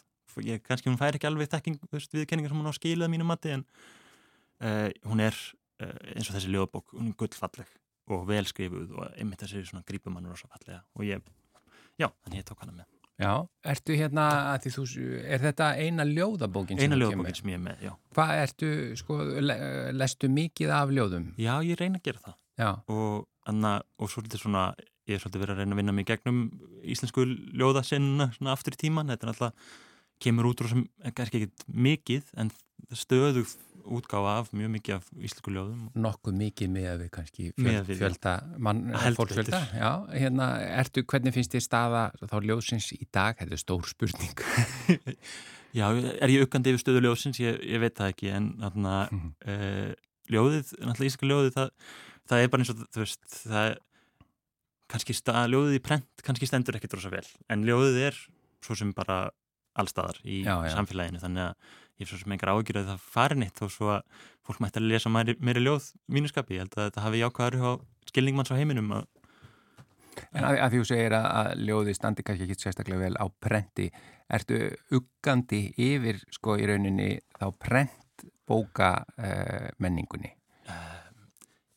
ég, 0.44 0.62
kannski 0.62 0.88
hún 0.90 0.98
fær 1.00 1.16
ekki 1.16 1.26
alveg 1.26 1.48
veist, 1.92 2.12
viðkenningar 2.14 2.48
sem 2.52 2.58
hún 2.60 2.70
á 2.70 2.74
skilað 2.76 3.10
mínu 3.10 3.24
mati 3.26 3.50
en 3.56 3.64
uh, 4.62 4.88
hún 5.08 5.20
er 5.24 5.34
uh, 5.82 5.94
eins 6.14 6.28
og 6.30 6.36
þessi 6.36 6.52
ljóðbók, 6.52 6.94
hún 6.94 7.10
er 7.12 7.16
gullfalleg 7.18 7.66
og 8.08 8.22
velskrifuð 8.28 8.92
og 8.96 9.10
einmitt 9.18 9.42
þessi 9.44 9.64
svona 9.68 9.84
grípumannur 9.88 10.32
og 10.32 10.38
svo 10.40 10.48
fallega 10.52 10.82
og 10.96 11.04
ég, 11.04 11.20
já, 12.00 12.08
þannig 12.24 12.40
ég 12.42 12.48
tók 12.48 12.62
hana 12.64 12.72
með 12.78 12.94
Já, 13.18 13.32
ertu 13.66 13.96
hérna 13.98 14.24
að 14.54 14.68
þú, 14.70 14.82
er 15.26 15.40
þetta 15.42 15.72
eina 15.82 16.04
ljóðabókin 16.06 16.78
sem 16.78 16.84
eina 16.86 16.94
þú 16.94 17.00
ljóðbókin 17.02 17.24
kemur? 17.26 17.38
sem 17.40 17.50
ég 17.50 17.56
er 17.58 17.64
með, 17.64 17.80
já 17.82 17.92
Hvað 18.14 18.30
ertu, 18.44 18.68
sko, 19.00 19.16
le, 19.42 19.56
lestu 19.98 20.28
mikið 20.30 20.70
af 20.76 20.92
ljóðum? 20.94 21.24
já, 21.36 21.54
ég 21.66 21.80
reyna 21.80 21.98
að 21.98 22.04
gera 22.06 22.22
það 22.28 22.36
Já, 22.58 22.68
og, 22.94 23.26
anna, 23.50 23.74
og 23.98 24.10
svolítið 24.12 24.42
svona 24.44 24.64
ég 25.08 25.16
er 25.16 25.22
svolítið 25.22 25.44
verið 25.44 25.54
að 25.54 25.62
reyna 25.62 25.76
að 25.76 25.80
vinna 25.82 25.94
mig 25.96 26.08
gegnum 26.10 26.40
íslensku 26.84 27.24
ljóðasinnuna 27.58 28.30
svona 28.36 28.52
aftur 28.56 28.76
í 28.76 28.82
tíman 28.82 29.08
þetta 29.12 29.26
er 29.26 29.32
alltaf, 29.34 29.70
kemur 30.20 30.50
út 30.50 30.60
úr 30.64 30.72
sem 30.74 30.84
ekki 31.08 31.24
ekkert 31.28 31.64
mikið 31.70 32.32
en 32.42 32.50
stöðug 32.92 33.48
útgáfa 33.88 34.32
af 34.42 34.50
mjög 34.52 34.68
mikið 34.74 34.94
af 34.98 35.06
íslensku 35.16 35.52
ljóðum 35.54 35.84
nokkuð 35.96 36.34
mikið 36.36 36.72
með 36.74 36.88
við 37.04 37.10
kannski 37.14 37.46
fjöld, 37.56 37.86
við, 37.88 38.00
fjölda 38.02 38.32
mann, 38.60 38.82
fólksfjölda. 39.16 39.60
Já, 39.78 39.90
hérna, 40.12 40.48
ertu, 40.82 41.04
hvernig 41.08 41.32
finnst 41.38 41.54
þér 41.56 41.64
staða 41.64 42.02
þá 42.20 42.34
ljóðsins 42.44 42.90
í 42.98 43.06
dag? 43.14 43.38
Þetta 43.40 43.56
er 43.56 43.62
stór 43.62 43.88
spurning. 43.88 44.44
Já, 45.78 45.86
er 45.94 46.32
ég 46.32 46.44
aukandi 46.44 46.72
yfir 46.74 46.82
stöðu 46.82 47.02
ljóðsins? 47.06 47.40
Ég, 47.40 47.58
ég 47.64 47.80
veit 47.82 47.96
það 47.96 48.12
ekki, 48.14 48.30
en 48.36 48.50
þarna, 48.60 48.98
Mhm. 49.12 49.32
uh, 49.52 49.90
ljóðið, 50.28 50.74
náttúrulega 50.84 51.08
íslenska 51.08 51.28
ljóðið, 51.32 51.52
það, 51.56 51.70
það 52.28 52.44
er 52.44 52.52
bara 52.52 52.64
eins 52.64 52.72
og, 52.74 52.86
þú 52.94 53.02
veist, 53.04 53.26
það 53.42 53.66
er 53.72 53.76
kannski 54.88 55.16
stað, 55.16 55.50
ljóðið 55.52 55.76
í 55.76 55.82
prent, 55.84 56.08
kannski 56.24 56.48
stendur 56.48 56.78
ekkert 56.78 56.96
rosa 56.96 57.12
vel, 57.12 57.26
en 57.52 57.66
ljóðið 57.68 58.00
er 58.08 58.22
svo 58.64 58.78
sem 58.78 58.94
bara 58.96 59.28
allstaðar 59.78 60.18
í 60.24 60.40
Já, 60.42 60.54
já. 60.64 60.72
samfélaginu, 60.74 61.20
þannig 61.22 61.44
að 61.44 61.76
ég 61.98 62.06
er 62.06 62.10
svo 62.10 62.18
sem 62.22 62.34
engar 62.34 62.54
ágjur 62.54 62.80
að 62.80 62.90
það 62.92 63.04
fari 63.12 63.38
neitt 63.42 63.60
þó 63.60 63.68
svo 63.70 63.92
að 63.94 64.24
fólk 64.46 64.62
mætti 64.64 64.80
að 64.80 64.88
lesa 64.90 65.12
meiri, 65.12 65.36
meiri 65.44 65.62
ljóð 65.62 65.92
mínuskapi, 66.14 66.56
ég 66.56 66.64
held 66.64 66.78
að 66.78 66.88
þetta 66.88 67.04
hafi 67.04 67.22
jákvæður 67.22 67.58
á 67.62 67.72
skilningmanns 68.10 68.52
á 68.54 68.58
heiminum 68.58 68.92
að 68.96 69.06
En 70.34 70.42
að, 70.42 70.56
að 70.64 70.72
því 70.72 70.78
þú 70.80 70.86
segir 70.88 71.14
að, 71.14 71.26
að 71.38 71.60
ljóði 71.68 71.92
standi 71.94 72.24
kannski 72.26 72.46
ekki 72.48 72.56
sérstaklega 72.58 73.04
vel 73.04 73.18
á 73.22 73.26
prenti, 73.38 73.84
ertu 74.34 74.56
uggandi 74.98 75.60
yfir 75.78 76.18
sko 76.34 76.56
í 76.58 76.66
rauninni 76.66 77.10
þá 77.38 77.46
prentbóka 77.62 78.88
uh, 79.14 79.68
menningunni? 79.78 80.32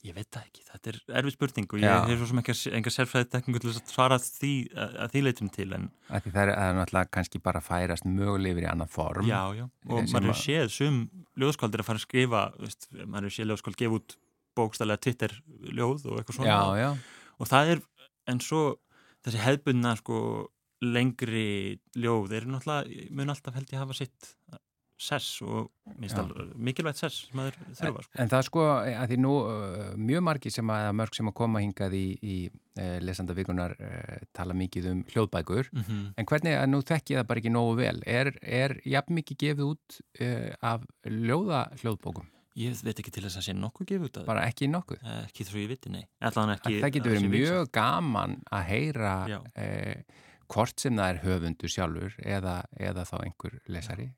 Ég 0.01 0.15
veit 0.17 0.25
það 0.33 0.45
ekki, 0.47 0.63
þetta 0.65 0.89
er 0.89 0.95
erfið 1.19 1.33
spurning 1.35 1.73
og 1.75 1.81
ég 1.83 2.07
hef 2.09 2.17
svo 2.21 2.27
sem 2.31 2.39
ekki 2.41 2.53
enga 2.79 2.91
sérfræði 2.95 3.27
tekningu 3.35 3.59
til 3.61 3.69
að 3.69 3.81
svara 3.91 4.17
því 4.17 4.51
að, 4.73 4.95
því 5.13 5.21
leitum 5.27 5.49
til 5.53 5.67
en 5.77 5.83
Það 6.09 6.39
er, 6.41 6.51
er 6.55 6.73
náttúrulega 6.79 7.11
kannski 7.13 7.41
bara 7.45 7.61
að 7.61 7.67
færast 7.67 8.07
möguleg 8.09 8.55
yfir 8.55 8.65
í 8.65 8.69
annað 8.71 8.89
form. 8.95 9.27
já, 9.29 9.41
já, 9.59 9.65
og 9.85 9.99
Eh, 9.99 10.07
maður 10.09 10.25
að- 10.25 10.31
hefur 10.31 10.41
séð 10.41 10.71
sum 10.73 10.97
ljóðskáldir 11.37 11.83
að 11.83 11.89
fara 11.91 12.01
að 12.01 12.05
skrifa 12.07 12.41
veist, 12.57 12.87
maður 13.05 13.27
hefur 13.29 13.35
séð 13.37 13.49
ljóðskáld 13.51 13.77
gefa 13.83 13.99
út 13.99 14.17
bókstælega 14.57 15.01
Twitter 15.05 15.31
ljóð 15.69 16.05
og 16.09 16.17
eitthvað 16.17 16.35
svona 16.39 16.49
já, 16.49 16.61
já. 16.81 16.89
og 17.39 17.47
það 17.53 17.71
er, 17.75 17.81
en 18.27 18.39
svo 18.39 18.63
þessi 19.23 19.37
hefðbundna 19.45 19.93
sko 20.01 20.17
lengri 20.81 21.77
ljóð 21.95 22.33
er 22.39 22.45
náttúrulega, 22.49 23.11
mun 23.13 23.29
alltaf 23.29 23.53
held 23.53 23.69
ég 23.69 23.77
hafa 23.85 23.93
sitt 23.93 24.33
sess 25.01 25.41
og 25.41 25.71
mikilvægt 26.61 27.01
sess 27.01 27.25
sem 27.27 27.39
maður 27.39 27.59
þurfa 27.79 28.03
sko. 28.05 28.17
En 28.21 28.31
það 28.31 28.37
er 28.39 28.47
sko, 28.47 28.65
að 28.93 29.13
því 29.13 29.19
nú 29.25 29.35
uh, 29.41 29.85
mjög 30.09 30.25
margi 30.29 30.53
sem 30.53 30.73
að, 30.75 30.89
mörg 31.01 31.17
sem 31.17 31.31
að 31.31 31.37
koma 31.41 31.63
hingað 31.63 31.95
í, 31.97 32.05
í 32.21 32.37
lesanda 33.03 33.35
vikunar 33.37 33.75
uh, 33.77 34.19
tala 34.37 34.57
mikið 34.57 34.91
um 34.91 35.05
hljóðbækur. 35.11 35.71
Mm 35.73 35.87
-hmm. 35.87 36.11
en 36.17 36.29
hvernig, 36.31 36.57
að 36.57 36.69
nú 36.71 36.81
þekki 36.81 37.15
ég 37.15 37.23
það 37.23 37.31
bara 37.31 37.43
ekki 37.43 37.55
nógu 37.55 37.79
vel. 37.81 38.03
Er, 38.05 38.33
er 38.41 38.77
jafn 38.85 39.17
mikið 39.17 39.41
gefið 39.45 39.73
út 39.73 40.01
af 40.61 40.85
ljóða 41.05 41.65
hljóðbókum? 41.81 42.29
Ég 42.59 42.75
veit 42.83 42.97
ekki 42.99 43.13
til 43.15 43.23
þess 43.23 43.39
að 43.39 43.45
sé 43.45 43.53
nokkuð 43.55 43.87
gefið 43.93 44.07
út 44.09 44.17
af 44.17 44.23
það 44.23 44.27
bara 44.27 44.47
ekki 44.49 44.67
nokkuð? 44.67 45.03
Eh, 45.05 45.19
ekki 45.29 45.45
þrjú 45.47 45.61
ég 45.61 45.69
viti, 45.71 45.91
nei. 45.93 46.01
Ekki, 46.19 46.73
það 46.81 46.93
getur 46.97 47.13
verið 47.13 47.29
mjög 47.31 47.69
gaman 47.77 48.35
að 48.51 48.65
heyra 48.67 49.13
Já. 49.31 49.37
uh, 49.39 50.19
hvort 50.51 50.79
sem 50.83 50.97
það 50.99 51.13
er 51.13 51.19
höfundu 51.25 51.69
sjálfur 51.71 52.15
eða, 52.23 52.55
eða 52.79 53.05
þá 53.07 53.15
einhver 53.25 53.59
lesari 53.71 54.09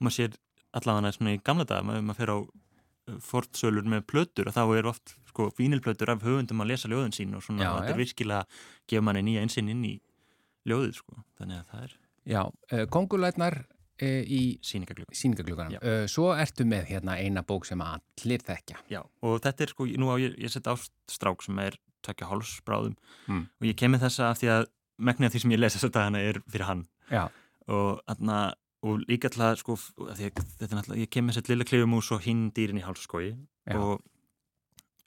maður 0.00 0.16
sér 0.18 0.38
allavega 0.76 1.12
svona 1.16 1.34
í 1.36 1.42
gamla 1.46 1.66
dag 1.68 1.84
maður, 1.86 2.02
maður 2.08 2.20
fer 2.22 2.32
á 2.34 2.38
uh, 2.40 3.20
fortsölur 3.22 3.86
með 3.92 4.02
plötur 4.10 4.50
og 4.50 4.56
þá 4.56 4.62
er 4.80 4.90
oft 4.90 5.14
sko 5.30 5.50
vínilplötur 5.58 6.10
af 6.14 6.24
höfundum 6.26 6.64
að 6.64 6.70
lesa 6.72 6.88
ljóðin 6.90 7.14
sín 7.14 7.36
og 7.38 7.44
svona 7.44 7.62
Já, 7.64 7.70
þetta 7.76 7.92
já. 7.92 7.94
er 7.94 8.00
virkilega 8.02 8.42
að 8.42 8.60
gefa 8.92 9.06
manni 9.08 9.22
nýja 9.28 9.44
einsinn 9.46 9.70
inn 9.72 9.84
í 9.86 9.94
ljóðið 10.66 10.98
sko 11.02 11.22
þannig 11.38 11.62
að 11.62 11.72
það 11.72 11.86
er 11.86 11.96
Já, 12.26 12.40
uh, 12.74 12.84
kongulætnar 12.90 13.56
uh, 13.62 14.22
í 14.26 14.40
Já. 15.76 15.80
uh, 15.86 16.06
Svo 16.10 16.32
ertu 16.34 16.66
með 16.66 16.88
hérna 16.90 17.14
eina 17.22 17.44
bók 17.46 17.68
sem 17.68 17.80
allir 17.84 18.42
þekkja 18.48 18.80
Já, 18.90 19.02
og 19.22 19.36
þetta 19.44 19.66
er 19.68 19.74
sko, 19.76 19.86
nú 20.02 20.10
á 20.10 20.16
ég, 20.18 20.34
ég 20.42 20.50
sett 20.56 20.66
ástrák 20.72 21.44
sem 21.46 21.60
er 21.62 21.78
tökja 22.06 22.28
hálsbráðum 22.32 22.96
Mm. 23.26 23.46
og 23.60 23.64
ég 23.66 23.74
kemur 23.78 23.98
þessa 24.02 24.28
af 24.30 24.38
því 24.42 24.50
að 24.54 24.66
megnið 24.98 25.28
af 25.28 25.34
því 25.34 25.42
sem 25.44 25.54
ég 25.56 25.60
lesa 25.62 25.78
þess 25.78 25.88
að 25.90 25.94
dagana 25.96 26.22
er 26.24 26.38
fyrir 26.50 26.66
hann. 26.68 26.84
Já, 27.12 27.24
og, 27.68 28.00
atna, 28.10 28.36
og 28.86 29.00
líka 29.10 29.30
alltaf 29.30 29.60
sko, 29.62 29.76
að 30.10 30.22
er 30.28 30.34
náttúrulega, 30.36 31.00
ég 31.02 31.10
kemur 31.12 31.34
þess 31.34 31.44
að 31.44 31.50
lilla 31.54 31.66
klifumús 31.68 32.12
og 32.14 32.22
hinn 32.26 32.46
dýrin 32.56 32.78
í 32.80 32.84
hálsskói 32.86 33.32
Já. 33.66 33.76
og 33.80 34.02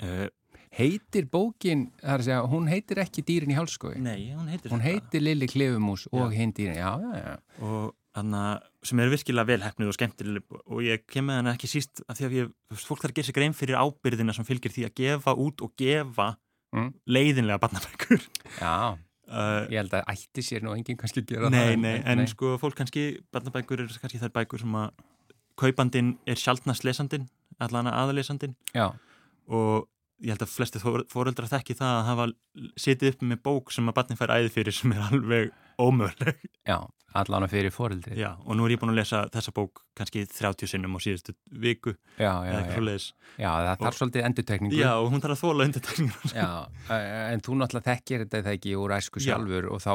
uh, 0.04 0.28
heitir 0.76 1.30
bókin, 1.32 1.88
það 2.02 2.16
er 2.16 2.24
að 2.24 2.28
segja, 2.28 2.42
hún 2.52 2.68
heitir 2.72 3.02
ekki 3.06 3.24
dýrin 3.28 3.54
í 3.54 3.58
hálskói 3.58 3.96
nei, 4.04 4.34
hún 4.36 4.52
heitir 4.52 4.74
Hún 4.74 4.84
heitir 4.86 5.24
Lilli 5.24 5.48
Klifumús 5.50 6.08
og 6.12 6.36
hinn 6.36 6.54
dýrin, 6.56 6.78
já, 6.78 6.92
já, 7.00 7.24
já. 7.24 7.38
Og 7.66 7.96
þannig 8.18 8.68
sem 8.90 9.00
er 9.04 9.12
virkilega 9.14 9.48
vel 9.50 9.64
hefnið 9.64 9.90
og 9.92 9.96
skemmtileg 9.98 10.60
og 10.60 10.84
ég 10.84 11.04
kem 11.10 11.28
með 11.30 11.40
hana 11.42 11.56
ekki 11.56 11.70
síst 11.72 12.04
af 12.10 12.18
því 12.20 12.28
að 12.28 12.36
ég, 12.40 12.52
fólk 12.76 13.02
þarf 13.04 13.12
að 13.14 13.18
gera 13.20 13.30
sér 13.30 13.38
grein 13.40 13.56
fyrir 13.58 13.80
ábyrðina 13.80 14.36
sem 14.36 14.48
fylgir 14.48 14.74
því 14.76 14.86
að 14.90 14.96
gefa 15.02 15.36
út 15.48 15.66
og 15.66 15.74
gefa 15.80 16.36
Mm. 16.70 16.92
leiðinlega 17.10 17.58
barnabækur. 17.64 18.22
Já, 18.62 18.94
uh, 19.30 19.66
ég 19.72 19.78
held 19.82 19.96
að 19.98 20.10
ætti 20.14 20.46
sér 20.46 20.66
nú 20.66 20.74
enginn 20.76 21.00
kannski 21.00 21.24
að 21.24 21.34
gera 21.34 21.52
nei, 21.54 21.62
það 21.72 21.78
nei, 21.86 21.96
en 22.14 22.26
sko 22.30 22.56
fólk 22.62 22.78
kannski 22.80 23.06
barnabækur 23.34 23.86
er 23.86 23.94
kannski 24.02 24.22
þær 24.22 24.36
bækur 24.40 24.64
sem 24.64 24.80
að 24.82 25.06
kaupandinn 25.60 26.16
er 26.30 26.40
sjaldnast 26.40 26.86
lesandinn 26.88 27.28
allan 27.60 27.90
aðalesandinn. 27.92 28.56
Já, 28.72 28.92
og 29.52 29.88
ég 30.20 30.34
held 30.34 30.44
að 30.46 30.54
flesti 30.54 30.80
fóreldrar 30.84 31.48
þekki 31.52 31.76
það 31.80 31.96
að 31.98 32.08
hafa 32.10 32.30
setið 32.80 33.14
upp 33.14 33.22
með 33.32 33.42
bók 33.50 33.72
sem 33.76 33.88
að 33.92 33.98
barnin 34.02 34.20
fær 34.20 34.34
æði 34.36 34.50
fyrir 34.52 34.76
sem 34.76 34.92
er 34.96 35.04
alveg 35.10 35.52
ómöguleg. 35.80 36.42
Já, 36.68 36.76
allan 37.16 37.46
að 37.46 37.54
fyrir 37.54 37.72
fóreldri 37.72 38.18
Já, 38.20 38.34
og 38.44 38.58
nú 38.60 38.66
er 38.68 38.74
ég 38.76 38.82
búin 38.82 38.92
að 38.92 38.98
lesa 39.00 39.22
þessa 39.32 39.54
bók 39.56 39.80
kannski 39.98 40.26
30 40.28 40.68
sinnum 40.70 40.98
á 40.98 41.00
síðustu 41.02 41.34
viku 41.64 41.94
já, 42.20 42.34
já, 42.46 42.52
já, 42.68 42.98
já, 43.40 43.48
það 43.48 43.86
þarf 43.86 43.98
svolítið 44.02 44.26
endurtekningu. 44.28 44.76
Já, 44.82 44.92
og 45.00 45.08
hún 45.14 45.24
þarf 45.24 45.38
að 45.38 45.42
þóla 45.46 45.68
undirtekningar 45.70 46.36
Já, 46.36 46.50
eh, 46.98 47.24
en 47.34 47.44
þú 47.48 47.58
náttúrulega 47.62 47.88
þekkir 47.96 48.26
þetta 48.26 48.42
þegar 48.44 48.58
ekki 48.60 48.76
úr 48.84 48.96
æsku 49.00 49.24
Já. 49.24 49.30
sjálfur 49.32 49.70
og 49.72 49.82
þá 49.86 49.92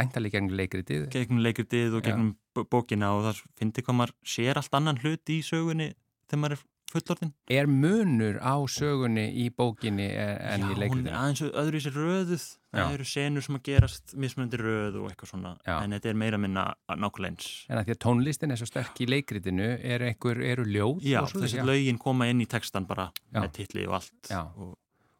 væntalega 0.00 0.38
gegn 0.40 0.56
leikritið. 0.62 1.04
Gegnum 1.12 1.44
leikritið 1.44 1.98
og 1.98 2.00
Já. 2.02 2.08
gegnum 2.10 2.32
bó- 2.56 2.66
bókina 2.72 3.12
og 3.12 3.28
það 3.28 3.44
finnir 3.60 3.84
hvað 3.86 4.00
maður 4.00 4.16
sér 4.24 4.56
allt 4.62 4.80
annan 4.80 5.02
hlut 5.04 5.32
í 5.36 5.42
sögunni 5.44 5.92
þegar 6.30 6.42
maður 6.46 6.56
er 6.56 6.64
fullorðin 6.92 7.32
Er 7.50 7.66
munur 7.70 8.38
á 8.38 8.54
sögunni 8.70 9.24
í 9.42 9.48
bókinni 9.54 10.06
en 10.16 10.62
Já, 10.62 10.70
í 10.70 10.88
hún 10.90 11.06
er 11.08 11.16
aðeins 11.18 11.42
öðru 11.48 11.80
í 11.80 11.82
sér 11.86 11.96
röðuð 11.98 12.44
það 12.46 12.82
Já. 12.82 12.94
eru 12.94 13.06
senur 13.08 13.42
sem 13.46 13.58
að 13.58 13.62
gerast 13.70 14.14
mismunandi 14.20 14.60
röð 14.60 14.98
og 15.02 15.10
eitthvað 15.10 15.30
svona 15.32 15.52
Já. 15.66 15.76
en 15.82 15.96
þetta 15.96 16.10
er 16.12 16.18
meira 16.22 16.38
minna 16.38 16.64
nákvæmlega 16.88 17.32
eins 17.32 17.50
En 17.68 17.82
því 17.82 17.94
að 17.96 18.02
tónlistin 18.06 18.52
er 18.54 18.60
svo 18.60 18.68
sterk 18.70 19.00
í 19.02 19.08
leikritinu 19.10 19.68
er 19.82 20.06
einhver, 20.10 20.42
eru 20.44 20.64
ljóð 20.68 21.02
Já, 21.06 21.20
þessi 21.32 21.60
já. 21.60 21.64
lögin 21.66 21.98
koma 21.98 22.28
inn 22.30 22.40
í 22.44 22.48
textan 22.50 22.86
bara 22.86 23.10
Já. 23.32 23.40
með 23.42 23.52
titli 23.60 23.86
og 23.88 23.98
allt 24.00 24.30
Já. 24.30 24.44
og 24.56 24.76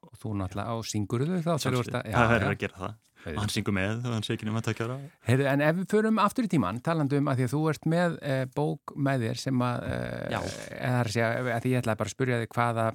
og 0.07 0.13
þú 0.23 0.37
náttúrulega 0.39 0.71
á 0.71 0.77
syngurðu 0.87 1.41
þá 1.43 1.49
ert 1.57 1.63
sjálfsögðu, 1.65 1.97
að- 1.99 2.05
það 2.07 2.23
já, 2.23 2.29
verður 2.31 2.47
já. 2.47 2.55
að 2.55 2.61
gera 2.63 2.79
það 2.79 2.93
Og 3.27 3.41
hann 3.43 3.51
syngur 3.51 3.75
með 3.75 4.05
og 4.07 4.13
hann 4.15 4.23
segir 4.27 4.49
um 4.53 4.57
að 4.61 4.67
takja 4.69 4.87
það 4.87 5.01
Heyrðu, 5.27 5.47
en 5.51 5.61
ef 5.67 5.77
við 5.81 5.87
förum 5.91 6.19
aftur 6.23 6.47
í 6.47 6.51
tíman, 6.53 6.81
talandi 6.87 7.19
um 7.19 7.31
að 7.33 7.41
því 7.41 7.47
að 7.49 7.55
þú 7.57 7.63
ert 7.73 7.87
með 7.91 8.19
e, 8.23 8.35
bók 8.55 8.93
með 9.09 9.25
þér 9.27 9.41
sem 9.43 9.65
að, 9.67 9.87
e, 9.87 9.97
Já. 10.31 10.41
eða 10.77 11.01
að 11.01 11.11
segja, 11.17 11.31
að 11.57 11.63
því 11.65 11.73
ég 11.73 11.81
ætlaði 11.83 12.01
bara 12.03 12.13
að 12.13 12.15
spyrja 12.17 12.39
þig 12.45 12.53
hvaða 12.57 12.87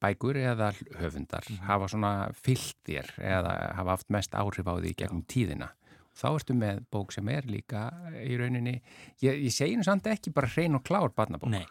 bækur 0.00 0.38
eða 0.40 0.70
höfundar 1.00 1.44
Mhm. 1.50 1.58
hafa 1.68 1.88
svona 1.92 2.12
fyllt 2.32 2.76
þér 2.88 3.10
eða 3.20 3.52
hafa 3.76 3.90
haft 3.98 4.08
mest 4.10 4.32
áhrif 4.32 4.64
á 4.64 4.74
því 4.80 4.94
gegnum 4.96 5.24
tíðina. 5.28 5.68
Þá 6.16 6.26
ertu 6.38 6.54
með 6.56 6.80
bók 6.90 7.12
sem 7.12 7.28
er 7.28 7.42
líka 7.42 7.90
í 8.24 8.36
rauninni, 8.40 8.80
ég, 9.22 9.44
ég 9.44 9.52
segi 9.52 9.76
nú 9.76 9.84
samt 9.84 10.04
ekki 10.10 10.32
bara 10.32 10.48
hrein 10.48 10.74
og 10.74 10.82
klár 10.84 11.12
barnabók. 11.14 11.48
Nei, 11.52 11.66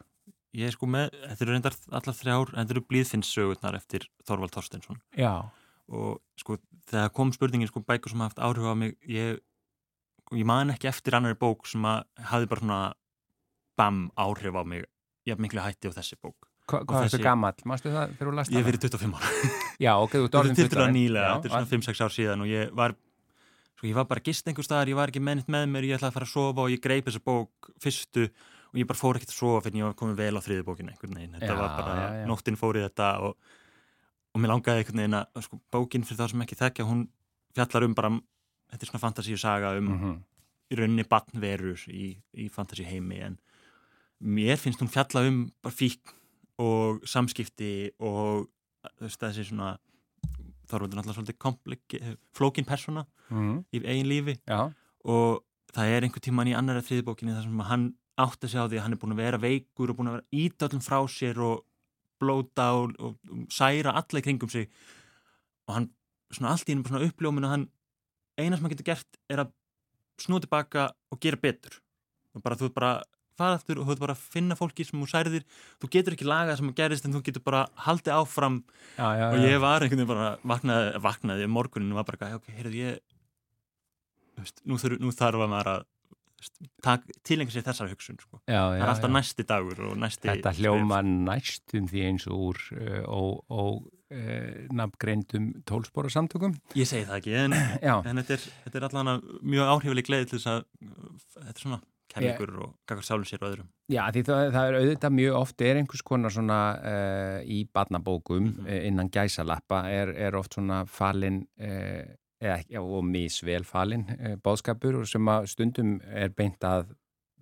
ég 0.55 0.67
er 0.69 0.71
sko 0.77 0.85
með, 0.87 1.09
þetta 1.25 1.41
eru 1.45 1.51
reyndar 1.57 1.75
allar 1.91 2.15
þrjár, 2.15 2.53
þetta 2.55 2.75
eru 2.75 2.85
blíðfinnssögurnar 2.89 3.75
eftir 3.81 4.07
Þorvald 4.25 4.53
Þorsteinsson 4.55 5.01
Já, 5.17 5.33
og 5.89 6.19
sko 6.37 6.57
þegar 6.89 7.11
kom 7.17 7.31
spurningin 7.33 7.69
sko 7.71 7.81
bækur 7.85 8.11
sem 8.13 8.21
haft 8.25 8.37
áhrif 8.41 8.65
á 8.69 8.73
mig 8.77 8.95
ég, 9.09 9.39
ég 10.33 10.45
man 10.45 10.69
ekki 10.73 10.89
eftir 10.91 11.17
annari 11.17 11.37
bók 11.39 11.65
sem 11.69 11.81
að 11.89 12.03
hafi 12.31 12.49
bara 12.51 12.61
svona 12.63 12.79
bam 13.79 14.09
áhrif 14.19 14.53
á 14.55 14.63
mig 14.67 14.85
ég 15.25 15.33
haf 15.35 15.41
miklu 15.41 15.61
hætti 15.63 15.89
á 15.89 15.93
þessi 15.97 16.17
bók 16.21 16.35
Hva, 16.69 16.83
hvað 16.85 16.99
er 16.99 17.05
þessi- 17.07 17.17
þetta 17.17 17.25
gammal? 17.25 17.53
Mástu 17.65 17.89
það 17.89 18.11
þegar 18.13 18.27
þú 18.29 18.33
last 18.37 18.51
ég 18.51 18.57
hef 18.59 18.65
hana? 18.65 18.69
verið 18.69 18.81
25 18.85 19.15
ára 19.17 19.29
Já, 19.79 19.93
ok, 19.97 20.11
þú 20.13 20.23
ert 20.23 20.29
þetta 20.29 20.37
er 20.37 20.43
orðin 20.43 20.57
tildur 20.59 20.69
að 20.69 20.83
fullorðin. 20.83 20.97
nýlega, 20.99 21.29
þetta 21.33 21.49
er 21.49 21.53
svona 21.55 21.71
5-6 21.73 22.03
ár 22.05 22.13
síðan 22.13 22.43
og 22.45 22.49
ég 22.51 22.73
var 22.77 22.93
sko 23.79 23.87
ég 23.89 23.95
var 23.95 24.05
bara 24.05 24.21
gist 24.27 24.47
einhver 24.51 24.65
staðar, 24.67 24.89
ég 24.91 24.97
var 24.99 25.09
ekki 25.09 25.21
mennitt 25.23 25.47
með 25.49 25.65
mér 25.71 25.87
ég 25.87 25.97
ætlaði 25.97 26.11
að 26.11 26.17
fara 26.19 26.27
að 26.29 26.33
sofa 26.35 26.61
og 26.65 26.69
ég 26.69 26.81
greip 26.83 27.05
þessa 27.09 27.23
bók 27.25 27.69
fyrstu 27.81 28.27
og 28.69 28.75
ég 28.77 28.85
bara 28.85 28.99
fór 29.01 29.17
ekkert 29.17 29.31
að 29.33 29.39
sofa 29.39 29.61
fyrir 29.65 29.79
ég 29.81 29.87
var 29.89 29.97
komið 29.97 30.19
vel 30.19 30.35
á 30.37 30.41
þriði 30.45 30.65
bókinu 30.67 30.91
einhvern 30.93 31.15
veginn 31.17 31.33
þetta 31.39 31.49
Já, 31.49 31.57
var 31.57 31.71
bara, 31.79 31.95
já, 31.95 32.09
já. 32.21 32.25
nóttin 32.29 32.59
fór 32.59 32.77
í 32.77 32.83
þetta 32.85 33.07
og, 33.25 33.33
og 34.39 34.43
mér 34.45 34.53
langaði 34.53 34.83
einhvern 34.85 35.01
veginn 35.03 35.17
að 35.19 35.43
sko, 35.45 35.59
bókin 35.73 36.05
fyrir 36.07 36.21
þá 36.23 36.29
sem 36.31 36.41
ekki 36.45 36.55
þekkja, 36.59 36.85
hún 36.87 37.01
fjallar 37.57 37.83
um 37.89 37.93
bara, 37.97 38.09
þetta 38.71 38.85
er 38.85 38.91
svona 38.93 39.03
fantasíu 39.03 39.37
saga 39.41 39.73
um 39.77 39.89
Mhm. 39.91 40.15
í 40.71 40.77
rauninni 40.77 41.03
batnverur 41.09 41.81
í, 41.89 42.15
í 42.37 42.47
fantasíu 42.53 42.85
heimi 42.85 43.19
en 43.25 43.37
mér 44.21 44.55
finnst 44.61 44.79
hún 44.79 44.91
fjalla 44.91 45.27
um 45.27 45.51
bara 45.63 45.73
fík 45.75 46.13
og 46.59 47.01
samskipti 47.09 47.89
og 47.99 48.47
veist 49.01 49.19
þessi 49.19 49.45
svona 49.49 49.77
Þorvaldur 50.69 50.93
er 50.93 51.01
náttúrulega 51.01 51.17
svolítið 51.17 51.37
komplik, 51.41 51.95
flókin 52.37 52.65
persóna 52.65 53.05
Mhm. 53.31 53.65
í 53.73 53.81
eigin 53.83 54.07
lífi 54.07 54.37
Já, 54.47 54.71
og 55.05 55.43
það 55.73 55.85
er 55.97 56.01
einhver 56.05 56.21
tíman 56.21 56.47
í 56.47 56.53
annara 56.55 56.81
þriðbókinni 56.81 57.33
þar 57.33 57.43
sem 57.43 57.59
hann 57.59 57.93
átti 58.19 58.47
segja 58.49 58.65
á 58.65 58.69
því 58.69 58.77
að 58.77 58.81
hann 58.83 58.93
er 58.93 58.97
búin 59.01 59.13
að 59.13 59.21
vera 59.23 59.37
veikur 59.39 59.89
og 59.89 59.97
búin 59.97 60.09
að 60.09 60.15
vera 60.19 60.29
ítöllum 60.31 60.83
frá 60.85 60.99
sér 61.09 61.37
og 61.41 61.63
blóta 62.22 62.72
og, 62.78 62.95
og, 62.99 63.15
og 63.32 63.45
særa 63.53 63.95
alla 63.99 64.22
í 64.22 64.26
kringum 64.26 64.51
sig. 64.51 64.70
Og 65.70 65.76
hann 65.78 65.91
svona 66.34 66.53
allt 66.53 66.70
í 66.70 66.74
henni 66.74 66.88
svona 66.88 67.05
uppljómin 67.07 67.47
að 67.47 67.55
hann 67.55 67.70
eina 68.39 68.57
sem 68.57 68.65
hann 68.65 68.74
getur 68.74 68.89
gert 68.91 69.22
er 69.32 69.43
að 69.45 69.53
snúa 70.20 70.43
tilbaka 70.43 70.89
og 71.11 71.22
gera 71.24 71.39
betur. 71.41 71.80
Og 72.36 72.43
bara 72.45 72.57
þú 72.59 72.70
ert 72.70 72.78
bara 72.78 72.93
fara 73.39 73.55
aftur 73.55 73.80
og 73.80 73.88
þú 73.88 73.95
ert 73.95 74.03
bara 74.03 74.15
að 74.17 74.26
finna 74.34 74.57
fólki 74.59 74.86
sem 74.86 74.99
þú 74.99 75.07
særðir. 75.09 75.45
Þú 75.80 75.91
getur 75.95 76.15
ekki 76.15 76.28
lagað 76.28 76.59
sem 76.59 76.72
að 76.72 76.80
gerist 76.82 77.07
en 77.07 77.15
þú 77.15 77.24
getur 77.28 77.45
bara 77.45 77.63
haldið 77.86 78.17
áfram. 78.17 78.59
Já, 78.97 79.07
já. 79.15 79.28
og 79.30 79.45
ég 79.45 79.61
var 79.63 79.86
einhvern 79.86 80.03
veginn 80.03 80.11
bara 80.11 80.34
vaknaði, 80.53 80.91
vaknaði 81.05 81.47
morgunin 81.51 81.95
og 81.95 82.01
var 82.01 82.09
bara, 82.11 82.34
ok, 82.39 82.51
heyrðu 82.57 82.84
ég 82.84 82.99
veist, 84.39 84.61
nú, 84.67 84.80
þurf, 84.82 84.99
nú 85.01 85.13
þarf 85.15 85.45
að 85.45 85.53
maður 85.53 85.72
að 85.76 85.88
tilenga 87.27 87.51
sér 87.53 87.65
þessar 87.67 87.91
hugsun 87.93 88.17
sko. 88.21 88.39
já, 88.47 88.59
það 88.59 88.75
já, 88.77 88.81
er 88.83 88.91
alltaf 88.93 89.09
já. 89.09 89.15
næsti 89.17 89.45
dagur 89.49 89.81
næsti 89.99 90.29
Þetta 90.29 90.53
hljóma 90.59 91.01
næstum 91.05 91.87
því 91.91 92.03
eins 92.09 92.27
og 92.29 92.43
úr 92.49 92.59
og, 93.05 93.43
og 93.49 93.85
uh, 94.13 94.65
nafngreindum 94.75 95.51
tólspóra 95.69 96.09
samtökum. 96.13 96.55
ég 96.75 96.87
segi 96.89 97.05
það 97.09 97.19
ekki, 97.21 97.37
en, 97.45 97.53
en 98.09 98.23
þetta 98.23 98.35
er, 98.37 98.49
þetta 98.65 98.81
er 98.83 98.89
allan 98.89 99.13
mjög 99.43 99.71
áhrifuleg 99.75 100.05
gleði 100.09 100.29
til 100.33 100.39
þess 100.39 100.51
að 100.55 100.67
þetta 101.39 101.55
er 101.57 101.63
svona 101.65 101.81
kærleikur 102.09 102.53
og 102.65 102.69
gaggar 102.89 103.05
sjálfum 103.05 103.27
sér 103.29 103.43
og 103.45 103.51
öðrum 103.51 103.67
Já, 103.93 104.01
því 104.15 104.21
það, 104.25 104.39
það 104.55 104.67
er 104.71 104.77
auðvitað 104.79 105.13
mjög 105.19 105.35
oft 105.37 105.61
er 105.61 105.77
einhvers 105.77 106.01
konar 106.07 106.33
svona 106.33 106.61
uh, 106.81 107.35
í 107.45 107.59
barnabókum 107.73 108.47
Mhm. 108.49 108.65
uh, 108.65 108.79
innan 108.89 109.11
gæsalappa 109.13 109.83
er, 109.93 110.09
er 110.17 110.37
oft 110.39 110.57
svona 110.57 110.79
falin 110.89 111.43
uh, 111.61 112.07
eða, 112.39 112.61
já, 112.71 112.79
og 112.81 113.03
misvel 113.07 113.67
falin 113.67 114.07
uh, 114.15 114.35
bóðskapur 114.43 115.01
sem 115.09 115.31
stundum 115.51 115.97
er 116.07 116.33
beint 116.35 116.63
að 116.67 116.89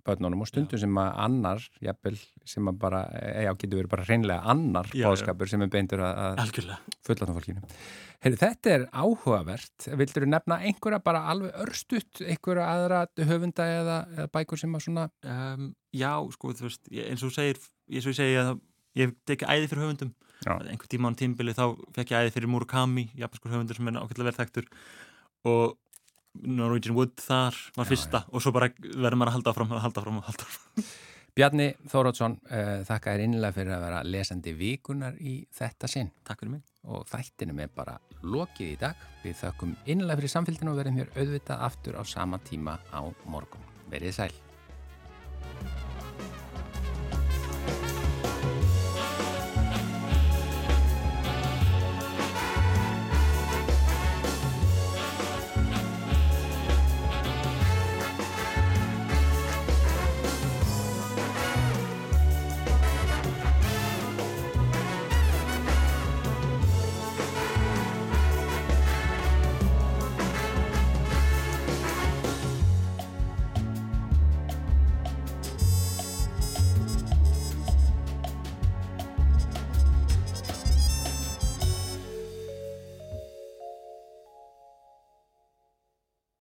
börnunum 0.08 0.42
og 0.44 0.48
stundum 0.48 0.80
sem 0.80 0.98
að 1.00 1.08
annar, 1.24 1.64
jafnvel, 1.84 2.16
sem 2.48 2.68
að 2.70 2.76
bara, 2.80 3.00
eh, 3.18 3.42
já, 3.44 3.50
getur 3.60 3.80
verið 3.82 3.90
bara 3.92 4.04
hreinlega 4.08 4.52
annar 4.54 4.88
Já, 4.92 5.02
já. 5.02 5.08
bóðskapur 5.10 5.50
sem 5.50 5.64
er 5.64 5.72
beintur 5.74 6.02
að, 6.06 6.38
fullatna 7.04 7.34
fólkinu. 7.36 7.64
Heyri, 8.24 8.38
þetta 8.40 8.70
er 8.72 8.86
áhugavert. 8.98 9.88
Vildur 10.00 10.24
þú 10.24 10.30
nefna 10.32 10.58
einhverja 10.66 11.02
bara 11.04 11.20
alveg 11.30 11.60
örstutt, 11.62 12.22
einhverja 12.24 12.70
aðra 12.72 13.02
höfunda 13.28 13.66
eða, 13.74 13.98
eða 14.16 14.30
bækur 14.34 14.62
sem 14.62 14.74
að 14.74 14.86
svona 14.88 15.04
um, 15.22 15.68
Já, 15.94 16.12
sko, 16.34 16.54
þú 16.56 16.66
veist, 16.66 16.88
eins 16.88 17.22
og 17.22 17.28
þú 17.28 17.34
segir 17.36 17.60
eins 17.60 18.08
og 18.08 18.12
ég 18.14 18.18
segi 18.18 18.40
að 18.40 18.50
ég 18.98 19.06
hef 19.06 19.14
tekið 19.28 19.52
æði 19.54 19.70
fyrir 19.70 19.84
höfundum 19.86 20.14
Já. 20.44 20.54
einhver 20.54 20.88
tíma 20.90 21.10
á 21.10 21.18
tímbili 21.18 21.56
þá 21.56 21.64
fekk 21.96 22.14
ég 22.14 22.24
æði 22.24 22.34
fyrir 22.36 22.52
Murakami, 22.52 23.08
japanskur 23.18 23.52
höfundur 23.54 23.78
sem 23.78 23.90
er 23.90 24.00
ákveðlega 24.00 24.30
vel 24.30 24.38
þekktur 24.38 24.70
og 25.50 25.76
Norwegian 26.38 26.94
Wood 26.94 27.16
þar 27.18 27.56
var 27.74 27.88
Já, 27.88 27.90
fyrsta 27.90 28.24
og 28.30 28.44
svo 28.44 28.54
bara 28.54 28.70
verður 28.78 29.18
maður 29.18 29.32
að 29.32 29.38
halda 29.38 29.54
áfram 29.54 29.74
og 29.74 29.82
halda 29.82 30.02
áfram 30.02 30.20
og 30.20 30.28
halda 30.28 30.46
áfram 30.46 30.88
Bjarni 31.38 31.68
Þórótsson, 31.86 32.34
uh, 32.50 32.80
þakka 32.86 33.12
þér 33.14 33.24
innlega 33.28 33.54
fyrir 33.54 33.76
að 33.76 33.84
vera 33.86 33.98
lesandi 34.06 34.54
vikunar 34.58 35.18
í 35.22 35.36
þetta 35.54 35.90
sinn 35.90 36.10
Takk 36.26 36.42
fyrir 36.42 36.56
mig 36.56 36.64
og 36.88 37.06
þættinum 37.08 37.60
er 37.62 37.72
bara 37.74 37.98
lokið 38.22 38.72
í 38.72 38.78
dag. 38.80 39.06
Við 39.24 39.36
þakkum 39.42 39.74
innlega 39.86 40.20
fyrir 40.20 40.34
samfélginu 40.34 40.72
og 40.72 40.80
verðum 40.80 41.00
hér 41.02 41.12
auðvitað 41.16 41.66
aftur 41.68 42.00
á 42.00 42.02
sama 42.08 42.40
tíma 42.48 42.78
á 42.90 43.02
morgun. 43.28 43.68
Verið 43.92 44.16
sæl. 44.20 44.32